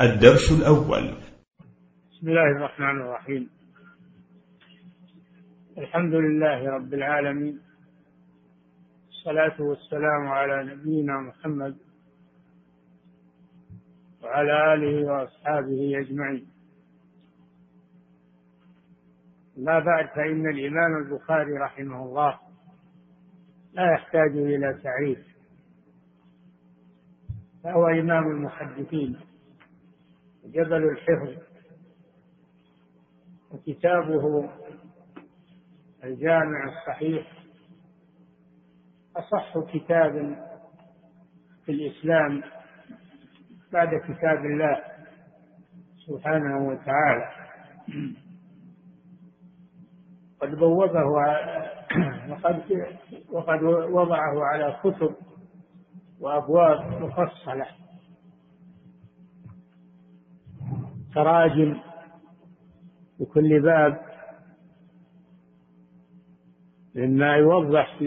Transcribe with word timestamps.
الدرس 0.00 0.52
الأول. 0.58 1.14
بسم 2.10 2.28
الله 2.28 2.50
الرحمن 2.56 3.00
الرحيم. 3.00 3.50
الحمد 5.78 6.14
لله 6.14 6.70
رب 6.70 6.94
العالمين. 6.94 7.60
الصلاة 9.08 9.62
والسلام 9.62 10.28
على 10.28 10.74
نبينا 10.74 11.20
محمد 11.20 11.76
وعلى 14.22 14.74
آله 14.74 15.06
وأصحابه 15.06 16.00
أجمعين. 16.00 16.46
ما 19.56 19.78
بعد 19.78 20.08
فإن 20.08 20.46
الإمام 20.46 20.96
البخاري 21.02 21.52
رحمه 21.52 22.02
الله 22.04 22.38
لا 23.72 23.92
يحتاج 23.92 24.30
إلى 24.30 24.80
تعريف 24.82 25.18
فهو 27.64 27.86
إمام 27.86 28.30
المحدثين. 28.30 29.33
جبل 30.44 30.84
الحفظ. 30.90 31.42
وكتابه 33.52 34.50
الجامع 36.04 36.64
الصحيح. 36.64 37.32
أصح 39.16 39.58
كتاب 39.58 40.12
في 41.64 41.72
الإسلام 41.72 42.42
بعد 43.72 43.88
كتاب 43.88 44.44
الله 44.44 44.82
سبحانه 46.06 46.68
وتعالى. 46.68 47.30
قد 50.40 50.54
بوبه 50.54 51.04
وقد 52.28 52.62
وقد 53.30 53.62
وضعه 53.92 54.44
على 54.44 54.76
كتب 54.84 55.14
وأبواب 56.20 57.02
مفصلة. 57.02 57.66
تراجم 61.14 61.80
لكل 63.20 63.62
باب 63.62 64.00
مما 66.94 67.36
يوضح 67.36 67.98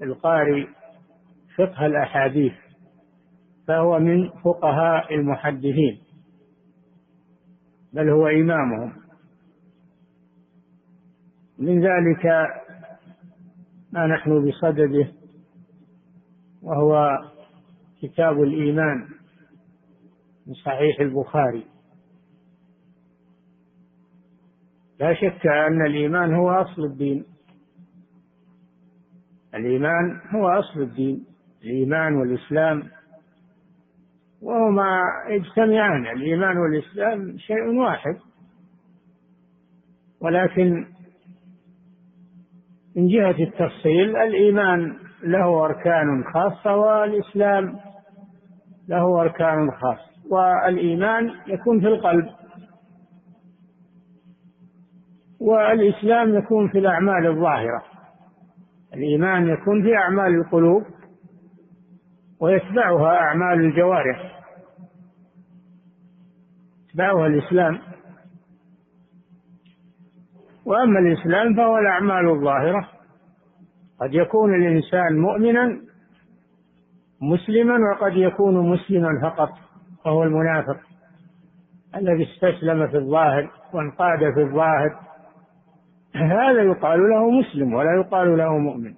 للقارئ 0.00 0.66
فقه 1.58 1.86
الأحاديث 1.86 2.52
فهو 3.68 3.98
من 3.98 4.28
فقهاء 4.30 5.14
المحدثين 5.14 6.00
بل 7.92 8.08
هو 8.08 8.26
إمامهم. 8.26 8.92
من 11.58 11.80
ذلك 11.80 12.26
ما 13.92 14.06
نحن 14.06 14.48
بصدده 14.48 15.08
وهو 16.62 17.18
كتاب 18.02 18.42
الإيمان 18.42 19.08
من 20.46 20.54
صحيح 20.54 21.00
البخاري. 21.00 21.71
لا 25.02 25.14
شك 25.14 25.46
أن 25.46 25.86
الإيمان 25.86 26.34
هو 26.34 26.50
أصل 26.50 26.84
الدين. 26.84 27.24
الإيمان 29.54 30.20
هو 30.34 30.48
أصل 30.48 30.80
الدين. 30.80 31.26
الإيمان 31.64 32.14
والإسلام. 32.14 32.82
وهما 34.42 35.00
يجتمعان. 35.28 36.06
الإيمان 36.06 36.56
والإسلام 36.58 37.38
شيء 37.38 37.78
واحد. 37.78 38.16
ولكن 40.20 40.86
من 42.96 43.08
جهة 43.08 43.42
التفصيل 43.44 44.16
الإيمان 44.16 44.96
له 45.22 45.64
أركان 45.64 46.24
خاصة 46.34 46.76
والإسلام 46.76 47.78
له 48.88 49.20
أركان 49.20 49.70
خاصة. 49.70 50.12
والإيمان 50.30 51.30
يكون 51.46 51.80
في 51.80 51.86
القلب. 51.86 52.41
والإسلام 55.42 56.34
يكون 56.34 56.68
في 56.68 56.78
الأعمال 56.78 57.26
الظاهرة. 57.26 57.82
الإيمان 58.94 59.48
يكون 59.48 59.82
في 59.82 59.96
أعمال 59.96 60.34
القلوب 60.34 60.82
ويتبعها 62.40 63.16
أعمال 63.16 63.60
الجوارح. 63.60 64.42
يتبعها 66.88 67.26
الإسلام. 67.26 67.78
وأما 70.66 70.98
الإسلام 70.98 71.54
فهو 71.54 71.78
الأعمال 71.78 72.28
الظاهرة. 72.30 72.88
قد 74.00 74.14
يكون 74.14 74.54
الإنسان 74.54 75.18
مؤمنا 75.18 75.80
مسلما 77.20 77.74
وقد 77.90 78.16
يكون 78.16 78.70
مسلما 78.70 79.20
فقط 79.22 79.50
وهو 80.06 80.22
المنافق 80.22 80.76
الذي 81.96 82.26
استسلم 82.32 82.88
في 82.88 82.96
الظاهر 82.96 83.50
وانقاد 83.72 84.18
في 84.34 84.42
الظاهر. 84.42 85.11
هذا 86.14 86.62
يقال 86.62 87.10
له 87.10 87.30
مسلم 87.30 87.74
ولا 87.74 87.94
يقال 87.94 88.38
له 88.38 88.58
مؤمن. 88.58 88.94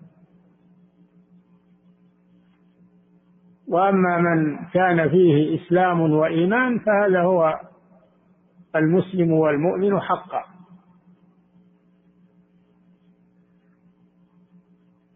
وأما 3.68 4.18
من 4.18 4.56
كان 4.72 5.08
فيه 5.08 5.60
إسلام 5.60 6.00
وإيمان 6.00 6.78
فهذا 6.78 7.22
هو 7.22 7.60
المسلم 8.76 9.32
والمؤمن 9.32 10.00
حقا. 10.00 10.44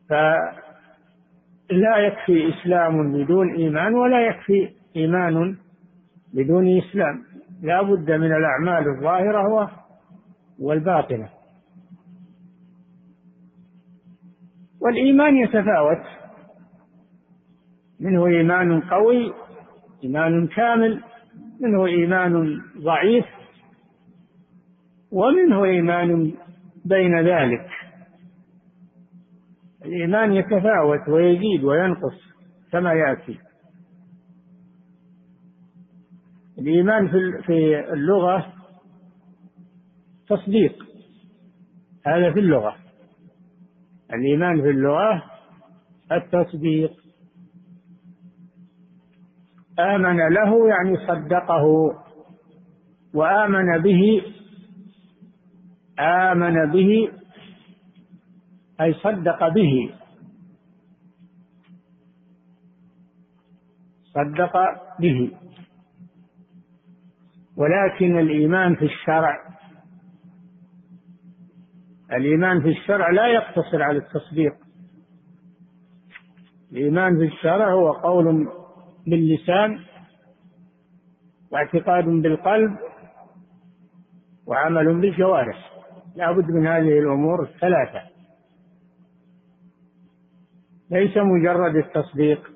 فلا 0.08 1.96
يكفي 1.96 2.48
إسلام 2.48 3.12
بدون 3.12 3.54
إيمان 3.54 3.94
ولا 3.94 4.26
يكفي 4.26 4.70
إيمان 4.96 5.56
بدون 6.34 6.78
إسلام. 6.78 7.22
لا 7.62 7.82
بد 7.82 8.10
من 8.10 8.32
الأعمال 8.36 8.88
الظاهرة 8.88 9.70
والباطنة. 10.58 11.37
والإيمان 14.80 15.36
يتفاوت. 15.36 16.06
منه 18.00 18.26
إيمان 18.26 18.80
قوي 18.80 19.32
إيمان 20.04 20.46
كامل. 20.46 21.02
منه 21.60 21.86
إيمان 21.86 22.60
ضعيف. 22.78 23.24
ومنه 25.12 25.64
إيمان 25.64 26.32
بين 26.84 27.20
ذلك. 27.20 27.68
الإيمان 29.84 30.32
يتفاوت 30.32 31.08
ويزيد 31.08 31.64
وينقص 31.64 32.34
كما 32.72 32.92
يأتي. 32.92 33.38
الإيمان 36.58 37.08
في 37.46 37.92
اللغة 37.92 38.52
تصديق. 40.28 40.84
هذا 42.06 42.32
في 42.32 42.40
اللغة. 42.40 42.87
الإيمان 44.14 44.62
في 44.62 44.70
اللغة 44.70 45.22
التصديق. 46.12 46.92
آمن 49.78 50.16
له 50.34 50.68
يعني 50.68 50.96
صدقه 50.96 51.64
وآمن 53.14 53.82
به 53.82 54.22
آمن 56.00 56.70
به 56.72 57.08
أي 58.80 58.94
صدق 58.94 59.48
به. 59.48 59.94
صدق 64.14 64.52
به. 65.00 65.30
ولكن 67.56 68.18
الإيمان 68.18 68.74
في 68.74 68.84
الشرع 68.84 69.57
الإيمان 72.12 72.60
في 72.62 72.68
الشرع 72.68 73.10
لا 73.10 73.26
يقتصر 73.26 73.82
على 73.82 73.98
التصديق. 73.98 74.54
الإيمان 76.72 77.18
في 77.18 77.24
الشرع 77.24 77.72
هو 77.72 77.92
قول 77.92 78.48
باللسان 79.06 79.78
واعتقاد 81.50 82.04
بالقلب 82.04 82.76
وعمل 84.46 85.00
بالجوارح. 85.00 85.70
لا 86.16 86.32
بد 86.32 86.50
من 86.50 86.66
هذه 86.66 86.98
الأمور 86.98 87.42
الثلاثة. 87.42 88.02
ليس 90.90 91.16
مجرد 91.16 91.76
التصديق 91.76 92.50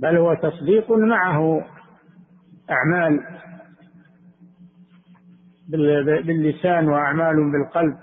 بل 0.00 0.16
هو 0.16 0.34
تصديق 0.34 0.90
معه 0.90 1.64
أعمال. 2.70 3.20
باللسان 6.26 6.88
وأعمال 6.88 7.52
بالقلب 7.52 7.96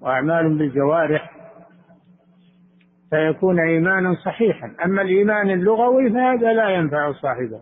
وأعمال 0.00 0.58
بالجوارح 0.58 1.32
فيكون 3.10 3.60
إيمانا 3.60 4.14
صحيحا. 4.14 4.74
أما 4.84 5.02
الإيمان 5.02 5.50
اللغوي 5.50 6.10
فهذا 6.10 6.52
لا 6.52 6.68
ينفع 6.68 7.12
صاحبه. 7.12 7.60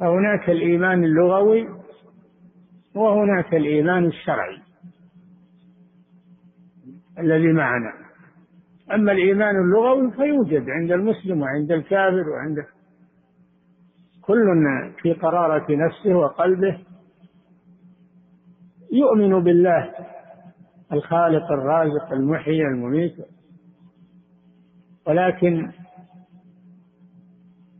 فهناك 0.00 0.50
الإيمان 0.50 1.04
اللغوي 1.04 1.68
وهناك 2.94 3.54
الإيمان 3.54 4.04
الشرعي 4.04 4.58
الذي 7.18 7.52
معنا. 7.52 7.92
أما 8.92 9.12
الإيمان 9.12 9.56
اللغوي 9.56 10.10
فيوجد 10.10 10.70
عند 10.70 10.92
المسلم 10.92 11.42
وعند 11.42 11.72
الكافر 11.72 12.28
وعند 12.28 12.56
كل 14.22 14.64
في 15.02 15.12
قرارة 15.12 15.66
نفسه 15.70 16.14
وقلبه 16.14 16.78
يؤمن 18.92 19.44
بالله 19.44 19.90
الخالق 20.92 21.52
الرازق 21.52 22.12
المحيي 22.12 22.62
المميت. 22.62 23.14
ولكن 25.06 25.70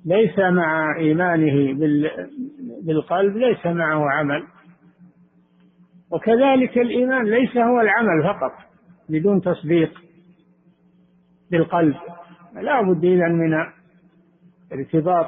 ليس 0.05 0.39
مع 0.39 0.97
إيمانه 0.97 1.79
بالقلب 2.83 3.37
ليس 3.37 3.67
معه 3.67 4.11
عمل. 4.11 4.43
وكذلك 6.11 6.79
الإيمان 6.79 7.25
ليس 7.25 7.57
هو 7.57 7.81
العمل 7.81 8.23
فقط 8.23 8.53
بدون 9.09 9.41
تصديق 9.41 10.03
بالقلب. 11.51 11.97
لا 12.55 12.83
بد 12.83 13.05
إذا 13.05 13.29
من 13.29 13.55
ارتباط 14.73 15.27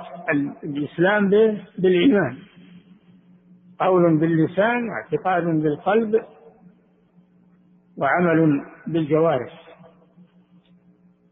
الإسلام 0.64 1.30
بالإيمان. 1.78 2.36
قول 3.78 4.16
باللسان 4.18 4.88
واعتقاد 4.88 5.44
بالقلب 5.44 6.22
وعمل 7.98 8.64
بالجوارح. 8.86 9.64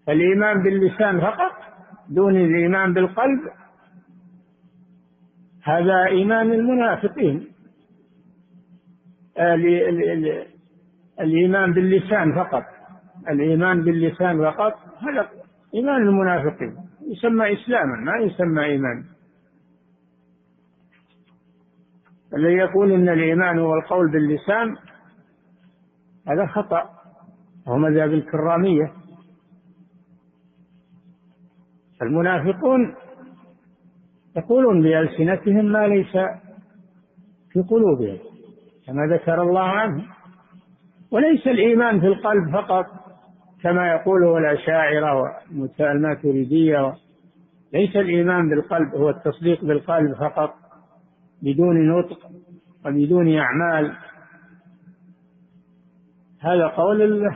فالإيمان 0.07 0.63
باللسان 0.63 1.21
فقط 1.21 1.53
دون 2.09 2.37
الإيمان 2.37 2.95
بالقلب 2.95 3.41
هذا 5.63 6.05
إيمان 6.07 6.53
المنافقين. 6.53 7.49
الإيمان 11.21 11.73
باللسان 11.73 12.35
فقط. 12.35 12.65
الإيمان 13.29 13.83
باللسان 13.83 14.51
فقط 14.51 14.75
هذا 15.03 15.42
إيمان 15.75 16.03
المنافقين. 16.03 16.77
يسمى 17.07 17.53
إسلاما 17.53 17.97
ما 17.97 18.17
يسمى 18.17 18.65
إيمان. 18.65 19.05
الذي 22.37 22.53
يقول 22.55 22.93
إن 22.93 23.09
الإيمان 23.09 23.59
هو 23.59 23.75
القول 23.75 24.11
باللسان 24.11 24.77
هذا 26.29 26.47
خطأ. 26.47 26.91
وهو 27.67 27.79
مذهب 27.79 28.13
الكرامية. 28.13 28.93
المنافقون 32.03 32.95
يقولون 34.37 34.83
بألسنتهم 34.83 35.65
ما 35.65 35.87
ليس 35.87 36.13
في 37.53 37.63
قلوبهم 37.71 38.19
كما 38.87 39.07
ذكر 39.07 39.43
الله 39.43 39.69
عنه 39.69 40.05
وليس 41.11 41.47
الإيمان 41.47 42.01
في 42.01 42.07
القلب 42.07 42.53
فقط. 42.53 43.02
كما 43.63 43.89
يقوله 43.89 44.39
الأشاعرة 44.39 45.23
والماتريدية 45.81 46.95
ليس 47.73 47.97
الإيمان 47.97 48.49
بالقلب 48.49 48.95
هو 48.95 49.11
التصديق 49.11 49.65
بالقلب 49.65 50.15
فقط 50.15 50.55
بدون 51.43 51.89
نطق 51.89 52.19
وبدون 52.87 53.39
أعمال. 53.39 53.97
هذا 56.41 56.67
قول 56.67 57.29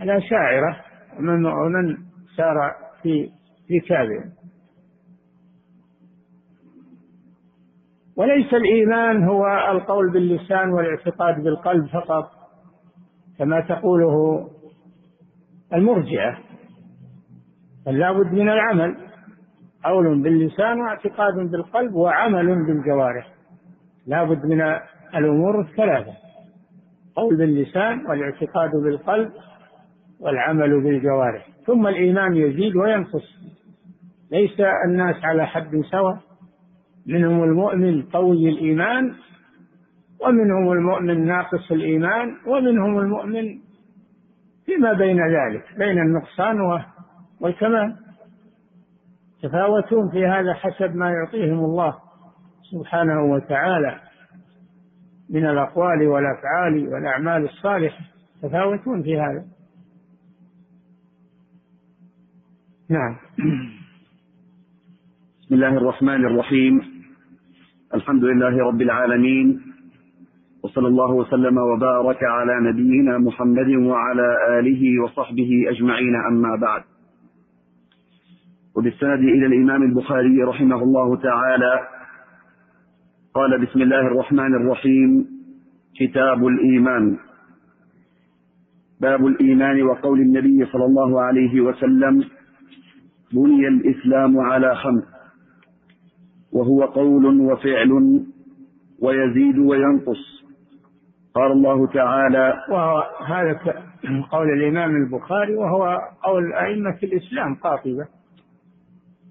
الأشاعرة 0.00 0.76
ومن 1.18 1.46
ومن 1.46 1.96
سار 2.36 2.74
في 3.02 3.30
في 3.68 3.80
كاذب. 3.80 4.32
وليس 8.16 8.54
الإيمان 8.54 9.24
هو 9.24 9.46
القول 9.70 10.12
باللسان 10.12 10.70
والاعتقاد 10.70 11.42
بالقلب 11.42 11.86
فقط 11.86 12.30
كما 13.38 13.60
تقوله 13.60 14.48
المرجئة 15.74 16.38
بل 17.86 17.98
لابد 17.98 18.32
من 18.32 18.48
العمل. 18.48 18.96
قول 19.84 20.22
باللسان 20.22 20.80
واعتقاد 20.80 21.34
بالقلب 21.50 21.94
وعمل 21.94 22.66
بالجوارح. 22.66 23.32
لابد 24.06 24.46
من 24.46 24.60
الأمور 25.14 25.60
الثلاثة. 25.60 26.12
قول 27.16 27.36
باللسان 27.36 28.06
والاعتقاد 28.06 28.70
بالقلب 28.84 29.32
والعمل 30.20 30.80
بالجوارح. 30.80 31.46
ثم 31.66 31.86
الإيمان 31.86 32.36
يزيد 32.36 32.76
وينقص. 32.76 33.38
ليس 34.32 34.60
الناس 34.86 35.24
على 35.24 35.46
حد 35.46 35.80
سواء. 35.90 36.18
منهم 37.06 37.44
المؤمن 37.44 38.02
قوي 38.02 38.48
الإيمان 38.48 39.14
ومنهم 40.20 40.72
المؤمن 40.72 41.26
ناقص 41.26 41.72
الإيمان 41.72 42.36
ومنهم 42.46 42.98
المؤمن 42.98 43.67
فيما 44.68 44.92
بين 44.92 45.20
ذلك 45.20 45.64
بين 45.78 45.98
النقصان 45.98 46.60
والكمال. 47.40 47.96
يتفاوتون 49.38 50.10
في 50.10 50.26
هذا 50.26 50.54
حسب 50.54 50.96
ما 50.96 51.10
يعطيهم 51.10 51.64
الله 51.64 51.98
سبحانه 52.70 53.22
وتعالى 53.22 54.00
من 55.30 55.46
الأقوال 55.46 56.08
والأفعال 56.08 56.88
والأعمال 56.88 57.44
الصالحة. 57.44 58.04
يتفاوتون 58.36 59.02
في 59.02 59.20
هذا. 59.20 59.44
نعم. 62.90 63.16
بسم 65.40 65.54
الله 65.54 65.76
الرحمن 65.76 66.26
الرحيم. 66.26 66.82
الحمد 67.94 68.24
لله 68.24 68.66
رب 68.68 68.82
العالمين. 68.82 69.67
وصلى 70.68 70.88
الله 70.88 71.10
وسلم 71.12 71.58
وبارك 71.58 72.18
على 72.24 72.70
نبينا 72.70 73.18
محمد 73.18 73.68
وعلى 73.68 74.58
آله 74.58 75.02
وصحبه 75.02 75.50
أجمعين 75.68 76.14
أما 76.30 76.56
بعد. 76.56 76.82
وبالسند 78.76 79.18
إلى 79.18 79.46
الإمام 79.46 79.82
البخاري 79.82 80.42
رحمه 80.42 80.82
الله 80.82 81.16
تعالى 81.16 81.88
قال 83.34 83.66
بسم 83.66 83.82
الله 83.82 84.00
الرحمن 84.00 84.54
الرحيم 84.54 85.26
كتاب 86.00 86.46
الإيمان. 86.46 87.16
باب 89.00 89.26
الإيمان 89.26 89.82
وقول 89.82 90.20
النبي 90.20 90.66
صلى 90.66 90.84
الله 90.84 91.20
عليه 91.20 91.60
وسلم 91.60 92.24
بني 93.32 93.68
الإسلام 93.68 94.38
على 94.38 94.74
خمس 94.74 95.04
وهو 96.52 96.84
قول 96.84 97.40
وفعل 97.40 98.22
ويزيد 99.00 99.58
وينقص. 99.58 100.37
قال 101.38 101.52
الله 101.52 101.86
تعالى 101.86 102.64
وهذا 102.68 103.60
قول 104.30 104.50
الإمام 104.50 104.96
البخاري 104.96 105.56
وهو 105.56 105.98
قول 106.22 106.52
أئمة 106.52 106.98
الإسلام 107.02 107.54
قاطبة. 107.54 108.06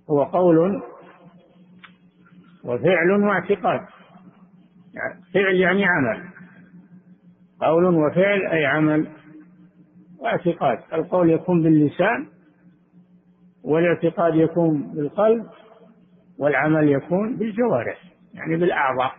هو 0.09 0.24
قول 0.24 0.81
وفعل 2.64 3.11
واعتقاد. 3.11 3.81
فعل 5.33 5.56
يعني 5.56 5.85
عمل. 5.85 6.23
قول 7.61 7.85
وفعل 7.85 8.47
أي 8.52 8.66
عمل 8.66 9.07
واعتقاد. 10.19 10.80
القول 10.94 11.30
يكون 11.30 11.64
باللسان 11.64 12.28
والاعتقاد 13.64 14.35
يكون 14.35 14.94
بالقلب 14.95 15.45
والعمل 16.40 16.90
يكون 16.90 17.35
بالجوارح 17.37 17.97
يعني 18.33 18.56
بالأعضاء 18.56 19.11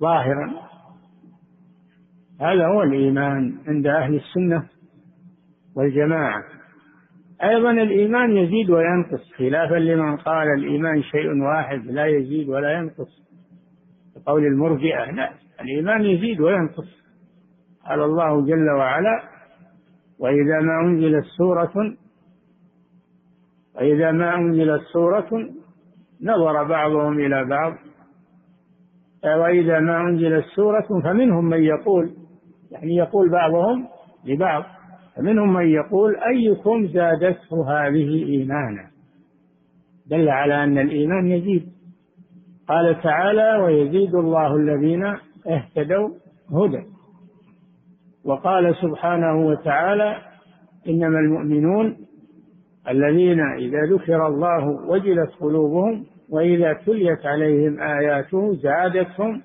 ظاهرا. 0.00 0.75
هذا 2.40 2.66
هو 2.66 2.82
الإيمان 2.82 3.54
عند 3.68 3.86
أهل 3.86 4.14
السنة 4.14 4.68
والجماعة. 5.76 6.44
أيضا 7.42 7.70
الإيمان 7.70 8.36
يزيد 8.36 8.70
وينقص 8.70 9.32
خلافا 9.38 9.74
لمن 9.74 10.16
قال 10.16 10.46
الإيمان 10.58 11.02
شيء 11.02 11.42
واحد 11.42 11.86
لا 11.86 12.06
يزيد 12.06 12.48
ولا 12.48 12.72
ينقص. 12.72 13.26
قول 14.26 14.46
المرجئة 14.46 15.10
لا 15.10 15.30
الإيمان 15.60 16.04
يزيد 16.04 16.40
وينقص. 16.40 17.06
قال 17.88 18.02
الله 18.02 18.46
جل 18.46 18.70
وعلا 18.70 19.22
وإذا 20.18 20.60
ما 20.60 20.80
أنزلت 20.80 21.24
سورة 21.38 21.96
وإذا 23.74 24.12
ما 24.12 24.36
أنزلت 24.36 24.82
سورة 24.92 25.48
نظر 26.22 26.64
بعضهم 26.64 27.18
إلى 27.18 27.44
بعض. 27.44 27.72
وإذا 29.24 29.80
ما 29.80 30.00
أنزلت 30.00 30.44
سورة 30.44 31.00
فمنهم 31.04 31.44
من 31.44 31.62
يقول 31.62 32.25
يعني 32.80 32.96
يقول 32.96 33.30
بعضهم 33.30 33.88
لبعض 34.24 34.64
فمنهم 35.16 35.52
من 35.52 35.66
يقول 35.66 36.16
أيكم 36.16 36.86
زادته 36.86 37.70
هذه 37.70 38.24
إيمانا؟ 38.24 38.90
دل 40.06 40.28
على 40.28 40.64
أن 40.64 40.78
الإيمان 40.78 41.26
يزيد. 41.26 41.68
قال 42.68 43.02
تعالى 43.02 43.56
ويزيد 43.56 44.14
الله 44.14 44.56
الذين 44.56 45.04
اهتدوا 45.46 46.08
هدى. 46.52 46.82
وقال 48.24 48.76
سبحانه 48.82 49.46
وتعالى 49.46 50.16
إنما 50.88 51.18
المؤمنون 51.18 51.96
الذين 52.88 53.40
إذا 53.40 53.78
ذكر 53.94 54.26
الله 54.26 54.66
وجلت 54.66 55.30
قلوبهم 55.40 56.06
وإذا 56.30 56.72
تليت 56.72 57.26
عليهم 57.26 57.80
آياته 57.80 58.54
زادتهم 58.54 59.42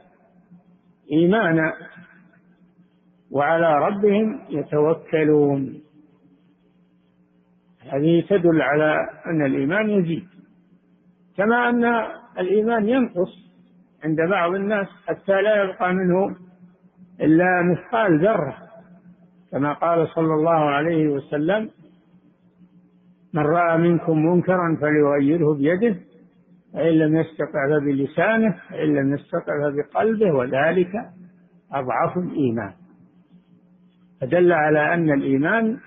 إيمانا. 1.12 1.74
وعلى 3.32 3.80
ربهم 3.88 4.40
يتوكلون. 4.50 5.82
هذه 7.92 8.24
تدل 8.30 8.62
على 8.62 9.10
أن 9.26 9.46
الإيمان 9.46 9.90
يزيد 9.90 10.28
كما 11.38 11.70
أن 11.70 11.86
الإيمان 12.40 12.90
ينقص 12.90 13.52
عند 14.04 14.18
بعض 14.30 14.54
الناس 14.54 14.88
حتى 15.08 15.42
لا 15.42 15.64
يبقى 15.64 15.94
منه 15.94 16.36
إلا 17.22 17.62
مثقال 17.62 18.20
ذرة. 18.20 18.58
كما 19.52 19.74
قال 19.74 20.08
صلى 20.08 20.34
الله 20.34 20.70
عليه 20.70 21.08
وسلم 21.08 21.70
من 23.34 23.42
رأى 23.42 23.78
منكم 23.78 24.26
منكرا 24.26 24.78
فليغيره 24.82 25.54
بيده 25.54 25.96
فإن 26.74 26.94
لم 26.94 27.16
يستطع 27.16 27.68
فبلسانه 27.70 28.56
فإن 28.70 28.96
لم 28.96 29.14
يستطع 29.14 29.54
فبقلبه 29.70 30.32
وذلك 30.32 30.94
أضعف 31.74 32.18
الإيمان. 32.18 32.74
فدل 34.22 34.52
على 34.52 34.94
أن 34.94 35.14
الإيمان 35.14 35.80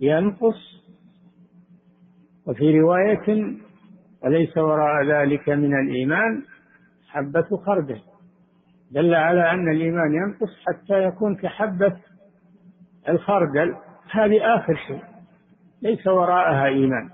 ينقص. 0.00 0.80
وفي 2.46 2.80
رواية 2.80 3.56
وليس 4.22 4.58
وراء 4.58 5.06
ذلك 5.06 5.48
من 5.48 5.80
الإيمان؟ 5.80 6.42
حبة 7.08 7.56
خردل 7.66 8.00
دل 8.90 9.14
على 9.14 9.50
أن 9.50 9.68
الإيمان 9.68 10.14
ينقص 10.14 10.50
حتى 10.66 11.04
يكون 11.04 11.36
كحبة 11.36 11.96
الخردل 13.08 13.76
هذه 14.10 14.56
آخر 14.56 14.74
شيء. 14.86 15.02
ليس 15.82 16.06
وراءها 16.06 16.66
إيمان. 16.66 17.10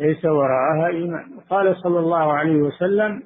ليس 0.00 0.24
وراءها 0.24 0.86
إيمان. 0.86 1.24
قال 1.50 1.76
صلى 1.76 1.98
الله 1.98 2.32
عليه 2.32 2.56
وسلم 2.56 3.22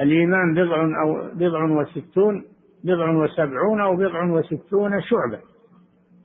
الإيمان 0.00 0.54
بضع 0.54 1.00
أو 1.02 1.30
بضع 1.34 1.64
وستون 1.64 2.44
بضع 2.84 3.10
وسبعون 3.10 3.80
أو 3.80 3.96
بضع 3.96 4.24
وستون 4.24 5.02
شعبة. 5.02 5.38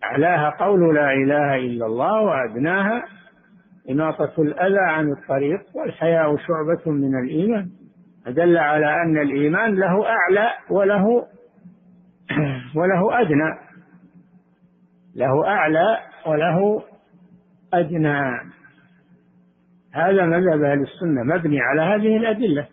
أعلاها 0.04 0.50
قول 0.50 0.96
لا 0.96 1.14
إله 1.14 1.56
إلا 1.56 1.86
الله 1.86 2.22
وأدناها 2.22 3.04
إماطة 3.90 4.42
الأذى 4.42 4.80
عن 4.80 5.12
الطريق 5.12 5.62
والحياء 5.74 6.38
شعبة 6.38 6.92
من 6.92 7.20
الإيمان. 7.20 7.70
فدل 8.26 8.58
على 8.58 9.02
أن 9.04 9.18
الإيمان 9.18 9.76
له 9.76 10.06
أعلى 10.06 10.50
وله 10.70 11.06
وله 12.80 13.22
أدنى. 13.22 13.58
له 15.16 15.48
أعلى 15.48 15.98
وله 16.28 16.84
أدنى. 17.74 18.52
هذا 19.94 20.26
مذهب 20.26 20.64
أهل 20.64 20.82
السنة 20.82 21.24
مبني 21.24 21.62
على 21.62 21.82
هذه 21.82 22.18
الأدلة. 22.18 22.68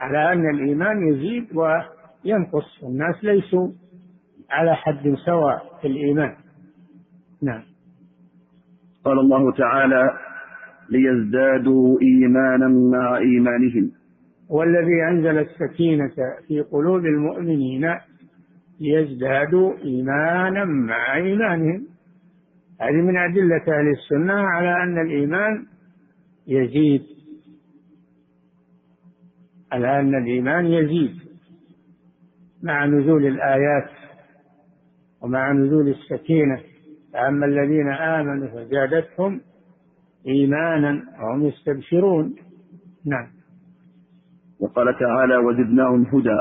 على 0.00 0.32
أن 0.32 0.50
الإيمان 0.50 1.08
يزيد 1.08 1.46
وينقص. 1.56 2.82
والناس 2.82 3.24
ليسوا 3.24 3.68
على 4.50 4.74
حد 4.74 5.14
سواء 5.26 5.78
في 5.80 5.88
الإيمان. 5.88 6.34
نعم. 7.42 7.62
قال 9.04 9.18
الله 9.18 9.52
تعالى 9.52 10.10
ليزدادوا 10.90 11.98
إيمانا 12.02 12.68
مع 12.68 13.18
إيمانهم. 13.18 13.90
والذي 14.50 15.02
أنزل 15.10 15.38
السكينة 15.38 16.14
في 16.48 16.60
قلوب 16.60 17.04
المؤمنين 17.06 17.94
ليزدادوا 18.80 19.74
إيمانا 19.84 20.64
مع 20.64 21.16
إيمانهم. 21.16 21.86
هذه 22.80 23.02
من 23.02 23.16
أدلة 23.16 23.62
أهل 23.68 23.88
السنة 23.88 24.32
على 24.32 24.82
أن 24.82 24.98
الإيمان 25.06 25.66
يزيد. 26.46 27.17
على 29.72 30.00
أن 30.00 30.14
الإيمان 30.14 30.66
يزيد 30.66 31.18
مع 32.62 32.86
نزول 32.86 33.26
الآيات 33.26 33.90
ومع 35.22 35.52
نزول 35.52 35.88
السكينة. 35.88 36.60
فأما 37.12 37.46
الذين 37.46 37.88
آمنوا 37.88 38.48
فزادتهم 38.48 39.40
إيمانا 40.26 41.02
وهم 41.20 41.46
يستبشرون. 41.46 42.36
نعم. 43.06 43.26
وقال 44.60 44.98
تعالى 44.98 45.36
وزدناهم 45.36 46.02
هدى. 46.02 46.40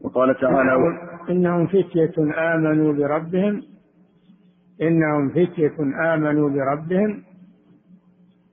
وقال 0.00 0.40
تعالى 0.40 0.98
إنهم 1.30 1.66
فتية 1.66 2.14
آمنوا 2.54 2.92
بربهم. 2.92 3.62
إنهم 4.82 5.28
فتية 5.28 5.76
آمنوا 6.14 6.50
بربهم. 6.50 7.22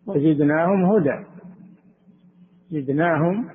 وزدناهم 0.07 0.85
هدى. 0.85 1.32
زدناهم 2.69 3.49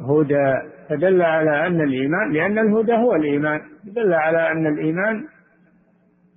هدى. 0.00 0.72
فدل 0.88 1.22
على 1.22 1.66
أن 1.66 1.80
الإيمان 1.80 2.32
لأن 2.32 2.58
الهدى 2.58 2.92
هو 2.92 3.14
الإيمان. 3.14 3.60
دل 3.84 4.12
على 4.12 4.52
أن 4.52 4.66
الإيمان 4.66 5.24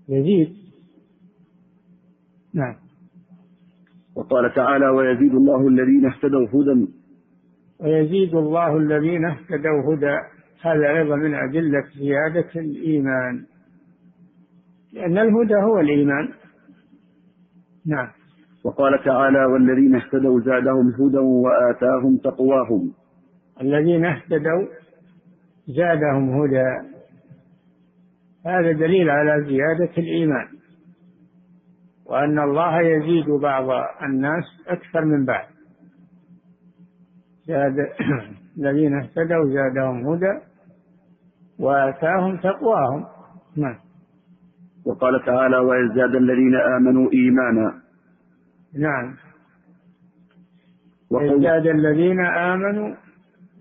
يزيد. 0.10 0.56
نعم. 2.54 2.76
وقال 4.16 4.54
تعالى 4.54 4.90
ويزيد 4.90 5.36
الله 5.36 5.68
الذين 5.68 6.06
اهتدوا 6.06 6.48
هدى. 6.48 6.88
ويزيد 7.80 8.36
الله 8.36 8.78
الذين 8.78 9.26
اهتدوا 9.26 9.94
هدى. 9.94 10.18
هذا 10.62 10.98
أيضا 10.98 11.16
من 11.16 11.34
أدلة 11.34 11.84
زيادة 11.98 12.50
الإيمان. 12.56 13.46
لأن 14.94 15.18
الهدى 15.18 15.56
هو 15.56 15.80
الإيمان. 15.80 16.30
نعم. 17.86 18.08
وقال 18.66 19.04
تعالى 19.04 19.46
والذين 19.46 19.96
اهتدوا 19.96 20.40
زادهم 20.40 20.90
هدى 20.90 21.18
وآتاهم 21.18 22.18
تقواهم. 22.18 22.94
الذين 23.62 24.06
اهتدوا 24.06 24.68
زادهم 25.68 26.42
هدى 26.42 26.96
هذا 28.46 28.72
دليل 28.72 29.10
على 29.10 29.46
زيادة 29.46 29.92
الإيمان 29.98 30.48
وأن 32.06 32.40
الله 32.40 32.82
يزيد 32.82 33.30
بعض 33.30 33.70
الناس 34.04 34.44
أكثر 34.68 35.06
من 35.06 35.26
بعض. 35.26 35.46
زاد 37.48 37.76
الذين 38.58 38.94
اهتدوا 38.94 39.46
زادهم 39.46 40.08
هدى 40.08 40.40
وآتاهم 41.60 42.38
تقواهم. 42.38 43.06
نعم. 43.58 43.76
وقال 44.86 45.26
تعالى 45.26 45.58
ويزداد 45.58 46.16
الذين 46.16 46.56
آمنوا 46.56 47.12
إيمانا 47.14 47.85
نعم. 48.76 49.16
ويزداد 51.12 51.68
الذين 51.68 52.26
آمنوا 52.26 52.96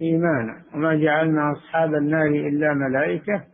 إيمانا. 0.02 0.62
وما 0.74 0.94
جعلنا 0.94 1.52
أصحاب 1.52 1.94
النار 1.94 2.26
إلا 2.26 2.74
ملائكة. 2.74 3.44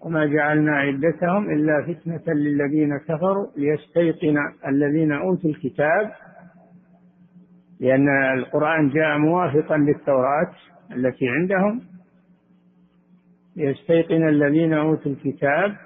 وما 0.00 0.26
جعلنا 0.26 0.76
عدتهم 0.76 1.50
إلا 1.50 1.82
فتنة 1.82 2.34
للذين 2.34 2.98
كفروا 2.98 3.46
ليستيقن 3.56 4.36
الذين 4.68 5.12
أوتوا 5.12 5.50
الكتاب. 5.50 6.12
لأن 7.80 8.08
القرآن 8.34 8.88
جاء 8.88 9.18
موافقا 9.18 9.76
للتوراة 9.76 10.52
التي 10.96 11.28
عندهم. 11.28 11.80
ليستيقن 13.56 14.28
الذين 14.28 14.72
أوتوا 14.72 15.12
الكتاب. 15.12 15.76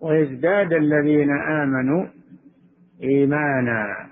ويزداد 0.00 0.72
الذين 0.72 1.30
آمنوا 1.30 2.06
إيمانا. 3.02 4.11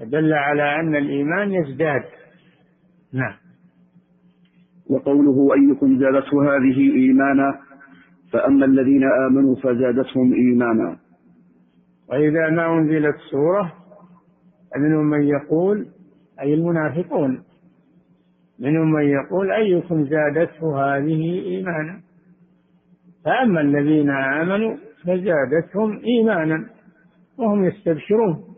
فدل 0.00 0.32
على 0.32 0.80
أن 0.80 0.96
الإيمان 0.96 1.52
يزداد. 1.52 2.02
نعم. 3.12 3.34
وقوله 4.90 5.54
أيكم 5.54 5.98
زادته 5.98 6.42
هذه 6.42 6.78
إيمانا 6.96 7.58
فأما 8.32 8.64
الذين 8.64 9.04
آمنوا 9.04 9.54
فزادتهم 9.54 10.32
إيمانا. 10.32 10.96
وإذا 12.08 12.50
ما 12.50 12.78
أنزلت 12.78 13.16
سورة 13.30 13.72
فمنهم 14.74 15.04
من 15.04 15.22
يقول 15.22 15.86
أي 16.40 16.54
المنافقون 16.54 17.42
منهم 18.58 18.92
من 18.92 19.02
يقول 19.02 19.52
أيكم 19.52 20.04
زادته 20.04 20.76
هذه 20.76 21.22
إيمانا. 21.46 22.00
فأما 23.24 23.60
الذين 23.60 24.10
آمنوا 24.10 24.76
فزادتهم 25.04 26.00
إيمانا 26.04 26.66
وهم 27.38 27.64
يستبشرون. 27.64 28.55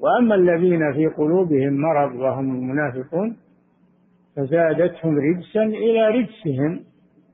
وأما 0.00 0.34
الذين 0.34 0.92
في 0.92 1.06
قلوبهم 1.06 1.72
مرض 1.72 2.14
وهم 2.14 2.54
المنافقون 2.54 3.36
فزادتهم 4.36 5.18
رجسا 5.18 5.62
إلى 5.62 6.08
رجسهم 6.08 6.80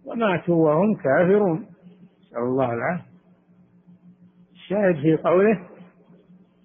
وماتوا 0.05 0.69
وهم 0.69 0.95
كافرون. 0.95 1.67
نسأل 2.21 2.43
الله 2.43 2.73
العافية. 2.73 3.07
الشاهد 4.55 4.97
في 5.03 5.17
قوله 5.17 5.61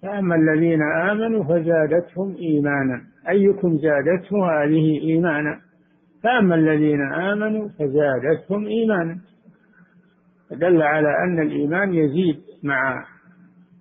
فأما 0.02 0.34
الذين 0.34 0.82
آمنوا 0.82 1.44
فزادتهم 1.44 2.36
إيمانا. 2.36 3.00
أيكم 3.28 3.78
زادته 3.78 4.62
هذه 4.62 5.00
إيمانا؟ 5.00 5.60
فأما 6.22 6.54
الذين 6.54 7.12
آمنوا 7.12 7.68
فزادتهم 7.68 8.66
إيمانا. 8.66 9.18
فدل 10.50 10.82
على 10.82 11.08
أن 11.24 11.42
الإيمان 11.42 11.94
يزيد 11.94 12.40
مع 12.62 13.04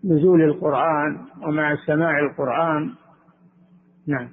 نزول 0.05 0.41
القرآن 0.41 1.17
ومع 1.43 1.75
سماع 1.85 2.19
القرآن. 2.19 2.93
نعم. 4.07 4.29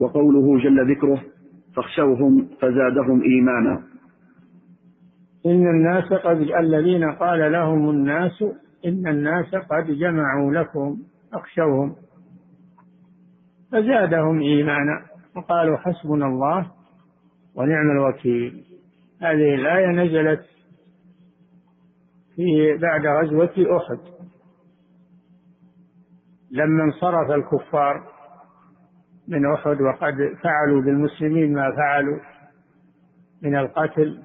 وقوله 0.00 0.62
جل 0.62 0.90
ذكره 0.90 1.22
فاخشوهم 1.76 2.48
فزادهم 2.60 3.22
إيمانا. 3.22 3.82
إن 5.46 5.66
الناس 5.66 6.12
قد 6.12 6.36
الذين 6.36 7.12
قال 7.12 7.52
لهم 7.52 7.90
الناس 7.90 8.44
إن 8.86 9.06
الناس 9.06 9.54
قد 9.54 9.90
جمعوا 9.90 10.52
لكم 10.52 10.98
فاخشوهم 11.32 11.96
فزادهم 13.72 14.40
إيمانا. 14.40 15.02
وقالوا 15.36 15.76
حسبنا 15.76 16.26
الله 16.26 16.70
ونعم 17.54 17.90
الوكيل. 17.90 18.64
هذه 19.22 19.54
الآية 19.54 19.86
نزلت 19.86 20.44
في 22.36 22.78
بعد 22.82 23.06
غزوة 23.06 23.76
أحد. 23.76 24.11
لما 26.52 26.84
انصرف 26.84 27.30
الكفار 27.30 28.02
من 29.28 29.52
أحد 29.52 29.80
وقد 29.80 30.14
فعلوا 30.42 30.82
بالمسلمين 30.82 31.52
ما 31.54 31.76
فعلوا 31.76 32.18
من 33.42 33.56
القتل 33.56 34.22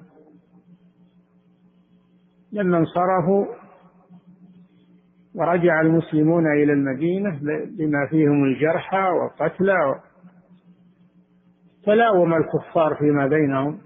لما 2.52 2.78
انصرفوا 2.78 3.46
ورجع 5.34 5.80
المسلمون 5.80 6.46
إلى 6.46 6.72
المدينة 6.72 7.38
بما 7.78 8.06
فيهم 8.10 8.44
الجرحى 8.44 9.10
والقتلى 9.10 10.00
تلاوم 11.84 12.34
الكفار 12.34 12.94
فيما 12.94 13.26
بينهم 13.26 13.78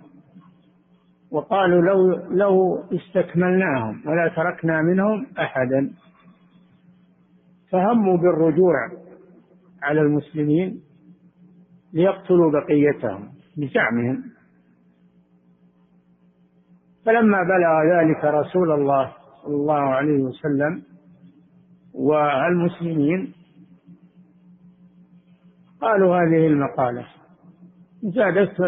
وقالوا 1.31 1.83
لو 1.83 2.29
لو 2.31 2.85
استكملناهم 2.93 4.03
ولا 4.07 4.29
تركنا 4.37 4.83
منهم 4.83 5.27
أحدا. 5.39 5.91
فهموا 7.73 8.17
بالرجوع 8.17 8.75
على 9.83 10.01
المسلمين 10.01 10.81
ليقتلوا 11.93 12.51
بقيتهم 12.53 13.29
بزعمهم. 13.57 14.25
فلما 17.07 17.39
بلغ 17.43 18.01
ذلك 18.01 18.25
رسول 18.25 18.73
الله 18.73 19.13
صلى 19.43 19.55
الله 19.55 19.75
عليه 19.75 20.23
وسلم 20.23 20.83
والمسلمين 21.95 23.33
قالوا 25.81 26.17
هذه 26.17 26.47
المقالة. 26.47 27.07
زادت 28.03 28.61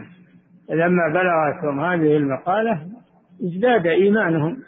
لما 0.80 1.08
بلغتهم 1.08 1.80
هذه 1.80 2.16
المقالة 2.16 2.88
ازداد 3.44 3.86
إيمانهم. 3.86 4.62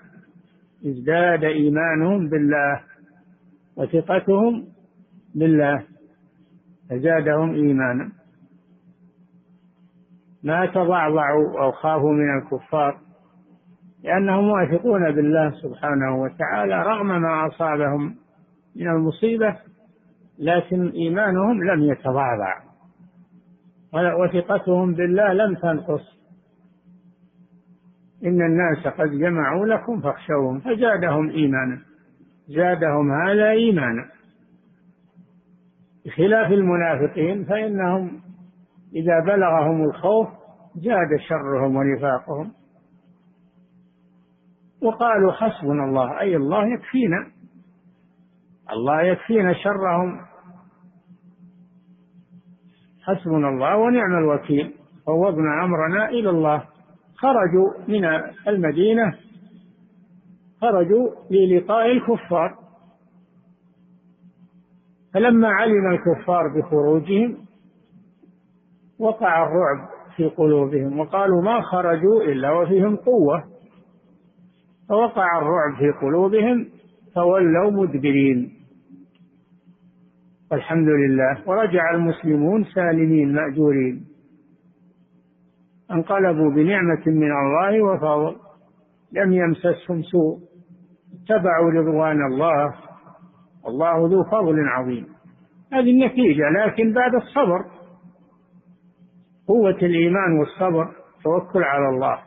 ازداد 0.86 1.44
إيمانهم 1.44 2.28
بالله. 2.28 2.80
وثقتهم 3.78 4.64
بالله 5.34 5.84
فزادهم 6.90 7.54
إيمانا. 7.54 8.12
ما 10.42 10.66
تضعضعوا 10.66 11.60
أو 11.60 11.72
خافوا 11.72 12.12
من 12.12 12.38
الكفار 12.38 12.98
لأنهم 14.04 14.48
واثقون 14.48 15.12
بالله 15.14 15.50
سبحانه 15.50 16.22
وتعالى 16.22 16.82
رغم 16.82 17.06
ما 17.06 17.46
أصابهم 17.46 18.16
من 18.76 18.88
المصيبة 18.88 19.56
لكن 20.38 20.88
إيمانهم 20.88 21.64
لم 21.64 21.82
يتضعضع. 21.82 22.54
وثقتهم 23.92 24.94
بالله 24.94 25.32
لم 25.32 25.54
تنقص. 25.54 26.18
إن 28.24 28.42
الناس 28.42 28.86
قد 28.86 29.10
جمعوا 29.10 29.66
لكم 29.66 30.00
فاخشوهم 30.00 30.60
فزادهم 30.60 31.30
إيمانا. 31.30 31.87
زادهم 32.48 33.12
هذا 33.12 33.50
إيمانا. 33.50 34.08
بخلاف 36.06 36.52
المنافقين 36.52 37.44
فإنهم 37.44 38.20
إذا 38.94 39.20
بلغهم 39.20 39.84
الخوف 39.84 40.28
زاد 40.76 41.20
شرهم 41.28 41.76
ونفاقهم. 41.76 42.52
وقالوا 44.82 45.32
حسبنا 45.32 45.84
الله 45.84 46.20
أي 46.20 46.36
الله 46.36 46.66
يكفينا. 46.66 47.26
الله 48.72 49.02
يكفينا 49.02 49.52
شرهم. 49.52 50.20
حسبنا 53.02 53.48
الله 53.48 53.76
ونعم 53.76 54.18
الوكيل. 54.18 54.74
فوضنا 55.06 55.64
أمرنا 55.64 56.08
إلى 56.08 56.30
الله. 56.30 56.64
خرجوا 57.16 57.72
من 57.88 58.04
المدينة 58.48 59.27
خرجوا 60.60 61.08
للقاء 61.30 61.92
الكفار. 61.92 62.54
فلما 65.14 65.48
علم 65.48 65.90
الكفار 65.92 66.48
بخروجهم 66.48 67.36
وقع 68.98 69.46
الرعب 69.46 69.88
في 70.16 70.24
قلوبهم 70.28 70.98
وقالوا 70.98 71.42
ما 71.42 71.60
خرجوا 71.60 72.22
إلا 72.22 72.50
وفيهم 72.50 72.96
قوة. 72.96 73.44
فوقع 74.88 75.38
الرعب 75.38 75.78
في 75.78 75.90
قلوبهم 75.90 76.66
فولوا 77.14 77.70
مدبرين. 77.70 78.52
والحمد 80.50 80.88
لله. 80.88 81.48
ورجع 81.48 81.90
المسلمون 81.94 82.64
سالمين 82.64 83.34
مأجورين. 83.34 84.04
انقلبوا 85.90 86.50
بنعمة 86.50 87.02
من 87.06 87.32
الله 87.32 87.82
وفضل 87.82 88.36
لم 89.12 89.32
يمسسهم 89.32 90.02
سوء. 90.02 90.47
اتبعوا 91.30 91.70
رضوان 91.70 92.26
الله 92.26 92.74
الله 93.66 94.08
ذو 94.08 94.24
فضل 94.24 94.68
عظيم. 94.68 95.06
هذه 95.72 95.90
النتيجة 95.90 96.50
لكن 96.50 96.92
بعد 96.92 97.14
الصبر 97.14 97.64
قوة 99.48 99.70
الإيمان 99.70 100.38
والصبر 100.38 100.94
توكل 101.24 101.62
على 101.62 101.88
الله. 101.88 102.18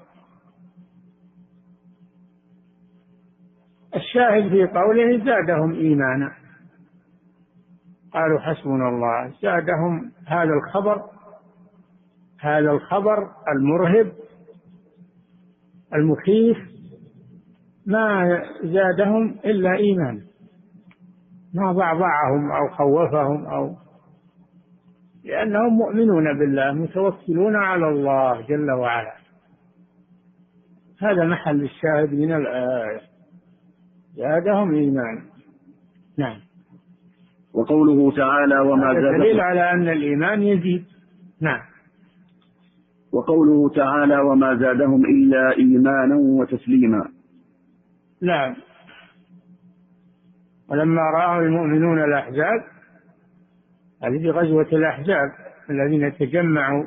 الشاهد 3.95 4.49
في 4.49 4.67
قوله 4.67 5.25
زادهم 5.25 5.73
إيمانا. 5.73 6.31
قالوا 8.13 8.39
حسبنا 8.39 8.89
الله 8.89 9.33
زادهم 9.41 10.11
هذا 10.27 10.53
الخبر 10.53 11.01
هذا 12.39 12.71
الخبر 12.71 13.29
المرهب 13.55 14.11
المخيف 15.93 16.70
ما 17.87 18.25
زادهم 18.63 19.35
إلا 19.45 19.75
إيمان. 19.75 20.21
ما 21.53 21.71
ضعضعهم 21.71 22.51
أو 22.51 22.69
خوفهم 22.69 23.45
أو 23.45 23.75
لأنهم 25.25 25.73
مؤمنون 25.73 26.39
بالله 26.39 26.71
متوكلون 26.71 27.55
على 27.55 27.89
الله 27.89 28.41
جل 28.41 28.71
وعلا. 28.71 29.13
هذا 31.01 31.25
محل 31.25 31.61
الشاهد 31.63 32.13
من 32.13 32.33
الآية. 32.33 33.01
زادهم 34.15 34.73
إيمانا 34.73 35.21
نعم. 36.17 36.39
وقوله 37.53 38.11
تعالى 38.15 38.59
وما 38.59 38.93
زادهم 38.93 39.17
دليل 39.17 39.39
على 39.39 39.71
أن 39.71 39.89
الإيمان 39.89 40.43
يزيد. 40.43 40.85
نعم. 41.41 41.61
وقوله 43.13 43.69
تعالى 43.69 44.19
وما 44.19 44.55
زادهم 44.55 45.05
إلا 45.05 45.57
إيمانا 45.57 46.15
وتسليما. 46.15 47.10
نعم. 48.21 48.55
ولما 50.69 51.01
رأى 51.01 51.39
المؤمنون 51.45 52.03
الأحزاب 52.03 52.63
هذه 54.03 54.19
في 54.19 54.29
غزوة 54.29 54.67
الأحزاب 54.73 55.31
الذين 55.69 56.17
تجمعوا 56.17 56.83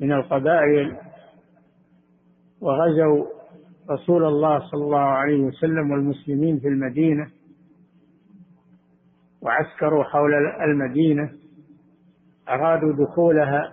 من 0.00 0.12
القبائل 0.12 0.96
وغزوا 2.60 3.26
رسول 3.90 4.24
الله 4.24 4.58
صلى 4.58 4.84
الله 4.84 4.98
عليه 4.98 5.40
وسلم 5.40 5.90
والمسلمين 5.90 6.60
في 6.60 6.68
المدينة 6.68 7.30
وعسكروا 9.40 10.04
حول 10.04 10.34
المدينة 10.60 11.30
أرادوا 12.48 12.92
دخولها 12.92 13.72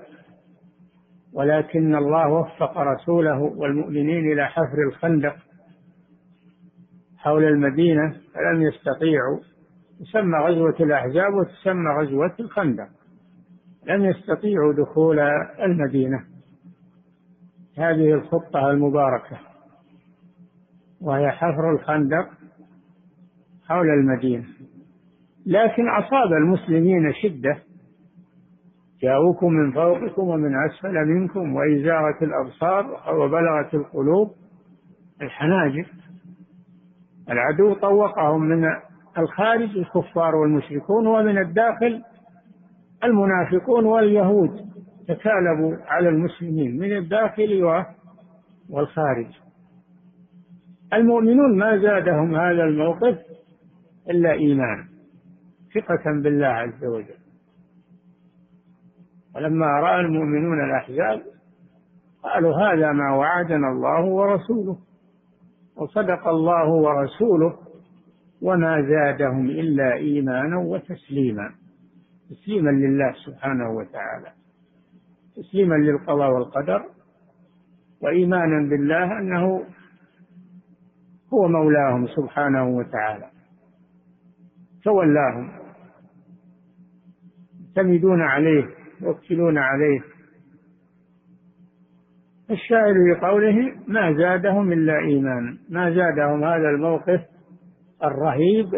ولكن 1.34 1.96
الله 1.96 2.28
وفق 2.28 2.78
رسوله 2.78 3.42
والمؤمنين 3.42 4.32
إلى 4.32 4.48
حفر 4.48 4.84
الخندق. 4.88 5.36
حول 7.24 7.44
المدينة 7.44 8.16
فلم 8.34 8.62
يستطيعوا. 8.62 9.40
تسمى 10.00 10.38
غزوة 10.38 10.76
الأحزاب 10.80 11.34
وتسمى 11.34 11.90
غزوة 11.90 12.34
الخندق. 12.40 12.88
لم 13.88 14.06
يستطيعوا 14.06 14.74
دخول 14.74 15.20
المدينة. 15.60 16.24
هذه 17.78 18.14
الخطة 18.14 18.70
المباركة. 18.70 19.38
وهي 21.02 21.32
حفر 21.32 21.72
الخندق 21.72 22.30
حول 23.68 23.90
المدينة. 23.90 24.46
لكن 25.46 25.90
أصاب 25.90 26.34
المسلمين 26.34 27.14
شدة. 27.14 27.58
جاءوكم 29.02 29.54
من 29.54 29.72
فوقكم 29.72 30.22
ومن 30.22 30.52
أسفل 30.66 31.06
منكم 31.06 31.56
وإزاغت 31.56 32.24
الأبصار 32.24 32.86
وبلغت 33.16 33.74
القلوب 33.74 34.32
الحناجر. 35.22 36.03
العدو 37.30 37.74
طوقهم 37.74 38.42
من 38.42 38.66
الخارج 39.18 39.78
الكفار 39.78 40.36
والمشركون 40.36 41.08
ومن 41.08 41.38
الداخل 41.38 42.04
المنافقون 43.04 43.86
واليهود 43.86 44.50
تكالبوا 45.08 45.76
على 45.88 46.10
المسلمين 46.10 46.80
من 46.80 46.98
الداخل 46.98 47.84
والخارج. 48.70 49.28
المؤمنون 50.94 51.58
ما 51.58 51.78
زادهم 51.78 52.36
هذا 52.36 52.64
الموقف 52.64 53.18
إلا 54.10 54.32
إيمان 54.32 54.86
ثقة 55.76 56.22
بالله 56.24 56.48
عز 56.48 56.86
وجل. 56.86 57.24
ولما 59.36 59.66
رأى 59.66 60.00
المؤمنون 60.00 60.64
الأحزاب 60.64 61.22
قالوا 62.24 62.56
هذا 62.56 62.92
ما 62.92 63.16
وعدنا 63.16 63.68
الله 63.68 64.06
ورسوله. 64.06 64.78
وصدق 65.78 66.28
الله 66.28 66.70
ورسوله 66.70 67.58
وما 68.42 68.82
زادهم 68.82 69.50
إلا 69.50 69.94
إيمانا 69.94 70.58
وتسليما. 70.58 71.50
تسليما 72.30 72.70
لله 72.70 73.14
سبحانه 73.26 73.70
وتعالى. 73.70 74.32
تسليما 75.36 75.76
للقضاء 75.76 76.32
والقدر. 76.32 76.86
وإيمانا 78.02 78.70
بالله 78.70 79.20
أنه 79.20 79.64
هو 81.34 81.48
مولاهم 81.48 82.08
سبحانه 82.08 82.68
وتعالى. 82.68 83.30
تولاهم. 84.84 85.52
يعتمدون 87.78 88.22
عليه 88.22 88.66
يوكلون 89.02 89.58
عليه. 89.58 90.13
الشاعر 92.52 92.94
في 92.94 93.26
قوله 93.26 93.74
ما 93.88 94.14
زادهم 94.14 94.72
إلا 94.72 95.00
إيمانا 95.00 95.58
ما 95.70 95.92
زادهم 95.92 96.44
هذا 96.44 96.70
الموقف 96.70 97.22
الرهيب 98.04 98.74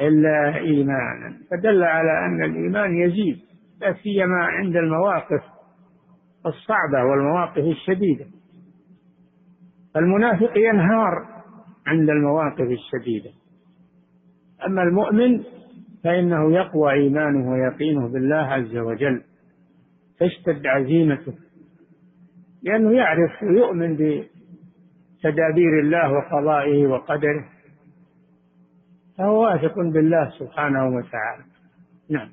إلا 0.00 0.56
إيمانا 0.56 1.38
فدل 1.50 1.82
على 1.82 2.26
أن 2.26 2.44
الإيمان 2.44 2.96
يزيد 2.96 3.38
لا 3.80 3.92
سيما 4.02 4.36
عند 4.36 4.76
المواقف 4.76 5.42
الصعبة 6.46 7.04
والمواقف 7.10 7.64
الشديدة. 7.64 8.24
المنافق 9.96 10.52
ينهار 10.56 11.26
عند 11.86 12.10
المواقف 12.10 12.70
الشديدة. 12.70 13.30
أما 14.66 14.82
المؤمن 14.82 15.42
فإنه 16.04 16.52
يقوى 16.52 16.92
إيمانه 16.92 17.50
ويقينه 17.50 18.08
بالله 18.08 18.36
عز 18.36 18.76
وجل 18.76 19.22
تشتد 20.20 20.66
عزيمته. 20.66 21.34
لأنه 22.66 22.92
يعرف 22.92 23.42
ويؤمن 23.42 23.94
بتدابير 23.94 25.80
الله 25.80 26.12
وقضائه 26.12 26.86
وقدره. 26.86 27.44
فهو 29.18 29.42
واثق 29.42 29.74
بالله 29.78 30.30
سبحانه 30.38 30.86
وتعالى. 30.86 31.44
نعم. 32.10 32.28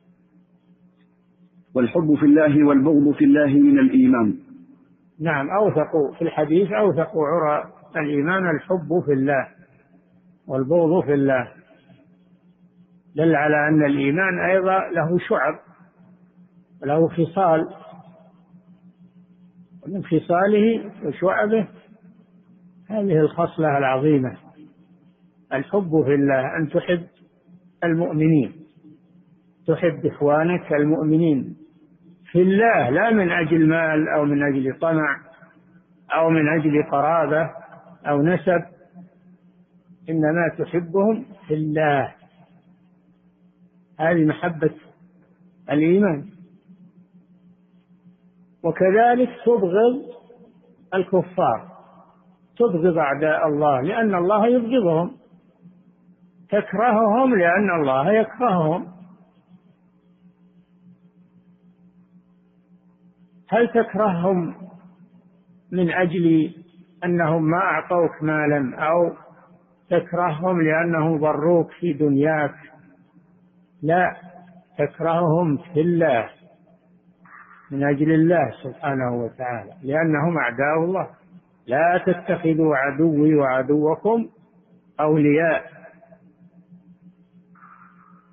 والحب 1.75 2.15
في 2.19 2.25
الله 2.25 2.67
والبغض 2.67 3.15
في 3.17 3.25
الله 3.25 3.47
من 3.47 3.79
الإيمان. 3.79 4.35
نعم 5.19 5.49
أوثق 5.49 6.17
في 6.17 6.21
الحديث 6.21 6.71
أوثق 6.71 7.11
عرى 7.17 7.63
الإيمان 7.97 8.49
الحب 8.49 9.03
في 9.05 9.13
الله 9.13 9.47
والبغض 10.47 11.05
في 11.05 11.13
الله. 11.13 11.47
دل 13.15 13.35
على 13.35 13.67
أن 13.67 13.85
الإيمان 13.85 14.39
أيضا 14.39 14.79
له 14.79 15.17
شعب 15.17 15.59
وله 16.81 17.07
خصال 17.07 17.82
ومن 19.85 20.03
خصاله 20.03 20.91
وشعبه. 21.05 21.67
هذه 22.89 23.19
الخصلة 23.19 23.77
العظيمة. 23.77 24.37
الحب 25.53 26.03
في 26.05 26.13
الله. 26.13 26.57
أن 26.57 26.69
تحب 26.69 27.07
المؤمنين. 27.83 28.53
تحب 29.67 30.05
إخوانك 30.05 30.73
المؤمنين. 30.73 31.55
في 32.31 32.41
الله. 32.41 32.89
لا 32.89 33.09
من 33.09 33.31
أجل 33.31 33.67
مال 33.67 34.09
أو 34.09 34.25
من 34.25 34.43
أجل 34.43 34.79
طمع 34.79 35.21
أو 36.13 36.29
من 36.29 36.59
أجل 36.59 36.83
قرابة 36.91 37.49
أو 38.07 38.21
نسب. 38.21 38.63
إنما 40.09 40.51
تحبهم 40.57 41.25
في 41.47 41.53
الله. 41.53 42.13
هذه 43.99 44.25
محبة 44.25 44.73
الإيمان. 45.71 46.32
وكذلك 48.63 49.29
تبغض 49.45 50.01
الكفار. 50.93 51.67
تبغض 52.57 52.97
أعداء 52.97 53.47
الله 53.47 53.81
لأن 53.81 54.15
الله 54.15 54.47
يبغضهم. 54.47 55.11
تكرههم 56.49 57.35
لأن 57.35 57.69
الله 57.81 58.11
يكرههم. 58.11 58.87
هل 63.49 63.67
تكرههم 63.67 64.55
من 65.71 65.91
أجل 65.91 66.53
أنهم 67.05 67.43
ما 67.43 67.57
أعطوك 67.57 68.23
مالا 68.23 68.75
أو 68.77 69.13
تكرههم 69.89 70.61
لأنهم 70.61 71.19
ضروك 71.19 71.71
في 71.71 71.93
دنياك؟ 71.93 72.55
لا 73.83 74.15
تكرههم 74.77 75.57
في 75.57 75.81
الله. 75.81 76.29
من 77.71 77.83
أجل 77.83 78.11
الله 78.11 78.51
سبحانه 78.63 79.15
وتعالى 79.15 79.71
لأنهم 79.83 80.37
أعداء 80.37 80.83
الله. 80.83 81.07
لا 81.67 82.03
تتخذوا 82.05 82.75
عدوي 82.75 83.35
وعدوكم 83.35 84.29
أولياء. 84.99 85.63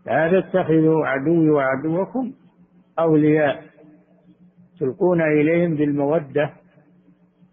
لا 0.06 0.40
تتخذوا 0.40 1.06
عدوي 1.06 1.50
وعدوكم 1.50 2.32
أولياء. 2.98 3.64
تلقون 4.80 5.22
إليهم 5.22 5.74
بالمودة. 5.74 6.50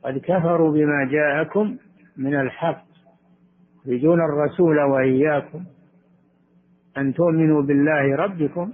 قد 0.03 0.17
كفروا 0.17 0.71
بما 0.71 1.07
جاءكم 1.11 1.77
من 2.17 2.39
الحق. 2.39 2.83
يخرجون 3.85 4.21
الرسول 4.21 4.79
وإياكم 4.79 5.63
أن 6.97 7.13
تؤمنوا 7.13 7.61
بالله 7.61 8.15
ربكم. 8.15 8.73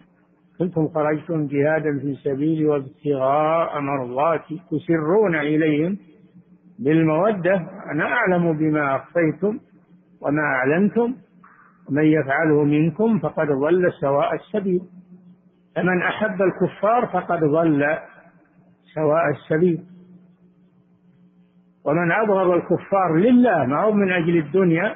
كنتم 0.60 0.88
خرجتم 0.88 1.48
جهادا 1.48 2.00
في 2.00 2.16
سبيلي 2.16 2.66
وابتغاء 2.66 3.80
مرضاتي 3.80 4.62
تسرون 4.72 5.36
إليهم 5.36 5.98
بالمودة. 6.80 7.56
أنا 7.92 8.04
أعلم 8.04 8.58
بما 8.58 8.96
أخفيتم 8.96 9.60
وما 10.22 10.42
أعلنتم. 10.42 11.16
ومن 11.90 12.04
يفعله 12.04 12.64
منكم 12.64 13.20
فقد 13.20 13.48
ضل 13.48 13.92
سواء 14.02 14.34
السبيل. 14.36 14.82
فمن 15.76 16.02
أحب 16.02 16.42
الكفار 16.42 17.06
فقد 17.06 17.40
ضل 17.40 17.98
سواء 18.94 19.30
السبيل. 19.30 19.84
ومن 21.86 22.12
أبغض 22.12 22.50
الكفار 22.50 23.16
لله 23.16 23.66
ما 23.66 23.82
هو 23.82 23.92
من 23.92 24.12
أجل 24.12 24.38
الدنيا؟ 24.38 24.96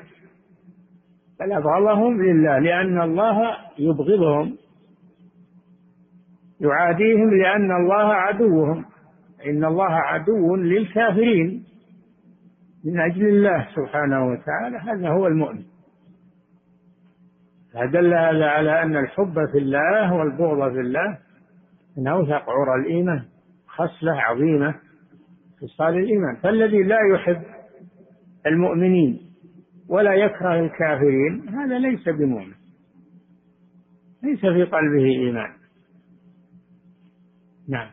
بل 1.39 1.51
أبغضهم 1.51 2.21
لله 2.21 2.59
لأن 2.59 3.01
الله 3.01 3.37
يبغضهم. 3.79 4.57
يعاديهم 6.61 7.29
لأن 7.29 7.71
الله 7.71 8.13
عدوهم. 8.13 8.85
إن 9.45 9.65
الله 9.65 9.91
عدو 9.91 10.55
للكافرين 10.55 11.63
من 12.85 12.99
أجل 12.99 13.27
الله 13.27 13.67
سبحانه 13.75 14.27
وتعالى. 14.27 14.77
هذا 14.77 15.09
هو 15.09 15.27
المؤمن. 15.27 15.63
فدل 17.73 18.13
هذا 18.13 18.45
على 18.45 18.83
أن 18.83 18.97
الحب 18.97 19.33
في 19.51 19.57
الله 19.57 20.13
والبغض 20.13 20.71
في 20.71 20.79
الله 20.79 21.17
من 21.97 22.07
أوثق 22.07 22.49
عرى 22.49 22.81
الإيمان 22.81 23.23
خصلة 23.67 24.11
عظيمة 24.11 24.75
خصال 25.61 25.97
الإيمان. 25.97 26.35
فالذي 26.35 26.83
لا 26.83 26.97
يحب 27.13 27.41
المؤمنين 28.45 29.19
ولا 29.89 30.13
يكره 30.13 30.59
الكافرين 30.59 31.49
هذا 31.49 31.79
ليس 31.79 32.09
بمؤمن 32.09 32.53
ليس 34.23 34.39
في 34.39 34.63
قلبه 34.63 35.05
إيمان. 35.05 35.56
نعم. 37.69 37.89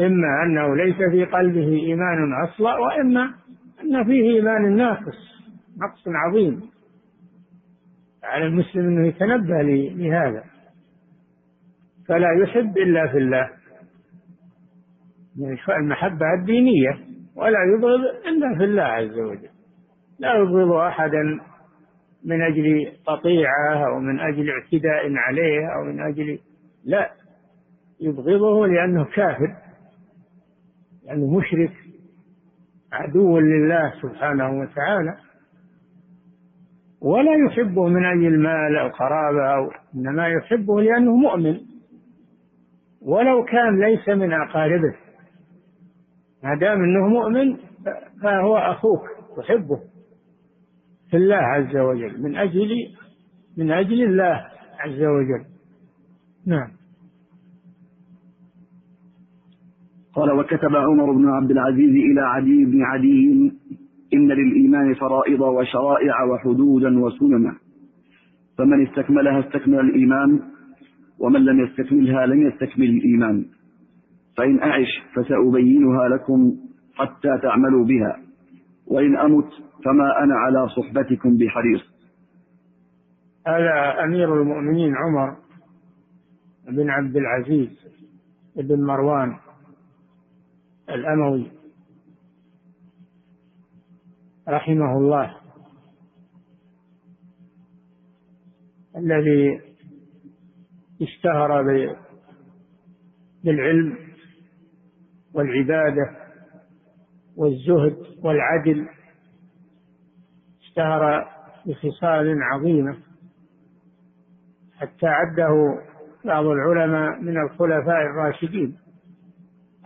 إما 0.00 0.42
أنه 0.42 0.76
ليس 0.76 0.96
في 0.96 1.24
قلبه 1.24 1.68
إيمان 1.68 2.32
أصلا 2.32 2.78
وإما 2.78 3.34
أن 3.82 4.04
فيه 4.04 4.34
إيمان 4.34 4.76
ناقص 4.76 5.34
نقص 5.78 6.02
عظيم. 6.08 6.62
على 8.24 8.46
المسلم 8.46 8.86
أنه 8.86 9.06
يتنبه 9.06 9.62
لهذا. 9.62 10.44
فلا 12.08 12.42
يحب 12.42 12.78
إلا 12.78 13.06
في 13.06 13.18
الله. 13.18 13.50
يعني 15.38 15.58
المحبة 15.68 16.34
الدينية 16.40 16.98
ولا 17.36 17.58
يبغض 17.76 18.00
إلا 18.26 18.58
في 18.58 18.64
الله 18.64 18.82
عز 18.82 19.18
وجل. 19.18 19.48
لا 20.18 20.34
يبغض 20.34 20.72
أحدا 20.72 21.40
من 22.24 22.42
أجل 22.42 22.92
قطيعة 23.06 23.86
أو 23.86 24.00
من 24.00 24.20
أجل 24.20 24.50
اعتداء 24.50 25.12
عليه 25.16 25.66
أو 25.76 25.84
من 25.84 26.00
أجل 26.00 26.38
لا. 26.84 27.23
يبغضه 28.00 28.66
لأنه 28.66 29.04
كافر 29.04 29.56
لأنه 31.04 31.38
مشرك 31.38 31.72
عدو 32.92 33.38
لله 33.38 33.92
سبحانه 34.02 34.60
وتعالى. 34.60 35.16
ولا 37.02 37.32
يحبه 37.46 37.88
من 37.88 38.04
أجل 38.04 38.26
المال 38.26 38.76
أو 38.76 38.88
قرابة 38.88 39.54
أو 39.54 39.70
إنما 39.94 40.28
يحبه 40.28 40.80
لأنه 40.80 41.16
مؤمن. 41.16 41.60
ولو 43.02 43.44
كان 43.44 43.80
ليس 43.80 44.08
من 44.08 44.32
أقاربه 44.32 44.94
ما 46.44 46.54
دام 46.54 46.82
إنه 46.82 47.08
مؤمن 47.08 47.56
فهو 48.22 48.56
أخوك 48.56 49.02
تحبه 49.36 49.80
في 51.10 51.16
الله 51.16 51.36
عز 51.36 51.76
وجل 51.76 52.22
من 52.22 52.36
أجل 52.36 52.68
من 53.58 53.70
أجل 53.70 54.02
الله 54.02 54.46
عز 54.78 55.02
وجل. 55.02 55.44
نعم. 56.46 56.83
قال 60.14 60.32
وكتب 60.32 60.76
عمر 60.76 61.12
بن 61.12 61.28
عبد 61.28 61.50
العزيز 61.50 61.90
إلى 61.90 62.20
عدي 62.20 62.64
بن 62.64 62.82
عدي 62.82 63.52
إن 64.14 64.28
للإيمان 64.28 64.94
فرائض 64.94 65.40
وشرائع 65.40 66.24
وحدودا 66.24 67.00
وسننا. 67.00 67.56
فمن 68.58 68.86
استكملها 68.86 69.40
استكمل 69.40 69.80
الإيمان 69.80 70.40
ومن 71.18 71.44
لم 71.44 71.60
يستكملها 71.60 72.26
لم 72.26 72.46
يستكمل 72.46 72.90
الإيمان. 72.90 73.44
فإن 74.36 74.58
أعش 74.58 75.02
فسأبينها 75.14 76.08
لكم 76.08 76.52
حتى 76.94 77.38
تعملوا 77.42 77.84
بها. 77.84 78.16
وإن 78.86 79.16
أمت 79.16 79.48
فما 79.84 80.22
أنا 80.22 80.34
على 80.34 80.68
صحبتكم 80.68 81.36
بحريص. 81.36 81.94
هذا 83.46 84.04
أمير 84.04 84.42
المؤمنين 84.42 84.94
عمر 84.94 85.36
بن 86.68 86.90
عبد 86.90 87.16
العزيز 87.16 87.68
بن 88.56 88.84
مروان. 88.84 89.43
الأموي 90.90 91.50
رحمه 94.48 94.98
الله 94.98 95.36
الذي 98.96 99.60
اشتهر 101.02 101.62
بالعلم 103.44 103.98
والعبادة 105.34 106.16
والزهد 107.36 107.96
والعدل 108.22 108.88
اشتهر 110.62 111.28
بخصال 111.66 112.42
عظيمة 112.42 112.96
حتى 114.76 115.06
عده 115.06 115.82
بعض 116.24 116.44
العلماء 116.44 117.20
من 117.20 117.36
الخلفاء 117.42 118.02
الراشدين 118.02 118.78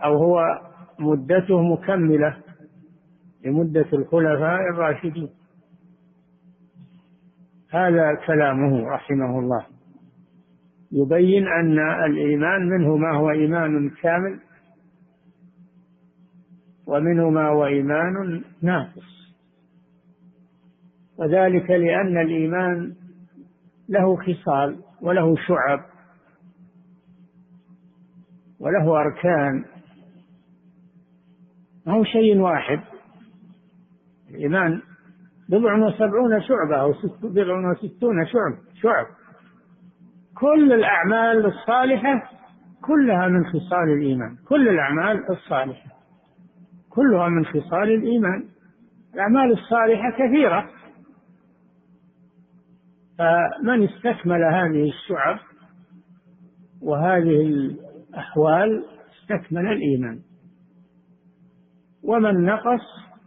أو 0.03 0.17
هو 0.17 0.68
مدته 0.99 1.61
مكملة 1.61 2.37
لمدة 3.45 3.85
الخلفاء 3.93 4.61
الراشدين. 4.73 5.29
هذا 7.71 8.15
كلامه 8.27 8.89
رحمه 8.89 9.39
الله. 9.39 9.65
يبين 10.91 11.47
أن 11.47 11.79
الإيمان 12.05 12.69
منه 12.69 12.95
ما 12.97 13.17
هو 13.17 13.29
إيمان 13.29 13.89
كامل 13.89 14.39
ومنه 16.87 17.29
ما 17.29 17.47
هو 17.47 17.65
إيمان 17.65 18.43
ناقص. 18.61 19.19
وذلك 21.17 21.69
لأن 21.69 22.17
الإيمان 22.17 22.95
له 23.89 24.15
خصال 24.15 24.79
وله 25.01 25.35
شعب 25.35 25.79
وله 28.59 29.01
أركان 29.01 29.65
ما 31.85 31.93
هو 31.93 32.03
شيء 32.03 32.37
واحد. 32.37 32.79
الإيمان 34.29 34.81
بضع 35.49 35.75
وسبعون 35.75 36.41
شعبة 36.41 36.75
أو 36.75 36.93
بضع 37.23 37.71
وستون 37.71 38.25
شعب 38.25 38.53
شعب. 38.81 39.05
كل 40.37 40.73
الأعمال 40.73 41.45
الصالحة 41.45 42.29
كلها 42.81 43.27
من 43.27 43.45
خصال 43.45 43.89
الإيمان. 43.97 44.35
كل 44.47 44.67
الأعمال 44.67 45.31
الصالحة 45.31 45.91
كلها 46.89 47.27
من 47.29 47.45
خصال 47.45 47.89
الإيمان. 47.93 48.45
الأعمال 49.13 49.51
الصالحة 49.51 50.11
كثيرة. 50.11 50.69
فمن 53.17 53.83
استكمل 53.83 54.43
هذه 54.43 54.89
الشعب 54.89 55.39
وهذه 56.81 57.41
الأحوال 57.41 58.85
استكمل 59.21 59.67
الإيمان. 59.67 60.19
ومن 62.03 62.45
نقص 62.45 62.81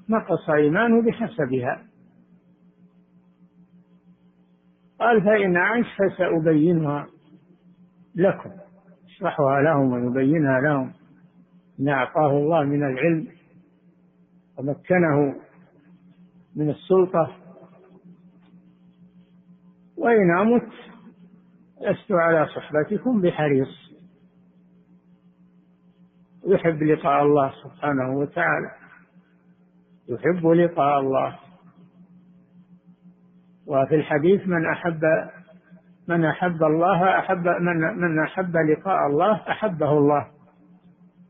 نقص 0.08 0.50
إيمانه 0.50 1.02
بحسبها. 1.02 1.82
قال 5.00 5.22
فإن 5.22 5.56
عش 5.56 5.86
فسأبينها 5.98 7.06
لكم. 8.14 8.50
اشرحها 9.04 9.62
لهم 9.62 9.92
ويبينها 9.92 10.60
لهم. 10.60 10.92
ما 11.78 11.92
أعطاه 11.92 12.30
الله 12.30 12.64
من 12.64 12.82
العلم 12.82 13.26
ومكنه 14.58 15.34
من 16.56 16.70
السلطة. 16.70 17.36
وإن 19.96 20.38
أمت 20.38 20.72
لست 21.80 22.12
على 22.12 22.46
صحبتكم 22.46 23.20
بحريص. 23.20 23.81
يحب 26.46 26.82
لقاء 26.82 27.22
الله 27.22 27.52
سبحانه 27.64 28.16
وتعالى. 28.18 28.70
يحب 30.08 30.46
لقاء 30.46 31.00
الله. 31.00 31.38
وفي 33.66 33.94
الحديث 33.94 34.48
من 34.48 34.66
أحب 34.66 35.00
من 36.08 36.24
أحب 36.24 36.62
الله 36.62 37.18
أحب 37.18 37.48
من 37.48 38.00
من 38.00 38.18
أحب 38.18 38.56
لقاء 38.56 39.06
الله 39.06 39.32
أحبه 39.32 39.92
الله. 39.92 40.26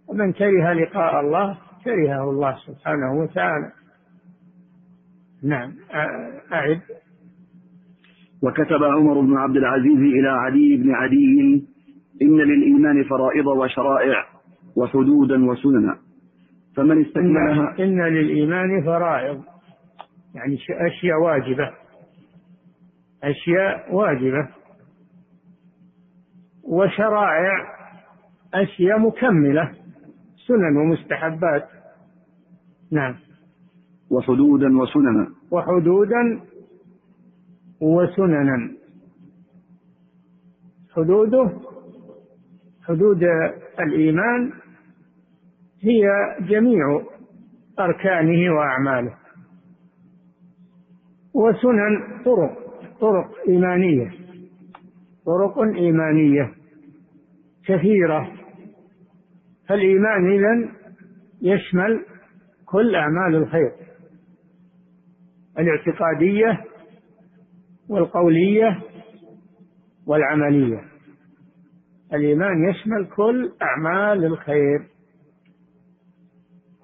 ومن 0.09 0.33
كره 0.33 0.73
لقاء 0.73 1.21
الله 1.21 1.59
كرهه 1.85 2.31
الله 2.31 2.57
سبحانه 2.67 3.13
وتعالى. 3.13 3.73
نعم. 5.43 5.73
أعد. 6.53 6.81
وكتب 8.43 8.83
عمر 8.83 9.21
بن 9.21 9.37
عبد 9.37 9.57
العزيز 9.57 9.99
إلى 9.99 10.29
علي 10.29 10.77
بن 10.77 10.95
عدي 10.95 11.67
إن 12.23 12.37
للإيمان 12.37 13.05
فرائض 13.05 13.47
وشرائع. 13.47 14.32
وحدودا 14.77 15.51
وسننا. 15.51 15.99
فمن 16.77 17.05
استكملها 17.05 17.75
إن 17.79 18.03
للإيمان 18.03 18.83
فرائض. 18.85 19.43
يعني 20.35 20.59
أشياء 20.71 21.21
واجبة. 21.23 21.71
أشياء 23.25 23.95
واجبة. 23.95 24.49
وشرائع 26.65 27.53
أشياء 28.55 28.99
مكملة. 28.99 29.73
سنن 30.47 30.77
ومستحبات. 30.77 31.69
نعم. 32.93 33.15
وحدودا 34.11 34.79
وسننا. 34.79 35.29
وحدودا 35.51 36.41
وسننا. 37.81 38.71
حدوده 40.97 41.72
حدود 42.89 43.23
الإيمان 43.81 44.53
هي 45.83 46.09
جميع 46.41 47.03
أركانه 47.81 48.55
وأعماله. 48.55 49.15
وسنن 51.35 52.23
طرق 52.25 52.59
طرق 53.01 53.31
إيمانية 53.49 54.11
طرق 55.27 55.59
إيمانية 55.59 56.55
كثيرة. 57.67 58.33
فالإيمان 59.69 60.33
إذن 60.33 60.69
يشمل 61.43 62.05
كل 62.67 62.95
أعمال 62.95 63.35
الخير 63.35 63.73
الاعتقادية 65.59 66.65
والقولية 67.89 68.81
والعملية. 70.07 70.92
الإيمان 72.15 72.71
يشمل 72.71 73.07
كل 73.17 73.53
أعمال 73.63 74.25
الخير 74.25 74.87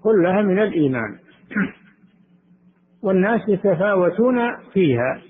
كلها 0.02 0.42
من 0.42 0.58
الإيمان. 0.58 1.18
والناس 3.02 3.40
يتفاوتون 3.48 4.56
فيها 4.72 5.22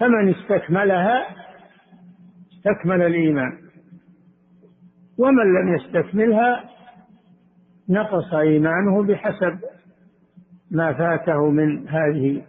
فمن 0.00 0.34
استكملها 0.34 1.26
استكمل 2.52 3.02
الإيمان 3.02 3.52
ومن 5.18 5.54
لم 5.54 5.74
يستكملها 5.74 6.70
نقص 7.88 8.34
إيمانه 8.34 9.02
بحسب 9.02 9.58
ما 10.70 10.92
فاته 10.92 11.50
من 11.50 11.88
هذه 11.88 12.42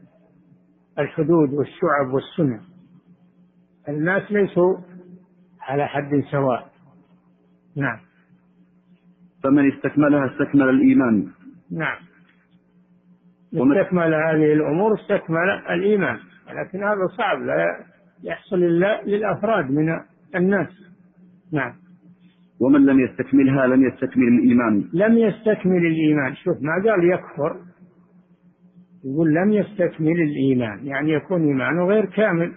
الحدود 0.99 1.53
والشعب 1.53 2.13
والسنن 2.13 2.61
الناس 3.89 4.31
ليسوا 4.31 4.77
على 5.67 5.87
حد 5.87 6.23
سواء. 6.31 6.67
نعم. 7.77 7.97
فمن 9.43 9.71
استكملها 9.71 10.25
استكمل 10.25 10.69
الإيمان. 10.69 11.27
نعم. 11.71 11.97
استكمل 13.53 14.13
هذه 14.13 14.53
الأمور 14.53 14.93
استكمل 14.93 15.49
الإيمان. 15.69 16.19
لكن 16.53 16.83
هذا 16.83 17.07
صعب 17.17 17.41
لا 17.41 17.85
يحصل 18.23 18.55
إلا 18.55 19.03
للأفراد 19.03 19.71
من 19.71 19.99
الناس. 20.35 20.69
نعم. 21.51 21.73
ومن 22.59 22.85
لم 22.85 22.99
يستكملها 22.99 23.67
لم 23.67 23.87
يستكمل 23.87 24.27
الإيمان. 24.27 24.89
لم 24.93 25.17
يستكمل 25.17 25.85
الإيمان. 25.85 26.35
شوف 26.35 26.57
ما 26.61 26.73
قال 26.73 27.11
يكفر 27.11 27.57
يقول 29.05 29.33
لم 29.33 29.53
يستكمل 29.53 30.21
الإيمان. 30.21 30.87
يعني 30.87 31.11
يكون 31.11 31.47
إيمانه 31.47 31.85
غير 31.85 32.05
كامل 32.05 32.51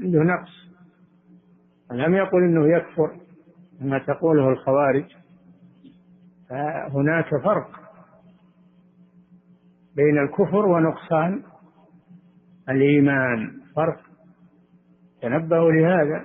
عنده 0.00 0.22
نقص. 0.22 0.67
لم 1.92 2.14
يقل 2.14 2.42
إنه 2.42 2.76
يكفر 2.76 3.10
كما 3.80 3.98
تقوله 3.98 4.48
الخوارج 4.48 5.04
فهناك 6.50 7.28
فرق 7.44 7.70
بين 9.96 10.18
الكفر 10.18 10.66
ونقصان 10.66 11.42
الإيمان. 12.68 13.52
فرق 13.76 14.00
تنبهوا 15.22 15.72
لهذا. 15.72 16.24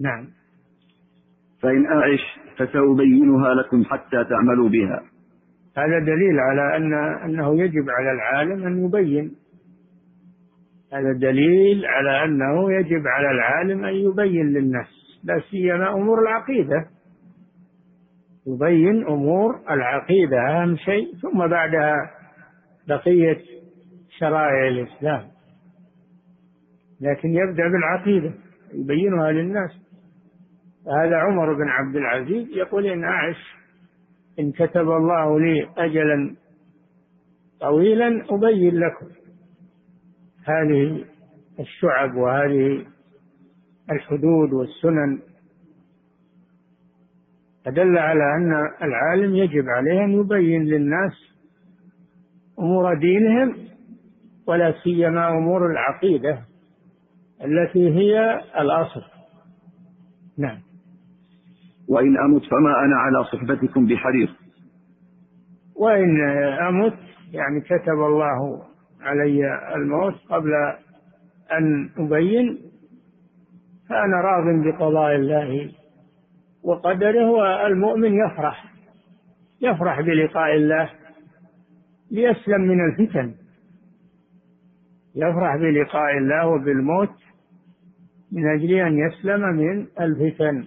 نعم. 0.00 0.26
فإن 1.62 1.86
أعش 1.86 2.38
فسأبينها 2.56 3.54
لكم 3.54 3.84
حتى 3.84 4.24
تعملوا 4.24 4.68
بها. 4.68 5.02
هذا 5.76 5.98
دليل 5.98 6.40
على 6.40 6.76
أن 6.76 6.94
أنه 7.24 7.62
يجب 7.62 7.90
على 7.90 8.12
العالم 8.12 8.66
أن 8.66 8.84
يبين 8.84 9.34
هذا 10.92 11.12
دليل 11.12 11.86
على 11.86 12.24
أنه 12.24 12.72
يجب 12.72 13.06
على 13.06 13.30
العالم 13.30 13.84
أن 13.84 13.94
يبين 13.94 14.46
للناس 14.46 15.00
لا 15.24 15.42
سيما 15.50 15.92
أمور 15.92 16.22
العقيدة. 16.22 16.86
يبين 18.46 19.06
أمور 19.06 19.60
العقيدة 19.70 20.38
أهم 20.48 20.76
شيء. 20.76 21.14
ثم 21.22 21.46
بعدها 21.46 22.10
بقية 22.88 23.38
شرائع 24.18 24.68
الإسلام. 24.68 25.22
لكن 27.00 27.28
يبدأ 27.28 27.68
بالعقيدة 27.68 28.34
يبينها 28.74 29.32
للناس. 29.32 29.70
هذا 30.86 31.16
عمر 31.16 31.54
بن 31.54 31.68
عبد 31.68 31.96
العزيز 31.96 32.48
يقول 32.48 32.86
إن 32.86 33.04
أعش 33.04 33.56
إن 34.38 34.52
كتب 34.52 34.90
الله 34.90 35.40
لي 35.40 35.68
أجلا 35.78 36.36
طويلا 37.60 38.24
أبين 38.30 38.74
لكم. 38.74 39.19
هذه 40.44 41.04
الشعب 41.60 42.14
وهذه 42.16 42.86
الحدود 43.90 44.52
والسنن 44.52 45.18
فدل 47.64 47.98
على 47.98 48.24
أن 48.36 48.52
العالم 48.82 49.36
يجب 49.36 49.68
عليه 49.68 50.04
أن 50.04 50.10
يبين 50.10 50.64
للناس 50.64 51.12
أمور 52.58 52.94
دينهم 52.94 53.56
ولا 54.46 54.74
سيما 54.84 55.28
أمور 55.28 55.70
العقيدة 55.70 56.38
التي 57.44 57.88
هي 57.88 58.40
الأصل. 58.60 59.02
نعم. 60.38 60.58
وإن 61.88 62.18
أمت 62.18 62.44
فما 62.44 62.84
أنا 62.84 62.96
على 62.96 63.24
صحبتكم 63.24 63.86
بحريص. 63.86 64.30
وإن 65.76 66.20
أمت 66.68 66.98
يعني 67.32 67.60
كتب 67.60 67.98
الله 68.08 68.69
علي 69.02 69.74
الموت 69.74 70.14
قبل 70.28 70.52
أن 71.52 71.90
أبين 71.98 72.58
فأنا 73.88 74.16
راض 74.16 74.64
بقضاء 74.64 75.14
الله 75.14 75.72
وقدره 76.64 77.30
والمؤمن 77.30 78.14
يفرح 78.14 78.64
يفرح 79.60 80.00
بلقاء 80.00 80.54
الله 80.54 80.90
ليسلم 82.10 82.60
من 82.60 82.84
الفتن. 82.84 83.34
يفرح 85.14 85.56
بلقاء 85.56 86.18
الله 86.18 86.46
وبالموت 86.46 87.14
من 88.32 88.48
أجل 88.54 88.72
أن 88.72 88.98
يسلم 88.98 89.40
من 89.40 89.86
الفتن 90.00 90.66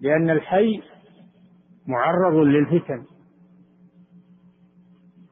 لأن 0.00 0.30
الحي 0.30 0.82
معرض 1.86 2.34
للفتن. 2.34 3.04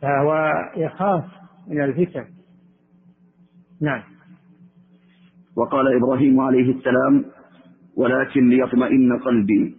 فهو 0.03 0.53
يخاف 0.77 1.25
من 1.69 1.81
الفتن. 1.85 2.25
نعم. 3.83 4.03
وقال 5.57 5.97
إبراهيم 5.97 6.41
عليه 6.41 6.75
السلام 6.75 7.25
ولكن 7.97 8.49
ليطمئن 8.49 9.19
قلبي. 9.19 9.77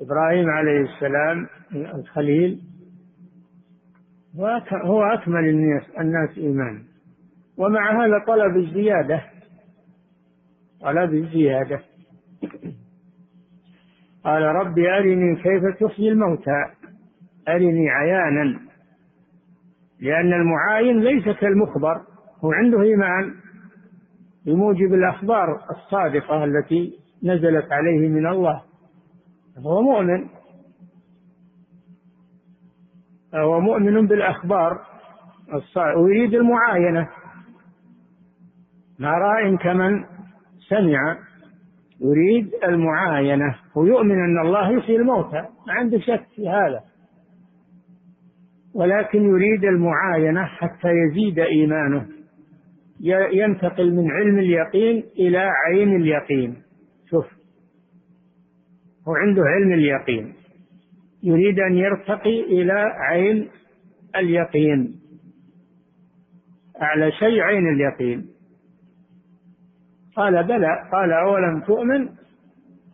إبراهيم 0.00 0.50
عليه 0.50 0.80
السلام 0.80 1.46
الخليل. 1.74 2.60
هو 4.72 5.02
أكمل 5.02 5.48
الناس 5.48 5.82
الناس 6.00 6.38
إيمانا. 6.38 6.82
ومع 7.56 8.04
هذا 8.04 8.24
طلب 8.26 8.56
الزيادة. 8.56 9.22
طلب 10.80 11.14
الزيادة. 11.14 11.80
قال 14.24 14.42
رب 14.42 14.78
أرني 14.78 15.36
كيف 15.36 15.62
تحيي 15.80 16.08
الموتى. 16.12 16.64
أرني 17.48 17.90
عيانا. 17.90 18.71
لأن 20.02 20.32
المعاين 20.32 21.00
ليس 21.00 21.24
كالمخبر 21.38 22.00
هو 22.44 22.52
عنده 22.52 22.82
إيمان 22.82 23.34
بموجب 24.46 24.94
الأخبار 24.94 25.60
الصادقة 25.70 26.44
التي 26.44 26.98
نزلت 27.24 27.72
عليه 27.72 28.08
من 28.08 28.26
الله. 28.26 28.62
هو 29.58 29.82
مؤمن. 29.82 30.28
هو 33.34 33.60
مؤمن 33.60 34.06
بالأخبار 34.06 34.80
الصادقة 35.54 35.98
ويريد 35.98 36.34
المعاينة. 36.34 37.08
ما 38.98 39.10
راء 39.10 39.56
كمن 39.56 40.04
سمع 40.68 41.18
يريد 42.00 42.50
المعاينة 42.64 43.54
ويؤمن 43.74 44.24
أن 44.24 44.46
الله 44.46 44.70
يحيي 44.70 44.96
الموتى. 44.96 45.42
ما 45.66 45.72
عنده 45.72 45.98
شك 45.98 46.26
في 46.36 46.48
هذا. 46.48 46.91
ولكن 48.74 49.22
يريد 49.22 49.64
المعاينة 49.64 50.44
حتى 50.44 50.88
يزيد 50.88 51.38
إيمانه. 51.38 52.06
ينتقل 53.32 53.94
من 53.94 54.10
علم 54.10 54.38
اليقين 54.38 55.04
إلى 55.18 55.38
عين 55.38 55.96
اليقين. 55.96 56.56
شوف. 57.10 57.26
هو 59.08 59.14
عنده 59.14 59.42
علم 59.42 59.72
اليقين. 59.72 60.32
يريد 61.22 61.60
أن 61.60 61.74
يرتقي 61.74 62.40
إلى 62.40 62.92
عين 62.98 63.48
اليقين. 64.16 64.94
أعلى 66.82 67.12
شيء 67.12 67.40
عين 67.40 67.68
اليقين. 67.68 68.26
قال 70.16 70.44
بلى. 70.44 70.88
قال 70.92 71.12
أولم 71.12 71.60
تؤمن؟ 71.60 72.08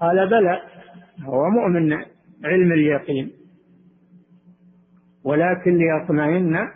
قال 0.01 0.29
بلى. 0.31 0.63
هو 1.25 1.51
مؤمن 1.51 1.93
علم 2.45 2.73
اليقين. 2.73 3.38
ولكن 5.25 5.79
ليطمئن 5.79 6.69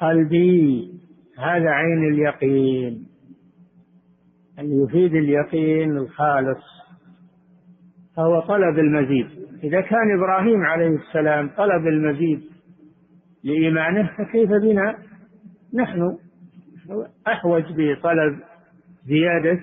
قلبي 0.00 0.90
هذا 1.38 1.70
عين 1.70 2.12
اليقين. 2.12 3.06
أن 4.58 4.82
يفيد 4.84 5.14
اليقين 5.14 5.96
الخالص. 5.96 6.64
فهو 8.16 8.40
طلب 8.40 8.78
المزيد. 8.78 9.26
إذا 9.64 9.80
كان 9.80 10.18
إبراهيم 10.18 10.62
عليه 10.62 10.96
السلام 10.96 11.50
طلب 11.56 11.86
المزيد 11.86 12.42
لإيمانه 13.44 14.10
فكيف 14.18 14.50
بنا؟ 14.50 14.98
نحن 15.74 16.18
أحوج 17.26 17.62
بطلب 17.62 18.38
زيادة 19.06 19.60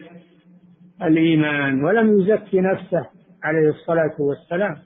الإيمان 1.02 1.84
ولم 1.84 2.20
يزكي 2.20 2.62
نفسه 2.62 3.06
عليه 3.44 3.70
الصلاة 3.70 4.16
والسلام. 4.20 4.78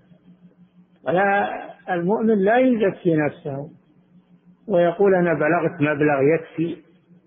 ولا 1.03 1.49
المؤمن 1.91 2.37
لا 2.37 2.57
يزكي 2.57 3.15
نفسه 3.15 3.69
ويقول 4.67 5.15
أنا 5.15 5.33
بلغت 5.33 5.81
مبلغ 5.81 6.21
يكفي. 6.35 6.77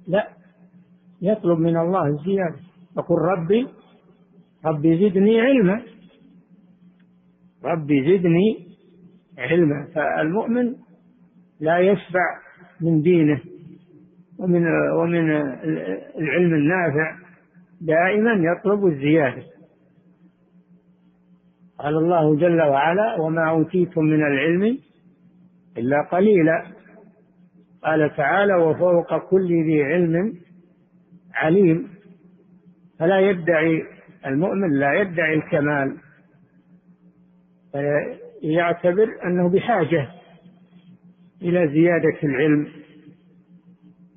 لا 0.09 0.29
يطلب 1.23 1.59
من 1.59 1.77
الله 1.77 2.07
الزيادة. 2.07 2.57
يقول 2.99 3.19
ربي 3.19 3.67
ربي 4.65 5.11
زدني 5.11 5.41
علما. 5.41 5.83
ربي 7.65 8.19
زدني 8.19 8.67
علما. 9.39 9.87
فالمؤمن 9.95 10.75
لا 11.61 11.79
يشبع 11.79 12.39
من 12.81 13.03
دينه 13.03 13.41
ومن 14.39 14.67
ومن 14.91 15.31
العلم 16.19 16.55
النافع. 16.55 17.17
دائما 17.81 18.33
يطلب 18.33 18.87
الزيادة. 18.87 19.43
قال 21.79 21.97
الله 21.97 22.37
جل 22.37 22.63
وعلا 22.63 23.21
وما 23.21 23.51
أوتيتم 23.51 24.05
من 24.05 24.27
العلم 24.27 24.79
إلا 25.79 26.03
قليلا. 26.03 26.67
قال 27.83 28.17
تعالى 28.17 28.55
وفوق 28.55 29.29
كل 29.31 29.49
ذي 29.49 29.85
علم 29.85 30.35
عليم. 31.35 31.89
فلا 32.99 33.21
يدعي 33.21 33.83
المؤمن 34.27 34.79
لا 34.79 35.01
يدعي 35.01 35.35
الكمال. 35.35 35.97
يعتبر 38.43 39.09
أنه 39.25 39.49
بحاجة 39.49 40.09
إلى 41.43 41.69
زيادة 41.69 42.19
العلم 42.25 42.69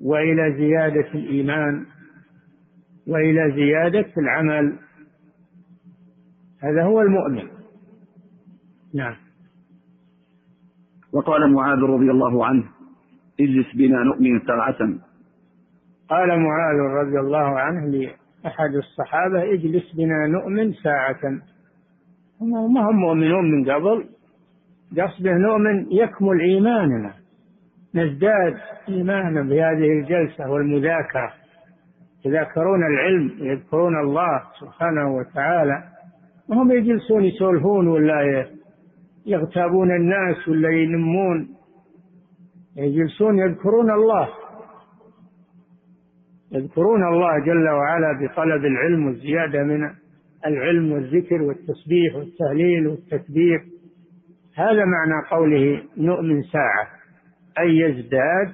وإلى 0.00 0.54
زيادة 0.56 1.08
الإيمان 1.14 1.86
وإلى 3.06 3.52
زيادة 3.54 4.06
العمل. 4.18 4.78
هذا 6.62 6.84
هو 6.84 7.00
المؤمن. 7.00 7.48
نعم. 8.94 9.16
وقال 11.12 11.52
معاذ 11.52 11.78
رضي 11.78 12.10
الله 12.10 12.46
عنه 12.46 12.64
اجلس 13.40 13.74
بنا 13.74 14.02
نؤمن 14.02 14.40
ساعة. 14.40 14.78
قال 16.08 16.40
معاذ 16.40 16.78
رضي 16.78 17.18
الله 17.20 17.58
عنه 17.58 17.86
لأحد 17.86 18.74
الصحابة 18.74 19.52
اجلس 19.52 19.94
بنا 19.96 20.26
نؤمن 20.26 20.72
ساعة. 20.72 21.40
ما 22.40 22.90
هم 22.90 22.96
مؤمنون 22.96 23.50
من 23.50 23.70
قبل؟ 23.70 24.04
قصده 24.98 25.32
نؤمن 25.32 25.92
يكمل 25.92 26.40
إيماننا. 26.40 27.14
نزداد 27.94 28.56
إيمانا 28.88 29.42
بهذه 29.42 29.92
الجلسة 30.00 30.50
والمذاكرة. 30.50 31.32
يذاكرون 32.24 32.86
العلم 32.86 33.30
يذكرون 33.38 34.00
الله 34.00 34.42
سبحانه 34.60 35.16
وتعالى. 35.16 35.82
وهم 36.50 36.72
يجلسون 36.72 37.24
يسولفون 37.24 37.88
ولا 37.88 38.46
يغتابون 39.26 39.90
الناس 39.90 40.48
ولا 40.48 40.70
ينمون. 40.70 41.48
يجلسون 42.76 43.38
يذكرون 43.38 43.90
الله. 43.90 44.28
يذكرون 46.52 47.08
الله 47.08 47.38
جل 47.38 47.68
وعلا 47.68 48.12
بطلب 48.12 48.64
العلم 48.64 49.06
والزيادة 49.06 49.62
من 49.62 49.90
العلم 50.46 50.92
والذكر 50.92 51.42
والتسبيح 51.42 52.14
والتهليل 52.16 52.86
والتكبير 52.86 53.60
هذا 54.56 54.84
معنى 54.84 55.26
قوله 55.30 55.82
نؤمن 55.96 56.42
ساعة 56.42 56.88
أي 57.58 57.78
يزداد 57.78 58.52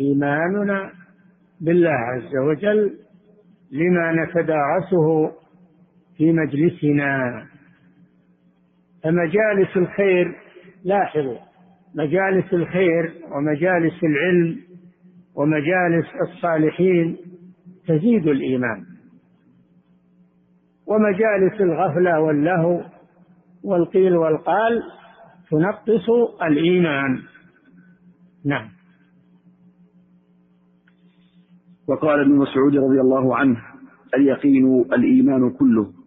إيماننا 0.00 0.90
بالله 1.60 1.90
عز 1.90 2.36
وجل 2.36 2.92
لما 3.72 4.12
نتدارسه 4.12 5.32
في 6.16 6.32
مجلسنا. 6.32 7.46
فمجالس 9.02 9.76
الخير 9.76 10.34
لاحظوا 10.84 11.38
مجالس 11.94 12.52
الخير 12.52 13.12
ومجالس 13.30 14.04
العلم 14.04 14.58
ومجالس 15.34 16.06
الصالحين 16.28 17.16
تزيد 17.86 18.26
الإيمان. 18.26 18.84
ومجالس 20.86 21.60
الغفلة 21.60 22.20
واللهو 22.20 22.82
والقيل 23.64 24.16
والقال 24.16 24.82
تنقص 25.50 26.10
الإيمان. 26.42 27.22
نعم. 28.44 28.68
وقال 31.88 32.20
ابن 32.20 32.32
مسعود 32.32 32.76
رضي 32.76 33.00
الله 33.00 33.36
عنه 33.36 33.62
اليقين 34.14 34.84
الإيمان 34.92 35.50
كله. 35.50 36.01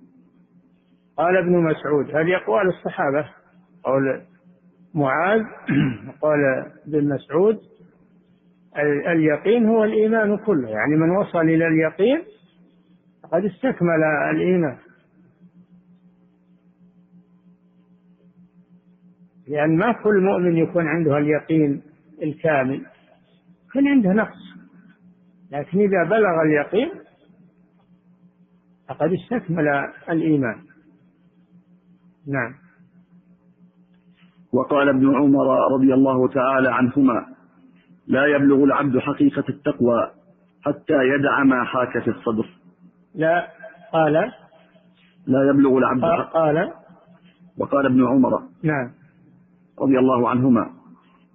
قال 1.18 1.38
ابن 1.38 1.52
مسعود 1.52 2.16
هذه 2.16 2.36
أقوال 2.36 2.68
الصحابة؟ 2.68 3.30
قول 3.84 4.22
معاذ 4.94 5.42
قال 6.22 6.40
ابن 6.88 7.10
مسعود 7.14 7.60
اليقين 9.08 9.66
هو 9.66 9.84
الإيمان 9.84 10.38
كله 10.38 10.70
يعني 10.70 10.96
من 10.96 11.10
وصل 11.10 11.42
إلى 11.42 11.68
اليقين 11.68 12.24
قد 13.32 13.46
استكمل 13.46 14.04
الإيمان. 14.32 14.78
لأن 19.48 19.78
ما 19.78 19.92
كل 19.92 20.22
مؤمن 20.22 20.58
يكون 20.58 20.88
عنده 20.88 21.18
اليقين 21.18 21.82
الكامل 22.24 22.86
يكون 23.70 23.88
عنده 23.88 24.14
نقص 24.14 24.56
لكن 25.52 25.80
إذا 25.80 26.04
بلغ 26.04 26.42
اليقين 26.42 26.92
فقد 28.90 29.14
استكمل 29.14 29.68
الإيمان. 30.10 30.75
نعم. 32.28 32.54
وقال 34.54 34.90
ابن 34.90 35.16
عمر 35.16 35.74
رضي 35.74 35.94
الله 35.94 36.28
تعالى 36.28 36.70
عنهما 36.74 37.26
لا 38.08 38.26
يبلغ 38.26 38.64
العبد 38.64 39.00
حقيقة 39.00 39.44
التقوى 39.50 40.12
حتى 40.66 40.94
يدع 40.94 41.44
ما 41.44 41.64
حاك 41.64 42.04
في 42.04 42.10
الصدر. 42.10 42.50
لا 43.16 43.48
قال. 43.94 44.14
لا 45.28 45.50
يبلغ 45.50 45.78
العبد 45.78 46.04
قال 46.34 46.72
وقال 47.58 47.86
ابن 47.86 48.08
عمر 48.08 48.40
نعم. 48.64 48.92
رضي 49.82 50.00
الله 50.00 50.30
عنهما 50.30 50.70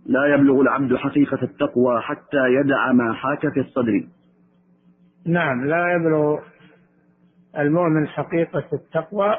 لا 0.07 0.35
يبلغ 0.35 0.61
العبد 0.61 0.97
حقيقة 0.97 1.43
التقوى 1.43 2.01
حتى 2.01 2.47
يدع 2.61 2.93
ما 2.93 3.13
حاك 3.13 3.53
في 3.53 3.61
الصدر. 3.61 4.07
نعم 5.27 5.65
لا 5.65 5.93
يبلغ 5.93 6.39
المؤمن 7.59 8.09
حقيقة 8.09 8.65
التقوى 8.73 9.35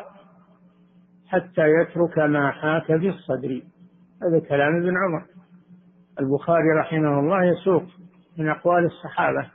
حتى 1.32 1.62
يترك 1.82 2.18
ما 2.18 2.52
حاك 2.52 2.86
في 2.86 3.10
الصدر. 3.10 3.62
هذا 4.24 4.40
كلام 4.40 4.76
ابن 4.76 4.94
عمر. 4.98 5.26
البخاري 6.20 6.70
رحمه 6.80 7.20
الله 7.20 7.44
يسوق 7.44 7.84
من 8.38 8.50
أقوال 8.50 8.86
الصحابة 8.86 9.50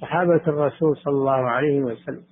صحابة 0.00 0.42
الرسول 0.46 0.96
صلى 0.96 1.14
الله 1.14 1.50
عليه 1.50 1.80
وسلم. 1.80 2.22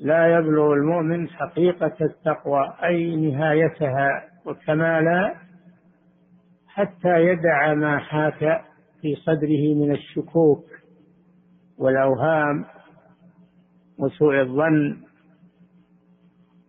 لا 0.00 0.38
يبلغ 0.38 0.72
المؤمن 0.72 1.28
حقيقة 1.28 1.96
التقوى 2.00 2.74
أي 2.84 3.16
نهايتها 3.16 4.24
وكمالها 4.46 5.34
حتى 6.68 7.20
يدع 7.24 7.74
ما 7.74 7.98
حاك 7.98 8.64
في 9.00 9.14
صدره 9.14 9.74
من 9.74 9.92
الشكوك 9.92 10.64
والأوهام 11.78 12.64
وسوء 13.98 14.40
الظن 14.40 15.09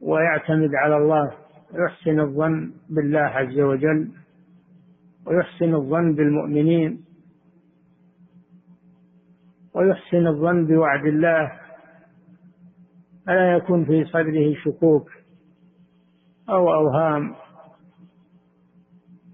ويعتمد 0.01 0.75
على 0.75 0.97
الله. 0.97 1.31
ويحسن 1.73 2.19
الظن 2.19 2.73
بالله 2.89 3.19
عز 3.19 3.59
وجل 3.59 4.11
ويحسن 5.25 5.73
الظن 5.73 6.15
بالمؤمنين 6.15 7.05
ويحسن 9.75 10.27
الظن 10.27 10.65
بوعد 10.67 11.05
الله. 11.05 11.51
فلا 13.25 13.57
يكون 13.57 13.85
في 13.85 14.05
صدره 14.05 14.53
شكوك 14.65 15.09
أو 16.49 16.73
أوهام 16.73 17.35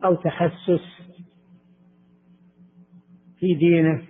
أو 0.06 0.16
تحسس 0.16 0.86
في 3.40 3.56
دينه. 3.56 4.02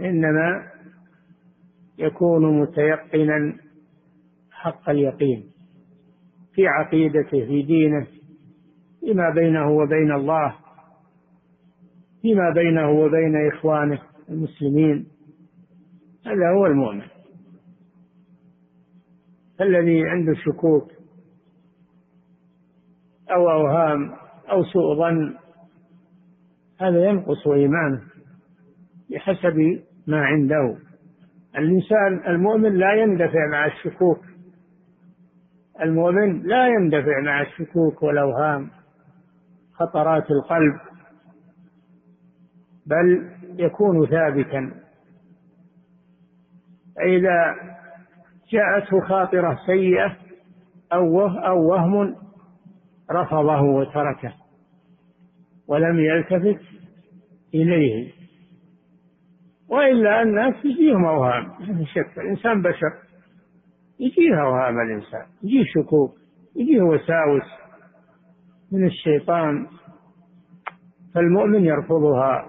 إنما 0.00 0.72
يكون 1.98 2.60
متيقنا 2.60 3.65
حق 4.66 4.90
اليقين 4.90 5.44
في 6.54 6.66
عقيدته 6.66 7.46
في 7.46 7.62
دينه 7.62 8.06
فيما 9.00 9.30
بينه 9.30 9.70
وبين 9.70 10.12
الله 10.12 10.56
فيما 12.22 12.50
بينه 12.50 12.90
وبين 12.90 13.48
إخوانه 13.52 13.98
المسلمين. 14.28 15.06
هذا 16.26 16.50
هو 16.50 16.66
المؤمن. 16.66 17.02
الذي 19.60 20.08
عنده 20.08 20.34
شكوك 20.34 20.92
أو 23.30 23.50
أوهام 23.50 24.12
أو 24.50 24.64
سوء 24.64 24.94
ظن 24.98 25.34
هذا 26.80 27.04
ينقص 27.04 27.46
إيمانه 27.46 28.02
بحسب 29.10 29.82
ما 30.06 30.24
عنده. 30.24 30.76
الإنسان 31.58 32.34
المؤمن 32.34 32.72
لا 32.72 32.94
يندفع 32.94 33.46
مع 33.50 33.66
الشكوك. 33.66 34.35
المؤمن 35.82 36.42
لا 36.42 36.68
يندفع 36.68 37.20
مع 37.20 37.42
الشكوك 37.42 38.02
والأوهام 38.02 38.70
خطرات 39.74 40.30
القلب 40.30 40.80
بل 42.86 43.30
يكون 43.58 44.06
ثابتا. 44.06 44.70
فإذا 46.96 47.54
جاءته 48.52 49.00
خاطرة 49.00 49.58
سيئة 49.66 50.16
أو 50.92 51.28
أو 51.28 51.68
وهم 51.70 52.16
رفضه 53.10 53.60
وتركه 53.60 54.34
ولم 55.68 55.98
يلتفت 55.98 56.60
إليه. 57.54 58.12
وإلا 59.68 60.22
الناس 60.22 60.54
يجيهم 60.64 61.04
أوهام 61.04 61.44
ما 61.44 61.84
شك 61.84 62.18
الإنسان 62.18 62.62
بشر. 62.62 63.05
يجيه 64.00 64.42
أوهام 64.42 64.80
الإنسان. 64.80 65.26
يجيه 65.42 65.64
شكوك 65.64 66.14
يجيه 66.56 66.82
وساوس 66.82 67.42
من 68.72 68.86
الشيطان 68.86 69.66
فالمؤمن 71.14 71.64
يرفضها 71.64 72.48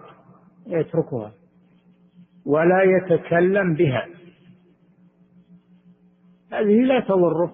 يتركها 0.67 1.31
ولا 2.45 2.83
يتكلم 2.83 3.73
بها. 3.73 4.05
هذه 6.51 6.81
لا 6.83 6.99
تضره. 6.99 7.53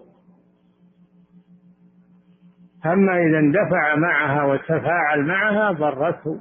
أما 2.85 3.17
إذا 3.17 3.39
اندفع 3.39 3.95
معها 3.95 4.43
وتفاعل 4.43 5.25
معها 5.25 5.71
ضرته 5.71 6.39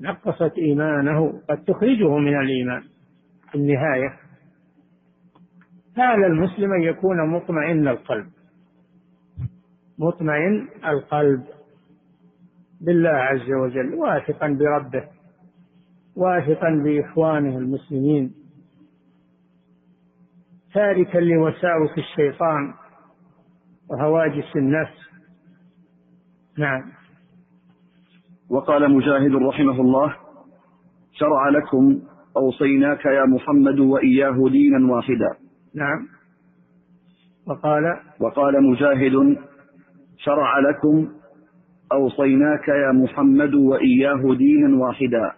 نقصت 0.00 0.58
إيمانه 0.58 1.40
قد 1.48 1.64
تخرجه 1.64 2.16
من 2.16 2.40
الإيمان 2.40 2.82
في 3.50 3.54
النهاية. 3.54 4.29
فعلى 5.96 6.26
المسلم 6.26 6.72
أن 6.72 6.82
يكون 6.82 7.30
مطمئن 7.30 7.88
القلب. 7.88 8.26
مطمئن 9.98 10.68
القلب 10.86 11.44
بالله 12.80 13.10
عز 13.10 13.50
وجل 13.52 13.94
واثقا 13.94 14.48
بربه 14.48 15.04
واثقا 16.16 16.70
بإخوانه 16.84 17.58
المسلمين. 17.58 18.34
تاركا 20.74 21.18
لوساوس 21.18 21.98
الشيطان 21.98 22.74
وهواجس 23.90 24.56
النفس. 24.56 25.10
نعم. 26.58 26.82
وقال 28.50 28.90
مجاهد 28.90 29.34
رحمه 29.34 29.80
الله 29.80 30.16
شرع 31.12 31.48
لكم 31.48 32.02
أوصيناك 32.36 33.04
يا 33.04 33.24
محمد 33.24 33.78
وإياه 33.78 34.48
دينا 34.50 34.92
واحدا. 34.92 35.39
نعم. 35.74 36.08
وقال 37.46 38.00
وقال 38.20 38.70
مجاهد 38.70 39.38
شرع 40.18 40.58
لكم 40.58 41.08
أوصيناك 41.92 42.68
يا 42.68 42.92
محمد 42.92 43.54
وإياه 43.54 44.34
دينا 44.34 44.76
واحدا. 44.76 45.32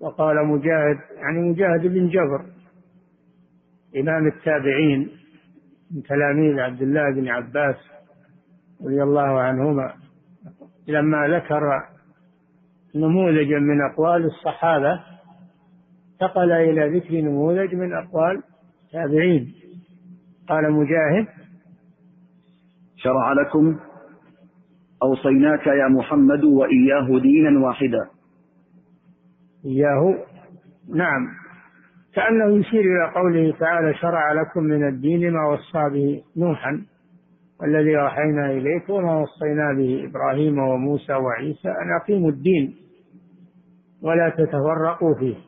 وقال 0.00 0.46
مجاهد 0.46 0.98
يعني 1.16 1.50
مجاهد 1.50 1.86
بن 1.86 2.08
جبر 2.08 2.44
إمام 3.96 4.26
التابعين 4.26 5.10
من 5.90 6.02
تلاميذ 6.02 6.58
عبد 6.58 6.82
الله 6.82 7.10
بن 7.14 7.28
عباس 7.28 7.76
رضي 8.84 9.02
الله 9.02 9.40
عنهما 9.40 9.94
لما 10.88 11.28
ذكر 11.28 11.82
نموذجا 12.94 13.58
من 13.58 13.80
أقوال 13.92 14.24
الصحابة 14.24 15.00
انتقل 16.22 16.52
إلى 16.52 16.98
ذكر 16.98 17.14
نموذج 17.14 17.74
من 17.74 17.92
أقوال 17.92 18.42
التابعين 18.84 19.54
قال 20.48 20.72
مجاهد 20.72 21.26
شرع 22.96 23.32
لكم 23.32 23.76
أوصيناك 25.02 25.66
يا 25.66 25.88
محمد 25.88 26.44
وإياه 26.44 27.20
دينا 27.20 27.66
واحدا. 27.66 28.08
إياه؟ 29.64 30.14
نعم. 30.94 31.28
كأنه 32.14 32.58
يشير 32.58 32.80
إلى 32.80 33.12
قوله 33.14 33.54
تعالى 33.60 33.94
شرع 33.94 34.32
لكم 34.32 34.62
من 34.62 34.88
الدين 34.88 35.32
ما 35.32 35.48
وصى 35.48 35.90
به 35.90 36.22
نوحا 36.36 36.82
والذي 37.60 38.00
أوحينا 38.00 38.50
إليك 38.50 38.88
وما 38.88 39.20
وصينا 39.20 39.72
به 39.72 40.04
إبراهيم 40.10 40.58
وموسى 40.58 41.12
وعيسى 41.12 41.68
أن 41.68 41.96
أقيموا 42.02 42.30
الدين 42.30 42.74
ولا 44.02 44.28
تتفرقوا 44.28 45.14
فيه. 45.14 45.47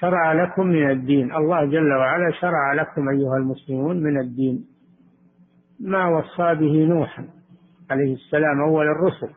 شرع 0.00 0.32
لكم 0.32 0.66
من 0.66 0.90
الدين. 0.90 1.34
الله 1.34 1.64
جل 1.64 1.92
وعلا 1.92 2.30
شرع 2.40 2.72
لكم 2.72 3.08
أيها 3.08 3.36
المسلمون 3.36 4.02
من 4.02 4.20
الدين. 4.20 4.64
ما 5.80 6.08
وصى 6.08 6.54
به 6.54 6.84
نوحا 6.84 7.28
عليه 7.90 8.14
السلام 8.14 8.60
أول 8.60 8.86
الرسل. 8.86 9.30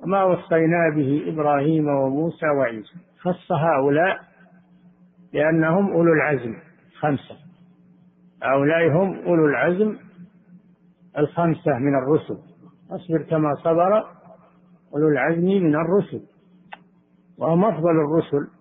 وما 0.00 0.24
وصينا 0.24 0.90
به 0.96 1.24
إبراهيم 1.26 1.88
وموسى 1.88 2.46
وعيسى. 2.46 2.94
خص 3.20 3.52
هؤلاء 3.52 4.20
لأنهم 5.32 5.92
أولو 5.92 6.12
العزم. 6.12 6.54
خمسة. 6.98 7.36
هؤلاء 8.42 8.88
هم 8.88 9.18
أولو 9.26 9.46
العزم 9.46 9.96
الخمسة 11.18 11.78
من 11.78 11.94
الرسل. 11.94 12.38
أصبر 12.90 13.22
كما 13.22 13.54
صبر 13.54 14.04
أولو 14.94 15.08
العزم 15.08 15.44
من 15.44 15.74
الرسل. 15.74 16.22
وهم 17.38 17.64
أفضل 17.64 17.90
الرسل. 17.90 18.55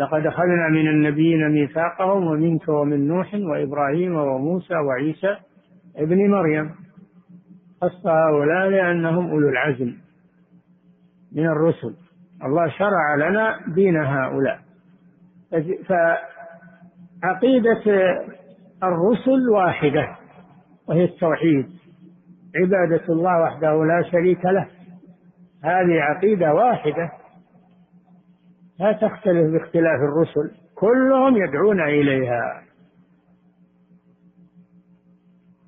لقد 0.00 0.26
أخذنا 0.26 0.68
من 0.68 0.88
النبيين 0.88 1.48
ميثاقهم 1.48 2.26
ومنك 2.26 2.68
ومن 2.68 3.08
نوح 3.08 3.34
وإبراهيم 3.34 4.14
وموسى 4.16 4.74
وعيسى 4.74 5.36
ابن 5.96 6.30
مريم. 6.30 6.70
خص 7.82 8.06
هؤلاء 8.06 8.68
لأنهم 8.68 9.30
أولو 9.30 9.48
العزم 9.48 9.94
من 11.32 11.46
الرسل. 11.46 11.94
الله 12.44 12.68
شرع 12.68 13.14
لنا 13.14 13.60
دين 13.74 13.96
هؤلاء. 13.96 14.60
فعقيدة 17.22 17.82
الرسل 18.82 19.48
واحدة 19.50 20.16
وهي 20.88 21.04
التوحيد. 21.04 21.66
عبادة 22.56 23.04
الله 23.08 23.42
وحده 23.42 23.84
لا 23.84 24.02
شريك 24.02 24.44
له. 24.44 24.66
هذه 25.64 26.00
عقيدة 26.00 26.54
واحدة. 26.54 27.10
لا 28.80 28.92
تختلف 28.92 29.52
باختلاف 29.52 30.00
الرسل 30.00 30.50
كلهم 30.74 31.36
يدعون 31.36 31.80
إليها. 31.80 32.62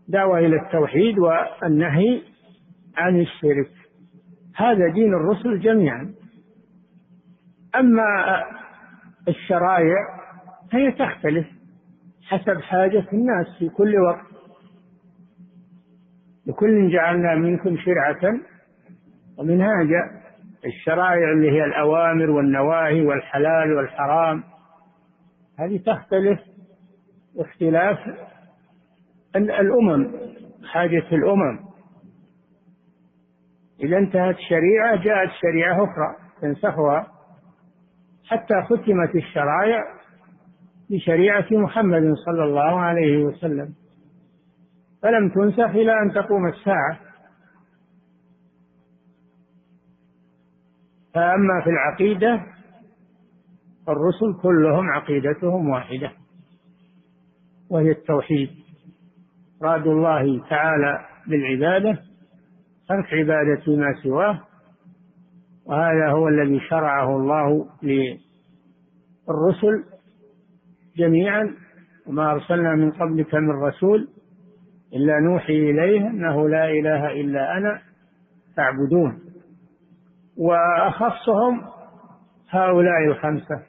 دعوة 0.08 0.38
إلى 0.38 0.56
التوحيد 0.56 1.18
والنهي 1.18 2.22
عن 2.96 3.20
الشرك. 3.20 3.70
هذا 4.56 4.88
دين 4.88 5.14
الرسل 5.14 5.60
جميعا. 5.60 6.14
أما 7.76 8.04
الشرائع 9.28 9.96
فهي 10.72 10.92
تختلف 10.92 11.46
حسب 12.22 12.60
حاجة 12.60 13.04
الناس 13.12 13.46
في 13.58 13.68
كل 13.68 13.96
وقت. 14.00 14.32
لكل 16.46 16.92
جعلنا 16.92 17.34
منكم 17.34 17.76
شرعة 17.76 18.40
ومنهاجا. 19.38 20.21
الشرائع 20.66 21.32
اللي 21.32 21.50
هي 21.50 21.64
الأوامر 21.64 22.30
والنواهي 22.30 23.06
والحلال 23.06 23.76
والحرام 23.76 24.42
هذه 25.58 25.78
تختلف 25.78 26.40
اختلاف 27.36 27.98
الأمم 29.36 30.10
حاجة 30.72 31.04
الأمم. 31.12 31.58
إذا 33.80 33.98
انتهت 33.98 34.36
شريعة 34.48 35.02
جاءت 35.02 35.30
شريعة 35.40 35.84
أخرى 35.84 36.16
تنسخها. 36.40 37.06
حتى 38.28 38.54
ختمت 38.62 39.14
الشرائع 39.14 39.84
بشريعة 40.90 41.46
محمد 41.50 42.14
صلى 42.26 42.44
الله 42.44 42.80
عليه 42.80 43.24
وسلم. 43.24 43.74
فلم 45.02 45.28
تنسخ 45.28 45.70
إلى 45.70 45.92
أن 46.02 46.12
تقوم 46.12 46.46
الساعة. 46.46 46.98
فأما 51.14 51.60
في 51.64 51.70
العقيدة 51.70 52.40
الرسل 53.88 54.34
كلهم 54.42 54.90
عقيدتهم 54.90 55.68
واحدة 55.68 56.12
وهي 57.70 57.90
التوحيد. 57.90 58.50
راد 59.62 59.86
الله 59.86 60.48
تعالى 60.48 61.06
بالعبادة 61.26 61.98
ترك 62.88 63.14
عبادة 63.14 63.76
ما 63.76 63.94
سواه 64.02 64.40
وهذا 65.66 66.10
هو 66.10 66.28
الذي 66.28 66.60
شرعه 66.60 67.16
الله 67.16 67.66
للرسل 67.82 69.84
جميعا. 70.96 71.54
وما 72.06 72.32
أرسلنا 72.32 72.74
من 72.74 72.90
قبلك 72.90 73.34
من 73.34 73.50
رسول 73.50 74.08
إلا 74.94 75.20
نوحي 75.20 75.70
إليه 75.70 76.06
أنه 76.06 76.48
لا 76.48 76.70
إله 76.70 77.20
إلا 77.20 77.56
أنا 77.56 77.80
فاعبدون. 78.56 79.18
وأخصهم 80.36 81.64
هؤلاء 82.50 83.04
الخمسة. 83.06 83.62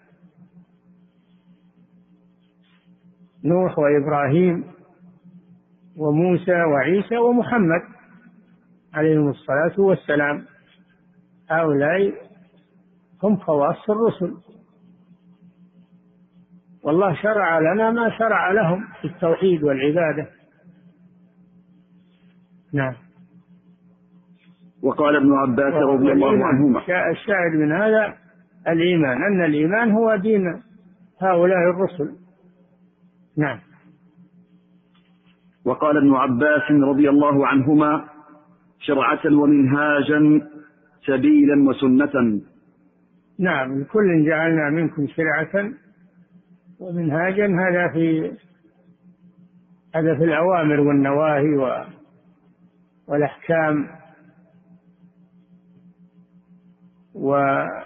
نوح 3.46 3.80
وإبراهيم 3.80 4.64
وموسى 5.98 6.64
وعيسى 6.64 7.18
ومحمد 7.18 7.82
عليهم 8.94 9.30
الصلاة 9.30 9.80
والسلام. 9.80 10.46
هؤلاء 11.50 12.14
هم 13.24 13.38
خواص 13.38 13.90
الرسل. 13.90 14.38
والله 16.84 17.16
شرع 17.16 17.60
لنا 17.60 17.92
ما 17.92 18.18
شرع 18.18 18.52
لهم 18.52 18.88
في 19.02 19.08
التوحيد 19.08 19.64
والعبادة. 19.64 20.30
نعم. 22.74 23.03
وقال 24.84 25.16
ابن 25.16 25.34
عباس 25.34 25.74
رضي 25.74 26.12
الله 26.12 26.46
عنهما. 26.46 26.80
الشاهد 27.12 27.54
من 27.56 27.72
هذا 27.72 28.14
الإيمان 28.68 29.24
أن 29.24 29.46
الإيمان 29.46 29.92
هو 29.92 30.16
دين 30.16 30.62
هؤلاء 31.22 31.70
الرسل. 31.70 32.12
نعم. 33.38 33.60
وقال 35.66 35.98
ابن 35.98 36.14
عباس 36.14 36.72
رضي 36.72 37.10
الله 37.10 37.48
عنهما 37.48 38.06
شرعة 38.80 39.20
ومنهاجا 39.26 40.42
سبيلا 41.06 41.70
وسنة. 41.70 42.42
نعم 43.40 43.80
لكل 43.80 44.26
جعلنا 44.26 44.70
منكم 44.70 45.08
شرعة 45.08 45.72
ومنهاجا. 46.80 47.46
هذا 47.46 47.88
في 47.94 48.32
هذا 49.96 50.16
في 50.16 50.24
الأوامر 50.24 50.80
والنواهي 50.80 51.56
والأحكام. 53.08 54.03
وما 57.16 57.84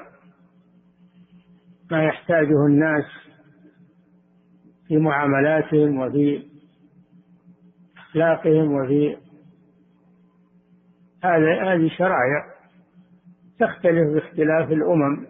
يحتاجه 1.91 2.65
الناس 2.65 3.05
في 4.87 4.97
معاملاتهم 4.97 5.99
وفي 5.99 6.43
أخلاقهم 7.97 8.71
وفي 8.73 9.17
هذا 11.23 11.73
هذه 11.73 11.89
شرائع 11.97 12.45
تختلف 13.59 14.13
باختلاف 14.13 14.71
الأمم. 14.71 15.25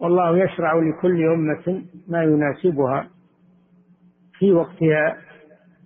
والله 0.00 0.38
يشرع 0.38 0.74
لكل 0.74 1.24
أمة 1.24 1.84
ما 2.08 2.22
يناسبها 2.22 3.08
في 4.38 4.52
وقتها 4.52 5.16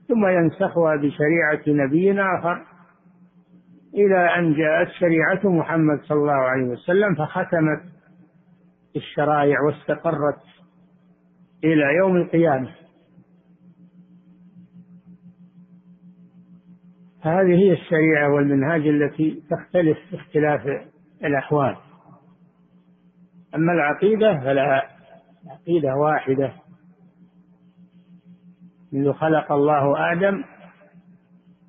ثم 0.09 0.26
ينسخها 0.26 0.97
بشريعة 0.97 1.62
نبي 1.68 2.20
آخر. 2.20 2.72
إلى 3.95 4.38
أن 4.38 4.55
جاءت 4.55 4.88
شريعة 4.88 5.40
محمد 5.45 6.01
صلى 6.03 6.18
الله 6.18 6.32
عليه 6.32 6.64
وسلم 6.64 7.14
فختمت 7.14 7.82
الشرائع 8.97 9.61
واستقرت 9.61 10.43
إلى 11.64 11.97
يوم 11.97 12.16
القيامة. 12.16 12.74
هذه 17.20 17.55
هي 17.55 17.72
الشريعة 17.72 18.34
والمنهاج 18.34 18.80
التي 18.86 19.43
تختلف 19.51 19.99
باختلاف 20.12 20.61
الأحوال. 21.24 21.76
أما 23.55 23.72
العقيدة 23.72 24.40
فلا 24.40 24.88
عقيدة 25.47 25.97
واحدة. 25.97 26.53
منذ 28.93 29.12
خلق 29.12 29.53
الله 29.53 30.12
آدم 30.12 30.45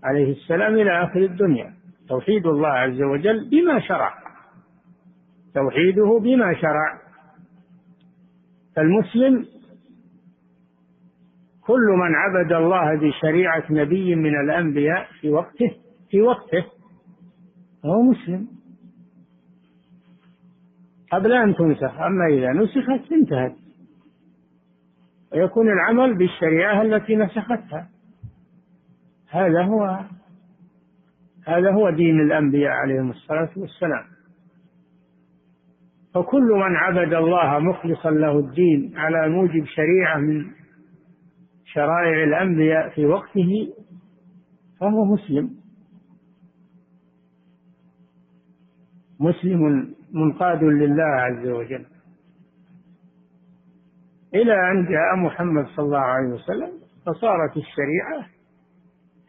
عليه 0.03 0.31
السلام 0.31 0.73
إلى 0.73 1.03
آخر 1.03 1.19
الدنيا. 1.19 1.82
توحيد 2.13 2.47
الله 2.47 2.67
عز 2.67 3.01
وجل 3.01 3.49
بما 3.49 3.79
شرع. 3.79 4.13
توحيده 5.53 6.19
بما 6.19 6.53
شرع. 6.53 7.01
فالمسلم 8.75 9.45
كل 11.61 11.87
من 11.97 12.15
عبد 12.15 12.51
الله 12.51 12.95
بشريعة 12.95 13.63
نبي 13.69 14.15
من 14.15 14.39
الأنبياء 14.39 15.07
في 15.21 15.29
وقته 15.29 15.71
في 16.09 16.21
وقته 16.21 16.65
فهو 17.83 18.01
مسلم. 18.01 18.47
قبل 21.11 21.31
أن 21.33 21.55
تنسخ 21.55 22.01
أما 22.01 22.25
إذا 22.27 22.53
نسخت 22.53 23.11
انتهت. 23.11 23.55
ويكون 25.33 25.67
العمل 25.71 26.17
بالشريعة 26.17 26.81
التي 26.81 27.15
نسختها. 27.15 27.89
هذا 29.29 29.63
هو 29.63 29.99
هذا 31.47 31.71
هو 31.71 31.89
دين 31.89 32.19
الأنبياء 32.19 32.71
عليهم 32.71 33.09
الصلاة 33.09 33.49
والسلام. 33.57 34.03
فكل 36.13 36.43
من 36.43 36.75
عبد 36.75 37.13
الله 37.13 37.59
مخلصا 37.59 38.11
له 38.11 38.39
الدين 38.39 38.93
على 38.97 39.29
موجب 39.29 39.65
شريعة 39.65 40.17
من 40.17 40.45
شرائع 41.65 42.23
الأنبياء 42.23 42.89
في 42.89 43.05
وقته 43.05 43.73
فهو 44.79 45.05
مسلم. 45.05 45.49
مسلم 49.19 49.93
منقاد 50.13 50.63
لله 50.63 51.03
عز 51.03 51.47
وجل. 51.47 51.85
إلى 54.35 54.71
أن 54.71 54.85
جاء 54.85 55.15
محمد 55.15 55.65
صلى 55.65 55.85
الله 55.85 55.99
عليه 55.99 56.29
وسلم 56.33 56.71
فصارت 57.05 57.57
الشريعة 57.57 58.32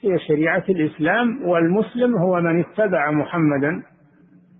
هي 0.04 0.18
شريعة 0.18 0.64
الإسلام 0.68 1.42
والمسلم 1.42 2.16
هو 2.16 2.40
من 2.40 2.60
اتبع 2.60 3.10
محمدا 3.10 3.82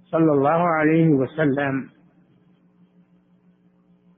صلى 0.05 0.33
الله 0.33 0.69
عليه 0.69 1.09
وسلم. 1.09 1.89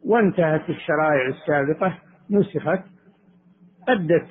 وانتهت 0.05 0.71
الشرائع 0.71 1.29
السابقة 1.29 1.99
نسخت 2.31 2.85
أدت 3.89 4.29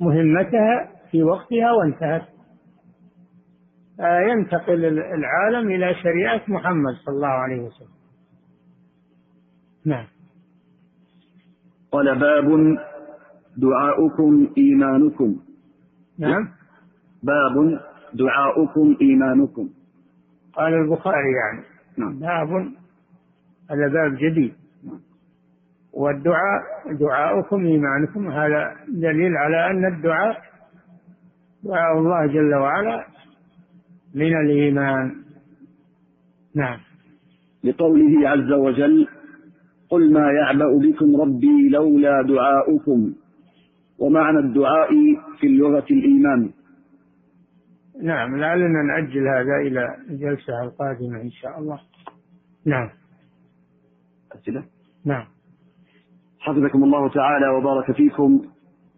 مهمتها 0.00 0.92
في 1.10 1.22
وقتها 1.22 1.72
وانتهت. 1.72 2.28
ينتقل 4.00 4.84
العالم 4.98 5.70
إلى 5.70 5.94
شريعة 5.94 6.42
محمد 6.48 6.94
صلى 6.94 7.14
الله 7.14 7.28
عليه 7.28 7.60
وسلم. 7.62 7.94
نعم. 9.86 10.06
قال 11.92 12.18
باب 12.18 12.76
دعاؤكم 13.56 14.48
إيمانكم. 14.58 15.51
نعم. 16.22 16.48
باب 17.22 17.80
دعاؤكم 18.14 18.96
إيمانكم. 19.00 19.68
قال 20.54 20.74
البخاري 20.74 21.32
يعني. 21.32 21.64
نعم. 21.98 22.18
باب 22.18 22.72
هذا 23.70 23.88
باب 23.88 24.16
جديد. 24.16 24.52
والدعاء 25.92 26.62
دعاؤكم 27.00 27.64
إيمانكم 27.64 28.28
هذا 28.28 28.74
دليل 28.88 29.36
على 29.36 29.70
أن 29.70 29.94
الدعاء 29.94 30.42
دعاء 31.64 31.98
الله 31.98 32.26
جل 32.26 32.54
وعلا 32.54 33.06
من 34.14 34.36
الإيمان. 34.40 35.14
نعم. 36.54 36.78
لقوله 37.64 38.28
عز 38.28 38.52
وجل 38.52 39.08
قل 39.90 40.12
ما 40.12 40.32
يعبأ 40.32 40.78
بكم 40.78 41.20
ربي 41.20 41.68
لولا 41.68 42.22
دعاؤكم. 42.22 43.12
ومعنى 44.02 44.38
الدعاء 44.38 44.90
في 45.40 45.46
اللغة 45.46 45.86
الإيمان. 45.90 46.50
نعم 48.02 48.36
لعلنا 48.36 48.82
نأجل 48.82 49.28
هذا 49.28 49.56
إلى 49.66 49.96
الجلسة 50.10 50.62
القادمة 50.62 51.20
إن 51.20 51.30
شاء 51.30 51.58
الله. 51.58 51.80
نعم. 52.66 52.90
أسئلة؟ 54.32 54.64
نعم. 55.04 55.24
حفظكم 56.40 56.84
الله 56.84 57.08
تعالى 57.08 57.48
وبارك 57.48 57.92
فيكم 57.92 58.42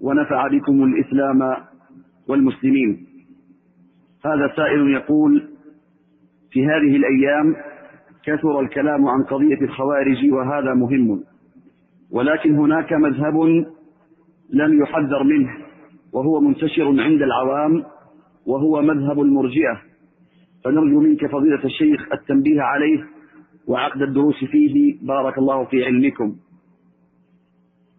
ونفع 0.01 0.49
بكم 0.49 0.85
الإسلام 0.85 1.57
والمسلمين. 2.29 3.07
هذا 4.25 4.53
سائل 4.57 4.91
يقول 4.91 5.49
في 6.51 6.67
هذه 6.67 6.97
الأيام 6.97 7.57
كثر 8.25 8.61
الكلام 8.61 9.09
عن 9.09 9.23
قضية 9.23 9.61
الخوارج 9.61 10.31
وهذا 10.33 10.75
مهم 10.75 11.25
ولكن 12.11 12.55
هناك 12.55 12.93
مذهب 12.93 13.65
لم 14.51 14.83
يحذر 14.83 15.23
منه 15.23 15.51
وهو 16.13 16.41
منتشر 16.41 16.85
عند 17.03 17.23
العوام 17.23 17.85
وهو 18.47 18.83
مذهب 18.83 19.21
المرجئة. 19.21 19.83
فنرجو 20.65 21.01
منك 21.01 21.27
فضيلة 21.27 21.65
الشيخ 21.65 22.13
التنبيه 22.13 22.61
عليه 22.61 23.05
وعقد 23.67 24.03
الدروس 24.03 24.45
فيه. 24.45 24.97
بارك 25.03 25.39
الله 25.39 25.65
في 25.65 25.85
علمكم. 25.85 26.37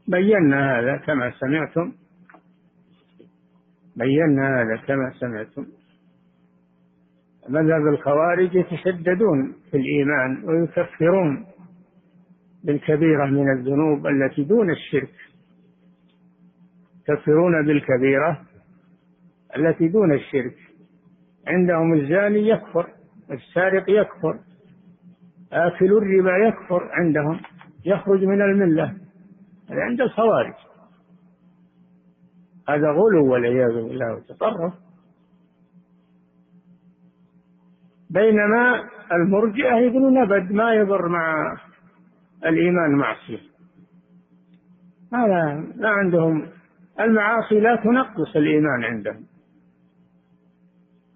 بينا 0.08 0.80
هذا 0.80 0.98
كما 0.98 1.32
سمعتم. 1.39 1.91
بينا 3.96 4.62
هذا 4.62 4.76
كما 4.88 5.12
سمعتم. 5.20 5.66
مذهب 7.50 7.88
الخوارج 7.88 8.56
يتشددون 8.56 9.54
في 9.72 9.78
الإيمان 9.78 10.43
ويكفرون 10.43 11.46
بالكبيرة 12.64 13.26
من 13.26 13.52
الذنوب 13.52 14.08
التي 14.08 14.43
دون 14.43 14.72
الشرك. 14.72 15.14
يكفرون 17.10 17.66
بالكبيرة 17.66 18.41
التي 19.58 19.88
دون 19.88 20.14
الشرك. 20.14 20.56
عندهم 21.47 21.93
الزاني 21.93 22.47
يكفر 22.47 22.88
السارق 23.32 23.89
يكفر 23.89 24.39
آكل 25.51 25.97
الربا 25.97 26.38
يكفر 26.38 26.89
عندهم 26.91 27.39
يخرج 27.86 28.24
من 28.24 28.41
الملة 28.41 28.97
عند 29.70 30.01
الخوارج. 30.01 30.53
هذا 32.70 32.91
غلو 32.91 33.32
والعياذ 33.32 33.74
بالله 33.74 34.16
وتطرف 34.16 34.74
بينما 38.10 38.84
المرجئة 39.12 39.76
يقولون 39.76 40.18
أبد 40.18 40.51
ما 40.51 40.74
يضر 40.74 41.08
مع 41.08 41.58
الإيمان 42.45 42.91
معصية. 42.91 43.39
هذا 45.14 45.64
لا 45.76 45.89
عندهم 45.89 46.47
المعاصي 47.00 47.60
لا 47.60 47.76
تنقص 47.76 48.36
الإيمان 48.36 48.84
عندهم. 48.84 49.24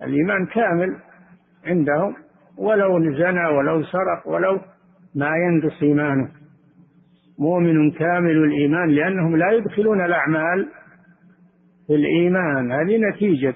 الإيمان 0.04 0.46
كامل 0.46 0.98
عندهم 1.66 2.16
ولو 2.58 3.00
زنى 3.00 3.46
ولو 3.46 3.84
سرق 3.84 4.28
ولو 4.28 4.60
ما 5.16 5.32
ينقص 5.38 5.82
إيمانه. 5.84 6.32
مؤمن 7.40 7.92
كامل 7.92 8.44
الإيمان 8.44 8.90
لأنهم 8.90 9.36
لا 9.36 9.52
يدخلون 9.52 10.06
الأعمال 10.06 10.70
في 11.88 11.96
الإيمان. 11.96 12.72
هذه 12.72 12.98
نتيجة 12.98 13.56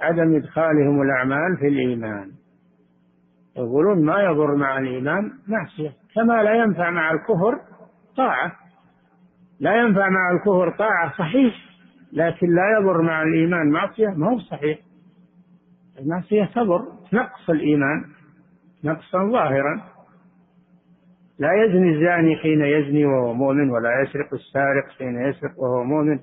عدم 0.00 0.36
إدخالهم 0.36 1.02
الأعمال 1.02 1.56
في 1.56 1.68
الإيمان. 1.68 2.30
يقولون 3.56 4.04
ما 4.04 4.22
يضر 4.22 4.54
مع 4.54 4.78
الإيمان 4.78 5.32
معصية. 5.48 5.92
كما 6.14 6.42
لا 6.42 6.54
ينفع 6.54 6.90
مع 6.90 7.12
الكفر 7.12 7.60
طاعة. 8.16 8.52
لا 9.60 9.76
ينفع 9.76 10.08
مع 10.08 10.30
الكفر 10.30 10.70
طاعة 10.78 11.12
صحيح 11.18 11.54
لكن 12.12 12.46
لا 12.54 12.78
يضر 12.80 13.02
مع 13.02 13.22
الإيمان. 13.22 13.70
معصية؟ 13.70 14.08
ما 14.08 14.30
هو 14.30 14.38
صحيح. 14.38 14.78
المعصية 15.98 16.44
تضر 16.44 16.84
تنقص 17.10 17.50
الإيمان 17.50 18.04
نقصا 18.84 19.30
ظاهرا. 19.30 19.82
لا 21.38 21.64
يزني 21.64 21.94
الزاني 21.94 22.36
حين 22.36 22.60
يزني 22.60 23.04
وهو 23.04 23.34
مؤمن 23.34 23.70
ولا 23.70 24.02
يسرق 24.02 24.34
السارق 24.34 24.88
حين 24.98 25.20
يسرق 25.20 25.58
وهو 25.58 25.84
مؤمن. 25.84 26.18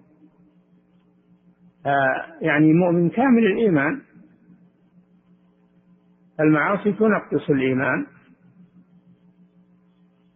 آه، 1.86 2.26
يعني 2.42 2.74
مؤمن 2.74 3.10
كامل 3.10 3.46
الإيمان. 3.46 4.02
المعاصي 6.40 6.92
تنقص 6.92 7.50
الإيمان. 7.50 8.06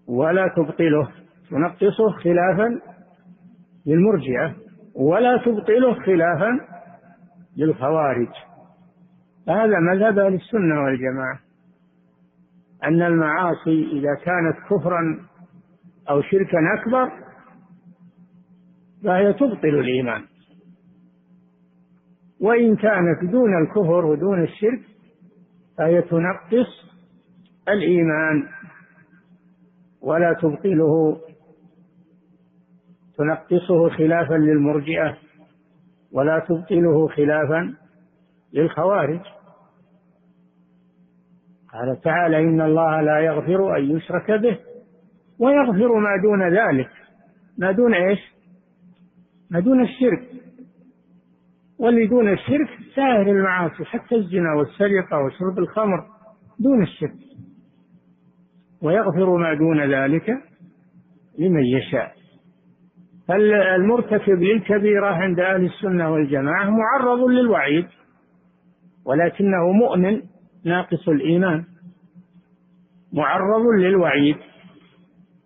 ولا 0.08 0.48
تبطله 0.48 1.10
تنقصه 1.50 2.10
خلافا 2.12 2.82
للمرجئة 3.86 4.56
ولا 4.96 5.38
تبطله 5.38 5.94
خلافا 5.94 6.60
للخوارج. 7.58 8.28
هذا 9.50 9.80
مذهب 9.80 10.20
أهل 10.20 10.34
السنة 10.34 10.84
والجماعة. 10.84 11.40
أن 12.84 13.02
المعاصي 13.02 13.84
إذا 13.92 14.16
كانت 14.16 14.58
كفرا 14.70 15.20
أو 16.10 16.22
شركا 16.22 16.58
أكبر 16.80 17.12
فهي 19.04 19.34
تبطل 19.34 19.80
الإيمان. 19.80 20.24
وإن 22.42 22.76
كانت 22.76 23.32
دون 23.32 23.62
الكفر 23.62 24.06
ودون 24.06 24.44
الشرك 24.44 24.82
فهي 25.78 26.02
تنقص 26.02 26.90
الإيمان. 27.70 28.48
ولا 30.02 30.34
تبطله 30.34 31.20
تنقصه 33.20 33.90
خلافا 33.90 34.34
للمرجئة 34.34 35.18
ولا 36.12 36.40
تبطله 36.40 37.08
خلافا 37.08 37.74
للخوارج. 38.54 39.20
قال 41.74 42.02
تعالى 42.02 42.40
إن 42.40 42.62
الله 42.62 43.02
لا 43.02 43.20
يغفر 43.20 43.78
أن 43.78 43.98
يشرك 43.98 44.32
به 44.32 44.60
ويغفر 45.40 46.00
ما 46.00 46.18
دون 46.24 46.54
ذلك. 46.54 46.90
ما 47.58 47.72
دون 47.72 47.94
إيش؟ 47.94 48.20
ما 49.52 49.60
دون 49.60 49.82
الشرك. 49.82 50.30
واللي 51.80 52.08
دون 52.08 52.34
الشرك 52.34 52.70
سائر 52.96 53.32
المعاصي 53.32 53.86
حتى 53.86 54.16
الزنا 54.16 54.54
والسرقة 54.54 55.20
وشرب 55.26 55.60
الخمر 55.60 56.06
دون 56.60 56.84
الشرك. 56.84 57.20
ويغفر 58.82 59.38
ما 59.38 59.54
دون 59.54 59.94
ذلك 59.94 60.30
لمن 61.40 61.64
يشاء. 61.66 62.19
فالمرتكب 63.30 64.42
للكبيرة 64.44 65.08
عند 65.08 65.40
أهل 65.40 65.66
السنة 65.66 66.12
والجماعة 66.12 66.70
معرض 66.70 67.20
للوعيد 67.20 67.88
ولكنه 69.06 69.72
مؤمن 69.72 70.22
ناقص 70.66 71.10
الإيمان. 71.10 71.64
معرض 73.14 73.66
للوعيد. 73.80 74.36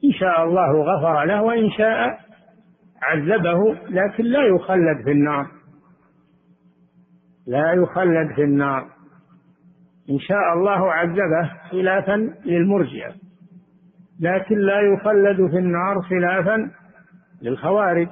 إن 0.06 0.12
شاء 0.12 0.44
الله 0.44 0.84
غفر 0.84 1.24
له 1.26 1.42
وإن 1.42 1.72
شاء 1.72 2.20
عذبه 3.02 3.78
لكن 3.90 4.24
لا 4.24 4.44
يخلد 4.44 5.04
في 5.04 5.12
النار. 5.12 5.48
لا 7.48 7.74
يخلد 7.74 8.36
في 8.36 8.44
النار. 8.44 8.88
إن 10.10 10.20
شاء 10.20 10.54
الله 10.54 10.94
عذبه 10.94 11.52
خلافا 11.72 12.34
للمرجئة 12.46 13.14
لكن 14.20 14.58
لا 14.58 14.80
يخلد 14.82 15.50
في 15.52 15.58
النار 15.58 16.02
خلافا 16.02 16.72
للخوارج. 17.44 18.08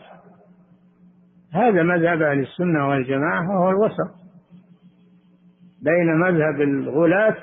هذا 1.53 1.83
مذهب 1.83 2.21
أهل 2.21 2.39
السنة 2.39 2.89
والجماعة 2.89 3.49
وهو 3.49 3.69
الوسط 3.69 4.15
بين 5.81 6.15
مذهب 6.15 6.61
الغلاة 6.61 7.37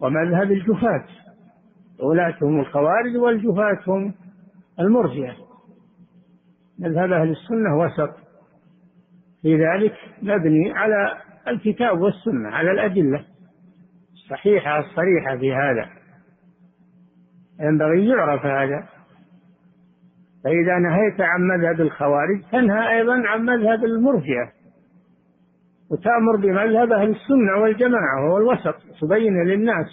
ومذهب 0.00 0.52
الجفاة. 0.52 1.04
الغلاة 2.00 2.34
هم 2.42 2.60
الخوارج 2.60 3.16
والجفاة 3.16 3.78
هم 3.86 4.14
المرجئة. 4.80 5.36
مذهب 6.78 7.12
أهل 7.12 7.30
السنة 7.30 7.78
وسط. 7.78 8.16
في 9.42 9.64
ذلك 9.64 9.94
مبني 10.22 10.72
على 10.72 11.18
الكتاب 11.48 12.00
والسنة 12.00 12.48
على 12.48 12.70
الأدلة 12.70 13.24
الصحيحة 14.12 14.78
الصريحة 14.78 15.36
في 15.36 15.54
هذا. 15.54 15.88
ينبغي 17.60 18.08
يعرف 18.08 18.46
هذا. 18.46 18.95
فإذا 20.46 20.78
نهيت 20.78 21.20
عن 21.20 21.40
مذهب 21.40 21.80
الخوارج 21.80 22.42
تنهى 22.52 22.98
أيضا 22.98 23.22
عن 23.26 23.44
مذهب 23.44 23.84
المرجئة. 23.84 24.52
وتأمر 25.90 26.36
بمذهب 26.36 26.92
أهل 26.92 27.10
السنة 27.10 27.62
والجماعة 27.62 28.24
وهو 28.24 28.38
الوسط 28.38 28.74
تبين 29.00 29.46
للناس 29.46 29.86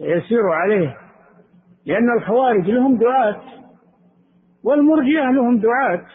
يسير 0.00 0.48
عليه. 0.48 0.96
لأن 1.86 2.12
الخوارج 2.18 2.70
لهم 2.70 2.98
دعاة 2.98 3.40
والمرجئة 4.64 5.30
لهم 5.30 5.58
دعاة. 5.58 6.06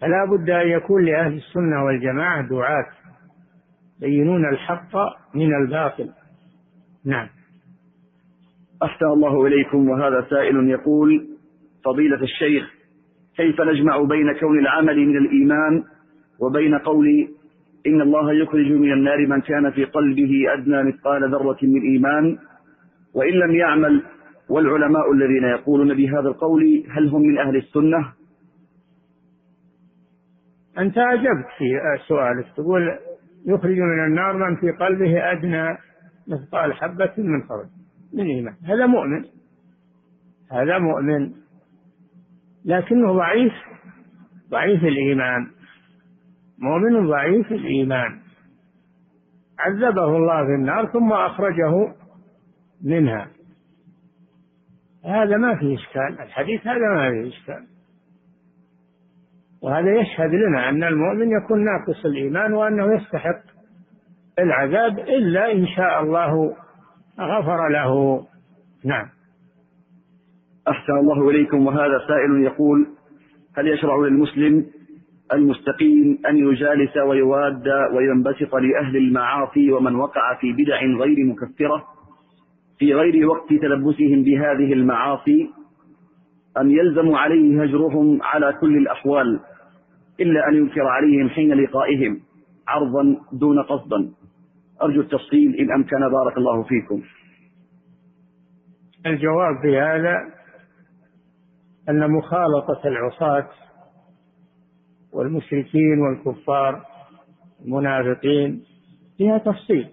فلا 0.00 0.24
بد 0.24 0.50
أن 0.50 0.68
يكون 0.68 1.04
لأهل 1.04 1.36
السنة 1.36 1.84
والجماعة 1.84 2.48
دعاة 2.48 2.86
يبينون 4.00 4.48
الحق 4.48 4.96
من 5.34 5.54
الباطل. 5.54 6.10
نعم. 7.04 7.28
أحسن 8.82 9.06
الله 9.06 9.46
إليكم 9.46 9.88
وهذا 9.88 10.26
سائل 10.30 10.70
يقول 10.70 11.31
فضيلة 11.84 12.22
الشيخ 12.22 12.74
كيف 13.36 13.60
نجمع 13.60 14.02
بين 14.02 14.32
كون 14.32 14.58
العمل 14.58 15.06
من 15.06 15.16
الإيمان 15.16 15.84
وبين 16.40 16.74
قول 16.74 17.28
إن 17.86 18.00
الله 18.00 18.32
يخرج 18.32 18.72
من 18.72 18.92
النار 18.92 19.26
من 19.26 19.40
كان 19.40 19.70
في 19.70 19.84
قلبه 19.84 20.54
أدنى 20.54 20.82
مثقال 20.82 21.30
ذرة 21.30 21.58
من 21.62 21.80
إيمان؟ 21.82 22.38
وإن 23.14 23.32
لم 23.32 23.54
يعمل 23.54 24.02
والعلماء 24.48 25.12
الذين 25.12 25.44
يقولون 25.44 25.94
بهذا 25.94 26.28
القول 26.28 26.84
هل 26.90 27.08
هم 27.08 27.22
من 27.22 27.38
أهل 27.38 27.56
السنة؟ 27.56 28.12
أنت 30.78 30.98
أجبت 30.98 31.46
في 31.58 31.80
سؤالك 32.08 32.46
تقول 32.56 32.98
يخرج 33.46 33.78
من 33.78 34.04
النار 34.04 34.36
من 34.36 34.56
في 34.56 34.70
قلبه 34.70 35.32
أدنى 35.32 35.78
مثقال 36.28 36.74
حبة 36.74 37.12
من 37.18 37.42
خردل 37.42 37.68
من 38.12 38.24
إيمان 38.24 38.54
هذا 38.64 38.86
مؤمن 38.86 39.24
هذا 40.52 40.78
مؤمن 40.78 41.32
لكنه 42.64 43.12
ضعيف 43.12 43.52
ضعيف 44.50 44.84
الإيمان. 44.84 45.46
مؤمن 46.58 47.06
ضعيف 47.06 47.52
الإيمان. 47.52 48.20
عذبه 49.58 50.16
الله 50.16 50.44
في 50.44 50.54
النار 50.54 50.86
ثم 50.86 51.12
أخرجه 51.12 51.94
منها. 52.84 53.28
هذا 55.04 55.36
ما 55.36 55.56
فيه 55.56 55.74
إشكال 55.74 56.20
الحديث 56.20 56.66
هذا 56.66 56.88
ما 56.94 57.10
فيه 57.10 57.28
إشكال. 57.28 57.66
وهذا 59.62 60.00
يشهد 60.00 60.30
لنا 60.30 60.68
أن 60.68 60.84
المؤمن 60.84 61.30
يكون 61.30 61.64
ناقص 61.64 62.04
الإيمان 62.04 62.52
وأنه 62.52 62.94
يستحق 62.94 63.42
العذاب 64.38 64.98
إلا 64.98 65.52
إن 65.52 65.66
شاء 65.66 66.02
الله 66.02 66.56
غفر 67.20 67.68
له. 67.68 68.22
نعم. 68.84 69.08
أحسن 70.68 70.92
الله 70.92 71.30
إليكم 71.30 71.66
وهذا 71.66 71.98
سائل 72.08 72.42
يقول 72.44 72.86
هل 73.56 73.68
يشرع 73.68 73.96
للمسلم 73.96 74.66
المستقيم 75.32 76.18
أن 76.28 76.36
يجالس 76.36 76.96
ويواد 76.96 77.68
وينبسط 77.94 78.54
لأهل 78.54 78.96
المعاصي 78.96 79.72
ومن 79.72 79.94
وقع 79.94 80.34
في 80.40 80.52
بدع 80.52 80.80
غير 81.04 81.24
مكفرة 81.24 81.84
في 82.78 82.94
غير 82.94 83.26
وقت 83.26 83.48
تلبسهم 83.48 84.22
بهذه 84.22 84.72
المعاصي 84.72 85.50
أم 86.60 86.70
يلزم 86.70 87.14
عليه 87.14 87.62
هجرهم 87.62 88.22
على 88.22 88.52
كل 88.60 88.76
الأحوال 88.76 89.40
إلا 90.20 90.48
أن 90.48 90.54
ينكر 90.54 90.86
عليهم 90.86 91.28
حين 91.28 91.52
لقائهم 91.52 92.20
عرضا 92.68 93.16
دون 93.32 93.62
قصدا 93.62 94.10
أرجو 94.82 95.00
التفصيل 95.00 95.54
إن 95.54 95.72
أمكن 95.72 96.08
بارك 96.08 96.38
الله 96.38 96.62
فيكم. 96.62 97.02
الجواب 99.06 99.60
في 99.62 99.78
هذا 99.78 100.41
أن 101.88 102.10
مخالطة 102.10 102.80
العصاة 102.84 103.48
والمشركين 105.12 106.00
والكفار 106.00 106.84
المنافقين 107.64 108.62
فيها 109.16 109.38
تفصيل. 109.38 109.88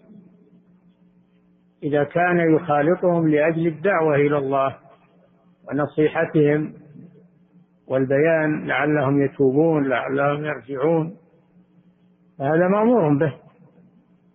إذا 1.84 2.04
كان 2.04 2.56
يخالطهم 2.56 3.28
لأجل 3.28 3.68
الدعوة 3.68 4.16
إلى 4.16 4.38
الله 4.38 4.76
ونصيحتهم 5.70 6.74
والبيان 7.88 8.68
لعلهم 8.68 9.22
يتوبون 9.22 9.90
لعلهم 9.90 10.46
يرجعون 10.46 11.18
فهذا 12.40 12.68
مأمور 12.68 13.18
به 13.18 13.34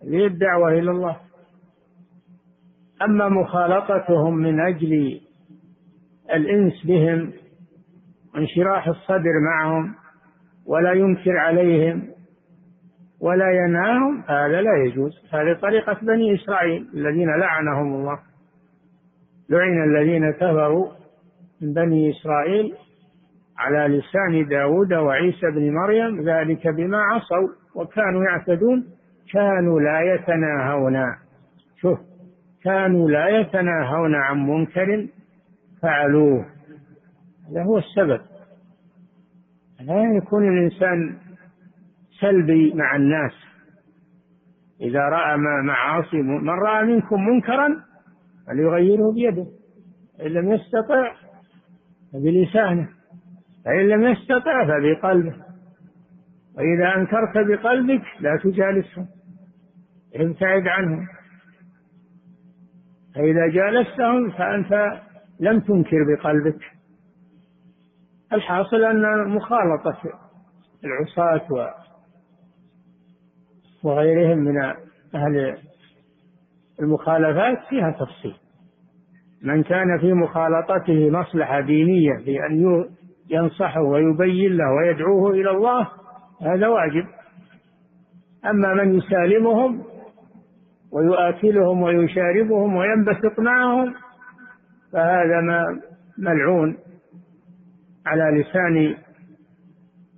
للدعوة 0.03 0.69
إلى 0.71 0.91
الله. 0.91 1.17
أما 3.01 3.29
مخالطتهم 3.29 4.35
من 4.35 4.59
أجل 4.59 5.21
الإنس 6.33 6.85
بهم 6.85 7.33
وانشراح 8.35 8.87
الصدر 8.87 9.39
معهم 9.39 9.95
ولا 10.65 10.91
ينكر 10.91 11.37
عليهم 11.37 12.01
ولا 13.21 13.51
ينهاهم 13.51 14.23
هذا 14.27 14.61
لا 14.61 14.77
يجوز. 14.85 15.11
هذه 15.33 15.53
طريقة 15.61 15.97
بني 16.01 16.35
إسرائيل 16.35 16.87
الذين 16.93 17.29
لعنهم 17.29 17.93
الله. 17.93 18.19
لعن 19.49 19.83
الذين 19.83 20.31
كفروا 20.31 20.87
من 21.61 21.73
بني 21.73 22.09
إسرائيل 22.09 22.73
على 23.57 23.97
لسان 23.97 24.47
داود 24.47 24.93
وعيسى 24.93 25.51
بن 25.51 25.73
مريم 25.73 26.29
ذلك 26.29 26.67
بما 26.67 26.97
عصوا 26.97 27.47
وكانوا 27.75 28.23
يعتدون. 28.23 28.85
كانوا 29.33 29.79
لا 29.79 30.01
يتناهون. 30.13 31.15
شوف 31.81 31.99
كانوا 32.63 33.09
لا 33.09 33.27
يتناهون 33.27 34.15
عن 34.15 34.47
منكر 34.47 35.07
فعلوه. 35.81 36.54
هذا 37.51 37.63
هو 37.63 37.77
السبب. 37.77 38.21
لا 39.79 40.17
يكون 40.17 40.57
الإنسان 40.57 41.17
سلبي 42.21 42.73
مع 42.73 42.95
الناس. 42.95 43.31
إذا 44.81 44.99
رأى 44.99 45.37
معاصي 45.63 46.17
من 46.21 46.49
رأى 46.49 46.85
منكم 46.85 47.27
منكرا 47.27 47.83
فليغيره 48.47 49.11
بيده. 49.11 49.47
إن 50.21 50.27
لم 50.27 50.51
يستطع 50.51 51.15
فبلسانه. 52.13 52.89
فإن 53.65 53.89
لم 53.89 54.03
يستطع 54.03 54.65
فبقلبه. 54.65 55.35
وإذا 56.57 56.95
أنكرت 56.95 57.47
بقلبك 57.47 58.03
لا 58.19 58.39
تجالسهم 58.43 59.07
ابتعد 60.15 60.67
عنهم. 60.67 61.07
فإذا 63.15 63.47
جالستهم 63.47 64.31
فأنت 64.31 65.01
لم 65.39 65.59
تنكر 65.59 65.97
بقلبك. 66.13 66.74
الحاصل 68.33 68.83
أن 68.83 69.27
مخالطة 69.27 69.97
العصاة 70.83 71.73
وغيرهم 73.83 74.37
من 74.37 74.57
أهل 75.15 75.57
المخالفات 76.79 77.57
فيها 77.69 77.91
تفصيل. 77.91 78.35
من 79.41 79.63
كان 79.63 79.99
في 79.99 80.13
مخالطته 80.13 81.09
مصلحة 81.09 81.61
دينية 81.61 82.13
بأن 82.25 82.85
ينصحه 83.29 83.81
ويبين 83.81 84.57
له 84.57 84.71
ويدعوه 84.71 85.31
إلى 85.31 85.49
الله 85.51 85.87
هذا 86.41 86.67
واجب. 86.67 87.05
أما 88.45 88.73
من 88.73 88.97
يسالمهم 88.97 89.83
ويؤكلهم 90.91 91.81
ويشاربهم 91.81 92.75
وينبسط 92.75 93.39
معهم 93.39 93.93
فهذا 94.93 95.41
ما 95.41 95.81
ملعون. 96.17 96.77
على 98.05 98.41
لسان 98.41 98.95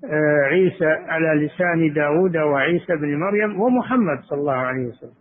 آه، 0.05 0.45
عيسى 0.45 0.85
على 0.85 1.45
لسان 1.45 1.93
داود 1.93 2.37
وعيسى 2.37 2.95
بن 2.95 3.19
مريم 3.19 3.61
ومحمد 3.61 4.19
صلى 4.23 4.39
الله 4.39 4.53
عليه 4.53 4.87
وسلم. 4.87 5.13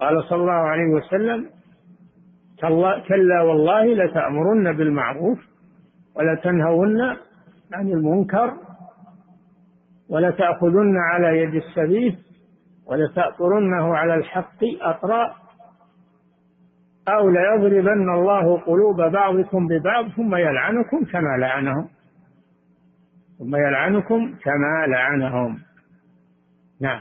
قال 0.00 0.24
صلى 0.24 0.40
الله 0.40 0.52
عليه 0.52 0.86
وسلم 0.94 1.50
كلا 3.08 3.42
والله 3.42 3.84
لتأمرن 3.94 4.72
بالمعروف 4.72 5.38
ولتنهون 6.16 7.00
عن 7.72 7.88
المنكر 7.88 8.54
ولتأخذن 10.08 10.96
على 10.96 11.38
يد 11.38 11.54
السبيل 11.54 12.18
ولتأطرنه 12.86 13.96
على 13.96 14.14
الحق 14.14 14.64
أطراء 14.80 15.36
أو 17.08 17.30
ليضربن 17.30 18.10
الله 18.10 18.58
قلوب 18.58 18.96
بعضكم 18.96 19.66
ببعض 19.66 20.08
ثم 20.08 20.34
يلعنكم 20.36 21.04
كما 21.04 21.36
لعنهم. 21.38 21.88
ثم 23.38 23.56
يلعنكم 23.56 24.34
كما 24.44 24.86
لعنهم. 24.88 25.58
نعم. 26.80 27.00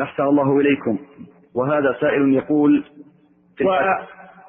أحسن 0.00 0.22
الله 0.22 0.60
إليكم. 0.60 0.98
وهذا 1.54 1.96
سائل 2.00 2.34
يقول 2.34 2.84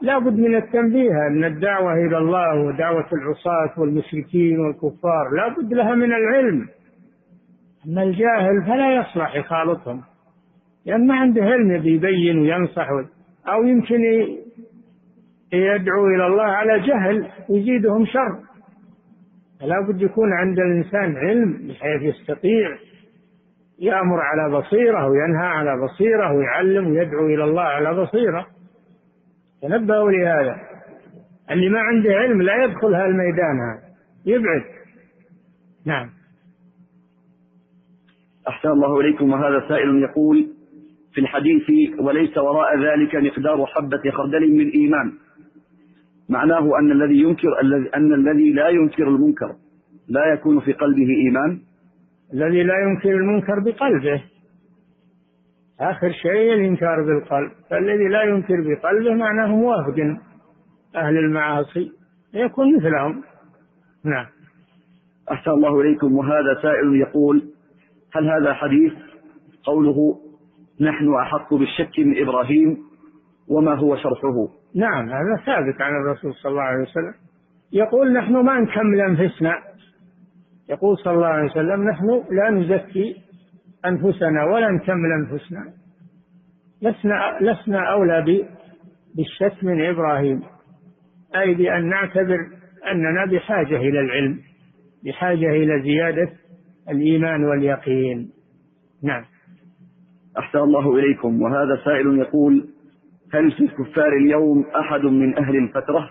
لا 0.01 0.19
بد 0.19 0.39
من 0.39 0.55
التنبيه 0.55 1.27
أن 1.27 1.43
الدعوة 1.43 1.93
إلى 1.93 2.17
الله 2.17 2.55
ودعوة 2.55 3.07
العصاة 3.13 3.79
والمشركين 3.79 4.59
والكفار 4.59 5.29
لا 5.37 5.47
بد 5.47 5.73
لها 5.73 5.95
من 5.95 6.13
العلم. 6.13 6.67
أما 7.87 8.03
الجاهل 8.03 8.63
فلا 8.65 8.95
يصلح 8.95 9.35
يخالطهم 9.35 10.01
لأن 10.85 11.07
ما 11.07 11.15
عنده 11.15 11.41
علم 11.41 11.71
يبين 11.71 12.39
وينصح 12.39 12.87
أو 13.47 13.63
يمكن 13.63 14.01
يدعو 15.53 16.07
إلى 16.07 16.27
الله 16.27 16.43
على 16.43 16.79
جهل 16.79 17.29
يزيدهم 17.49 18.05
شر. 18.05 18.39
فلا 19.59 19.87
بد 19.87 20.01
يكون 20.01 20.33
عند 20.33 20.59
الإنسان 20.59 21.17
علم 21.17 21.67
بحيث 21.67 22.01
يستطيع 22.01 22.77
يأمر 23.79 24.21
على 24.21 24.57
بصيرة 24.57 25.07
وينهى 25.07 25.47
على 25.47 25.83
بصيرة 25.83 26.33
ويعلم 26.33 26.87
ويدعو 26.87 27.25
إلى 27.25 27.43
الله 27.43 27.61
على 27.61 28.01
بصيرة. 28.01 28.47
تنبهوا 29.61 30.11
لهذا. 30.11 30.55
اللي 31.51 31.69
ما 31.69 31.79
عنده 31.79 32.13
علم 32.13 32.41
لا 32.41 32.63
يدخل 32.63 32.93
هالميدان 32.93 33.59
هذا. 33.59 33.83
يبعد. 34.25 34.63
نعم. 35.85 36.09
أحسن 38.47 38.69
الله 38.69 38.99
إليكم. 38.99 39.31
وهذا 39.33 39.67
سائل 39.69 40.03
يقول 40.03 40.62
في 41.13 41.21
الحديث 41.21 41.69
وليس 41.99 42.37
وراء 42.37 42.79
ذلك 42.79 43.15
مقدار 43.15 43.65
حبة 43.65 44.11
خردل 44.11 44.51
من 44.57 44.69
إيمان. 44.69 45.13
معناه 46.29 46.79
أن 46.79 46.91
الذي 46.91 47.21
ينكر 47.21 47.59
أن 47.95 48.13
الذي 48.13 48.51
لا 48.51 48.69
ينكر 48.69 49.07
المنكر 49.07 49.55
لا 50.07 50.33
يكون 50.33 50.59
في 50.59 50.73
قلبه 50.73 51.07
إيمان؟ 51.25 51.59
الذي 52.33 52.63
لا 52.63 52.73
ينكر 52.79 53.09
المنكر 53.09 53.59
بقلبه. 53.59 54.23
آخر 55.79 56.11
شيء 56.11 56.53
الإنكار 56.53 57.03
بالقلب. 57.03 57.51
فالذي 57.69 58.07
لا 58.07 58.23
ينكر 58.23 58.61
بقلبه 58.61 59.13
معناه 59.13 59.55
موافق. 59.55 60.17
أهل 60.95 61.17
المعاصي 61.17 61.91
يكون 62.33 62.75
مثلهم. 62.75 63.23
نعم. 64.05 64.25
أحسن 65.31 65.51
الله 65.51 65.81
إليكم. 65.81 66.15
وهذا 66.15 66.61
سائل 66.61 66.95
يقول 66.95 67.43
هل 68.13 68.29
هذا 68.29 68.53
حديث؟ 68.53 68.93
قوله 69.63 70.22
نحن 70.81 71.13
أحق 71.13 71.53
بالشك 71.53 71.99
من 71.99 72.21
إبراهيم 72.21 72.77
وما 73.47 73.75
هو 73.75 73.95
شرحه. 73.95 74.47
نعم 74.75 75.09
هذا 75.09 75.43
ثابت 75.45 75.81
عن 75.81 75.91
الرسول 75.91 76.33
صلى 76.33 76.51
الله 76.51 76.61
عليه 76.61 76.81
وسلم. 76.81 77.13
يقول 77.71 78.13
نحن 78.13 78.33
ما 78.33 78.59
نكمل 78.59 79.01
أنفسنا. 79.01 79.57
يقول 80.69 80.97
صلى 80.97 81.13
الله 81.13 81.27
عليه 81.27 81.51
وسلم 81.51 81.89
نحن 81.89 82.23
لا 82.31 82.49
نزكي 82.49 83.15
أنفسنا 83.85 84.43
ولا 84.43 84.71
نكمل 84.71 85.11
أنفسنا. 85.11 85.73
لسنا 86.81 87.37
لسنا 87.41 87.91
أولى 87.91 88.45
بالشك 89.15 89.63
من 89.63 89.85
إبراهيم. 89.85 90.41
أي 91.35 91.53
بأن 91.53 91.89
نعتبر 91.89 92.37
أننا 92.91 93.25
بحاجة 93.25 93.75
إلى 93.75 93.99
العلم 93.99 94.39
بحاجة 95.05 95.49
إلى 95.49 95.81
زيادة 95.81 96.29
الإيمان 96.89 97.43
واليقين. 97.43 98.29
نعم. 99.03 99.23
أحسن 100.39 100.59
الله 100.59 100.95
إليكم. 100.95 101.41
وهذا 101.41 101.81
سائل 101.85 102.17
يقول 102.19 102.67
هل 103.33 103.51
في 103.51 103.63
الكفار 103.63 104.13
اليوم 104.13 104.65
أحد 104.75 105.01
من 105.01 105.37
أهل 105.37 105.55
الفترة؟ 105.55 106.09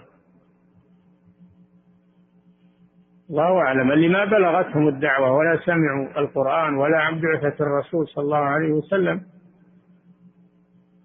الله 3.31 3.59
أعلم. 3.59 3.93
اللي 3.93 4.09
ما 4.09 4.25
بلغتهم 4.25 4.89
الدعوة 4.89 5.33
ولا 5.33 5.59
سمعوا 5.64 6.20
القرآن 6.20 6.75
ولا 6.75 6.99
عن 6.99 7.20
بعثة 7.20 7.64
الرسول 7.64 8.09
صلى 8.09 8.25
الله 8.25 8.39
عليه 8.39 8.73
وسلم 8.73 9.20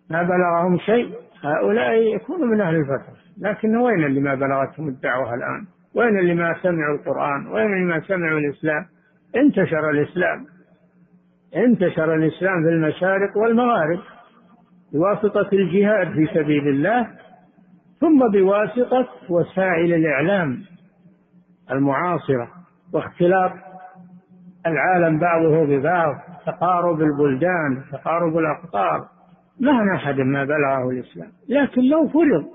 ما 0.10 0.24
بلغهم 0.24 0.78
شيء 0.80 1.16
هؤلاء 1.44 2.16
يكونوا 2.16 2.48
من 2.48 2.62
أهل 2.62 2.76
الفترة. 2.76 3.18
لكن 3.38 3.76
وين 3.76 4.04
اللي 4.04 4.20
ما 4.20 4.36
بلغتهم 4.36 4.88
الدعوة 4.88 5.34
الآن؟ 5.34 5.66
وين 5.96 6.20
اللي 6.20 6.36
ما 6.36 6.56
سمعوا 6.62 6.96
القرآن؟ 6.96 7.48
وين 7.48 7.74
اللي 7.74 7.86
ما 7.86 8.00
سمعوا 8.00 8.40
الإسلام؟ 8.40 8.86
انتشر 9.36 9.90
الإسلام. 9.90 10.46
انتشر 11.56 12.14
الإسلام 12.16 12.64
في 12.64 12.70
المشارق 12.70 13.38
والمغارب 13.38 14.00
بواسطة 14.94 15.50
الجهاد 15.54 16.14
في 16.14 16.28
سبيل 16.34 16.68
الله 16.68 17.08
ثم 18.00 18.32
بواسطة 18.32 19.08
وسائل 19.30 19.94
الإعلام 19.94 20.64
المعاصرة 21.72 22.48
واختلاط 22.94 23.52
العالم 24.66 25.20
بعضه 25.20 25.66
ببعض 25.66 26.16
تقارب 26.46 27.02
البلدان 27.02 27.84
تقارب 27.92 28.38
الأقطار. 28.38 29.08
ما 29.60 29.96
أحد 29.96 30.20
ما 30.20 30.44
بلغه 30.44 30.90
الإسلام. 30.90 31.32
لكن 31.50 31.82
لو 31.82 32.08
فرض 32.08 32.46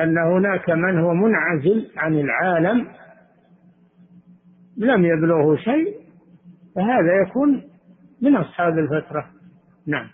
أن 0.00 0.18
هناك 0.18 0.70
من 0.70 0.98
هو 0.98 1.14
منعزل 1.14 1.90
عن 1.96 2.14
العالم 2.14 2.88
لم 4.76 5.04
يبلغه 5.04 5.56
شيء 5.56 6.01
فهذا 6.74 7.22
يكون 7.22 7.62
من 8.22 8.36
أصحاب 8.36 8.78
الفترة. 8.78 9.26
نعم. 9.86 10.06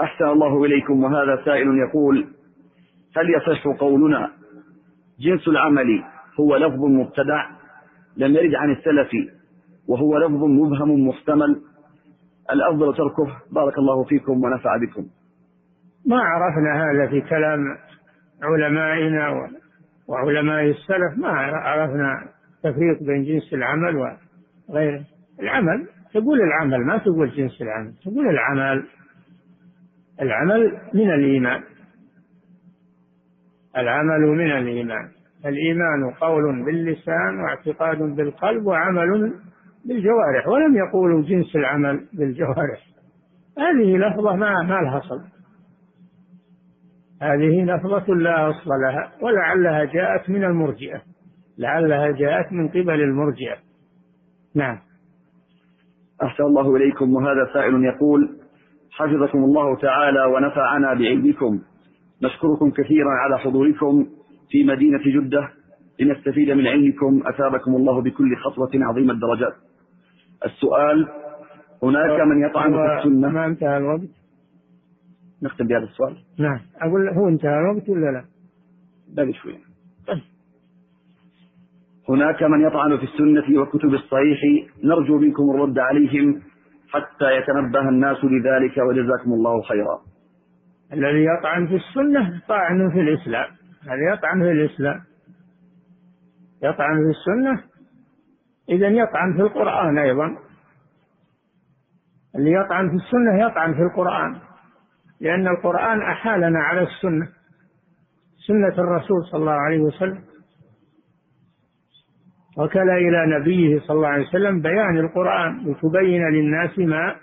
أحسن 0.00 0.24
الله 0.24 0.64
إليكم 0.64 1.04
وهذا 1.04 1.42
سائل 1.44 1.78
يقول 1.88 2.26
هل 3.16 3.30
يصح 3.30 3.66
قولنا 3.80 4.30
جنس 5.20 5.48
العمل 5.48 6.04
هو 6.40 6.56
لفظ 6.56 6.84
مبتدع؟ 6.84 7.50
لم 8.16 8.34
يرد 8.34 8.54
عن 8.54 8.70
السلف 8.72 9.10
وهو 9.88 10.18
لفظ 10.18 10.44
مبهم 10.44 11.08
محتمل. 11.08 11.62
الأفضل 12.52 12.96
تركه. 12.96 13.36
بارك 13.52 13.78
الله 13.78 14.04
فيكم 14.04 14.44
ونفع 14.44 14.76
بكم. 14.76 15.06
ما 16.06 16.20
عرفنا 16.20 16.90
هذا 16.90 17.06
في 17.06 17.20
كلام 17.20 17.58
علمائنا 18.42 19.48
وعلماء 20.08 20.64
السلف. 20.64 21.18
ما 21.18 21.28
عرفنا 21.28 22.28
تفريق 22.62 23.02
بين 23.02 23.24
جنس 23.24 23.52
العمل 23.52 24.16
وغيره. 24.68 25.04
العمل 25.40 25.88
تقول 26.14 26.40
العمل 26.40 26.86
ما 26.86 26.98
تقول 26.98 27.30
جنس 27.30 27.62
العمل 27.62 27.92
تقول 28.04 28.28
العمل 28.28 28.86
العمل 30.22 30.78
من 30.94 31.10
الإيمان. 31.10 31.62
العمل 33.76 34.20
من 34.20 34.50
الإيمان. 34.50 35.08
الإيمان 35.46 36.10
قول 36.20 36.64
باللسان 36.64 37.40
واعتقاد 37.40 37.98
بالقلب 37.98 38.66
وعمل 38.66 39.34
بالجوارح 39.84 40.48
ولم 40.48 40.76
يقولوا 40.76 41.22
جنس 41.22 41.56
العمل 41.56 42.06
بالجوارح. 42.12 42.86
هذه 43.58 43.96
لفظة 43.96 44.36
ما 44.36 44.62
ما 44.62 44.80
لها 44.80 44.98
أصل. 44.98 45.24
هذه 47.22 47.64
لفظة 47.64 48.14
لا 48.14 48.50
أصل 48.50 48.70
لها 48.70 49.12
ولعلها 49.22 49.84
جاءت 49.84 50.30
من 50.30 50.44
المرجئة. 50.44 51.02
لعلها 51.58 52.10
جاءت 52.10 52.52
من 52.52 52.68
قبل 52.68 53.00
المرجئة. 53.02 53.56
نعم. 54.54 54.78
أحسن 56.22 56.44
الله 56.44 56.76
إليكم 56.76 57.14
وهذا 57.14 57.50
سائل 57.52 57.84
يقول 57.84 58.36
حفظكم 58.90 59.38
الله 59.38 59.76
تعالى 59.76 60.24
ونفعنا 60.24 60.94
بعلمكم. 60.94 61.60
نشكركم 62.22 62.70
كثيرا 62.70 63.10
على 63.10 63.38
حضوركم 63.38 64.06
في 64.50 64.64
مدينة 64.64 65.00
جدة. 65.06 65.48
لنستفيد 66.00 66.50
من 66.50 66.66
علمكم. 66.66 67.22
أثابكم 67.26 67.76
الله 67.76 68.02
بكل 68.02 68.36
خطوة 68.36 68.70
عظيمة 68.74 69.12
الدرجات. 69.12 69.54
السؤال 70.44 71.08
هناك 71.82 72.20
من 72.20 72.44
يطعن 72.50 72.72
في 72.72 72.98
السنة؟ 72.98 73.28
ما 73.28 73.46
انتهى 73.46 73.76
الوقت؟ 73.76 74.08
نختم 75.42 75.66
بهذا 75.66 75.84
السؤال. 75.84 76.16
نعم. 76.38 76.60
أقول 76.80 77.08
هو 77.08 77.28
انتهى 77.28 77.58
الوقت 77.58 77.88
ولا 77.88 78.10
لا؟ 78.10 78.24
باقي 79.16 79.32
شوية 79.32 79.58
هناك 82.08 82.42
من 82.42 82.60
يطعن 82.60 82.96
في 82.96 83.04
السنة 83.04 83.60
وكتب 83.60 83.94
الصحيح 83.94 84.40
نرجو 84.84 85.18
منكم 85.18 85.50
الرد 85.50 85.78
عليهم 85.78 86.42
حتى 86.92 87.36
يتنبه 87.36 87.88
الناس 87.88 88.16
لذلك 88.24 88.78
وجزاكم 88.78 89.32
الله 89.32 89.62
خيرا. 89.62 90.00
الذي 90.92 91.24
يطعن 91.24 91.66
في 91.66 91.76
السنة 91.76 92.42
طعن 92.48 92.90
في 92.90 93.00
الإسلام. 93.00 93.46
الذي 93.84 94.12
يطعن 94.12 94.42
في 94.42 94.50
الإسلام. 94.50 95.00
يطعن 96.62 96.96
في 96.96 97.10
السنة 97.10 97.62
إذا 98.68 98.88
يطعن 98.88 99.32
في 99.36 99.40
القرآن 99.42 99.98
أيضا. 99.98 100.36
اللي 102.36 102.52
يطعن 102.52 102.88
في 102.88 102.94
السنة 102.94 103.46
يطعن 103.46 103.74
في 103.74 103.82
القرآن 103.82 104.36
لأن 105.20 105.48
القرآن 105.48 106.02
أحالنا 106.02 106.58
على 106.58 106.82
السنة. 106.82 107.28
سنة 108.46 108.84
الرسول 108.84 109.24
صلى 109.30 109.40
الله 109.40 109.52
عليه 109.52 109.80
وسلم. 109.80 110.35
وكل 112.58 112.90
إلى 112.90 113.38
نبيه 113.38 113.80
صلى 113.80 113.96
الله 113.96 114.08
عليه 114.08 114.26
وسلم 114.26 114.60
بيان 114.60 114.98
القرآن 114.98 115.58
لتبين 115.66 116.28
للناس 116.28 116.78
ما 116.78 117.16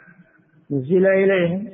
نزل 0.72 1.06
إليهم. 1.06 1.68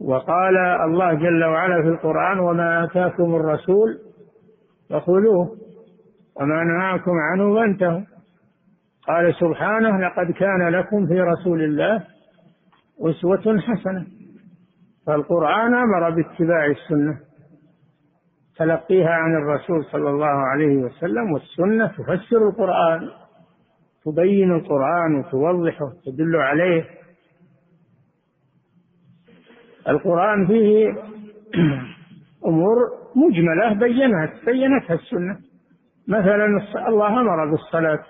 وقال 0.00 0.56
الله 0.56 1.14
جل 1.14 1.44
وعلا 1.44 1.82
في 1.82 1.88
القرآن 1.88 2.38
وما 2.38 2.84
آتاكم 2.84 3.34
الرسول 3.34 3.98
فخذوه 4.90 5.56
وما 6.40 6.64
نهاكم 6.64 7.12
عنه 7.32 7.54
فانتهوا. 7.54 8.00
قال 9.06 9.34
سبحانه 9.34 10.00
لقد 10.00 10.30
كان 10.30 10.68
لكم 10.68 11.06
في 11.06 11.20
رسول 11.20 11.62
الله 11.62 12.04
أسوة 13.00 13.60
حسنة. 13.60 14.06
فالقرآن 15.06 15.74
أمر 15.74 16.10
باتباع 16.10 16.66
السنة. 16.66 17.25
تلقيها 18.58 19.10
عن 19.10 19.34
الرسول 19.34 19.84
صلى 19.84 20.10
الله 20.10 20.26
عليه 20.26 20.76
وسلم 20.76 21.32
والسنة 21.32 21.86
تفسر 21.86 22.48
القرآن 22.48 23.10
تبين 24.04 24.52
القرآن 24.52 25.14
وتوضحه 25.14 25.92
تدل 26.06 26.36
عليه. 26.36 26.84
القرآن 29.88 30.46
فيه 30.46 30.94
أمور 32.46 32.76
مجملة 33.16 33.72
بينت 33.72 34.32
بينتها 34.46 34.94
السنة. 34.94 35.38
مثلا 36.08 36.46
الله 36.88 37.20
أمر 37.20 37.50
بالصلاة 37.50 38.04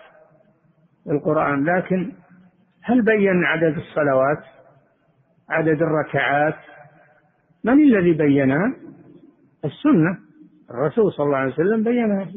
القرآن 1.11 1.65
لكن 1.65 2.13
هل 2.83 3.03
بين 3.03 3.45
عدد 3.45 3.77
الصلوات؟ 3.77 4.45
عدد 5.49 5.83
الركعات؟ 5.83 6.59
من 7.65 7.73
الذي 7.73 8.13
بينها؟ 8.13 8.75
السنة. 9.65 10.26
الرسول 10.71 11.13
صلى 11.13 11.27
الله 11.27 11.37
عليه 11.37 11.53
وسلم 11.53 11.83
بينها 11.85 12.29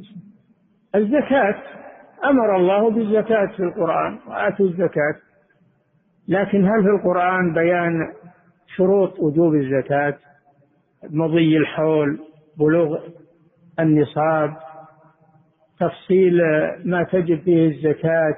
الزكاة 0.96 1.56
أمر 2.26 2.56
الله 2.56 2.92
بالزكاة 2.92 3.46
في 3.46 3.64
القرآن 3.64 4.20
وآتوا 4.28 4.66
الزكاة. 4.66 5.16
لكن 6.28 6.66
هل 6.66 6.84
في 6.84 6.90
القرآن 6.90 7.54
بيان 7.54 8.14
شروط 8.76 9.20
وجوب 9.20 9.56
الزكاة؟ 9.56 10.18
مضي 11.10 11.58
الحول 11.58 12.20
بلوغ 12.58 13.00
النصاب 13.80 14.58
تفصيل 15.80 16.42
ما 16.86 17.04
تجب 17.04 17.40
فيه 17.40 17.68
الزكاة 17.68 18.36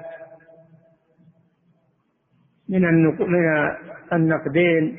من 2.68 2.82
من 3.04 3.70
النقدين 4.12 4.98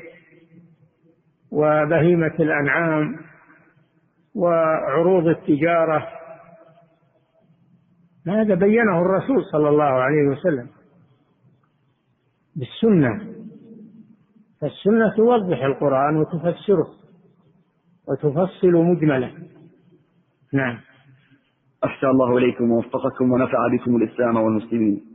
وبهيمة 1.50 2.34
الأنعام. 2.40 3.16
وعروض 4.34 5.26
التجارة. 5.26 6.08
هذا 8.28 8.54
بينه 8.54 9.00
الرسول 9.00 9.44
صلى 9.52 9.68
الله 9.68 9.84
عليه 9.84 10.28
وسلم 10.28 10.68
بالسنة. 12.56 13.34
فالسنة 14.60 15.16
توضح 15.16 15.62
القرآن 15.62 16.16
وتفسره 16.16 16.88
وتفصل 18.08 18.72
مجمله. 18.72 19.34
نعم. 20.52 20.78
أحسن 21.84 22.06
الله 22.06 22.38
إليكم 22.38 22.70
ووفقكم 22.70 23.32
ونفع 23.32 23.68
بكم 23.68 23.96
الإسلام 23.96 24.36
والمسلمين. 24.36 25.13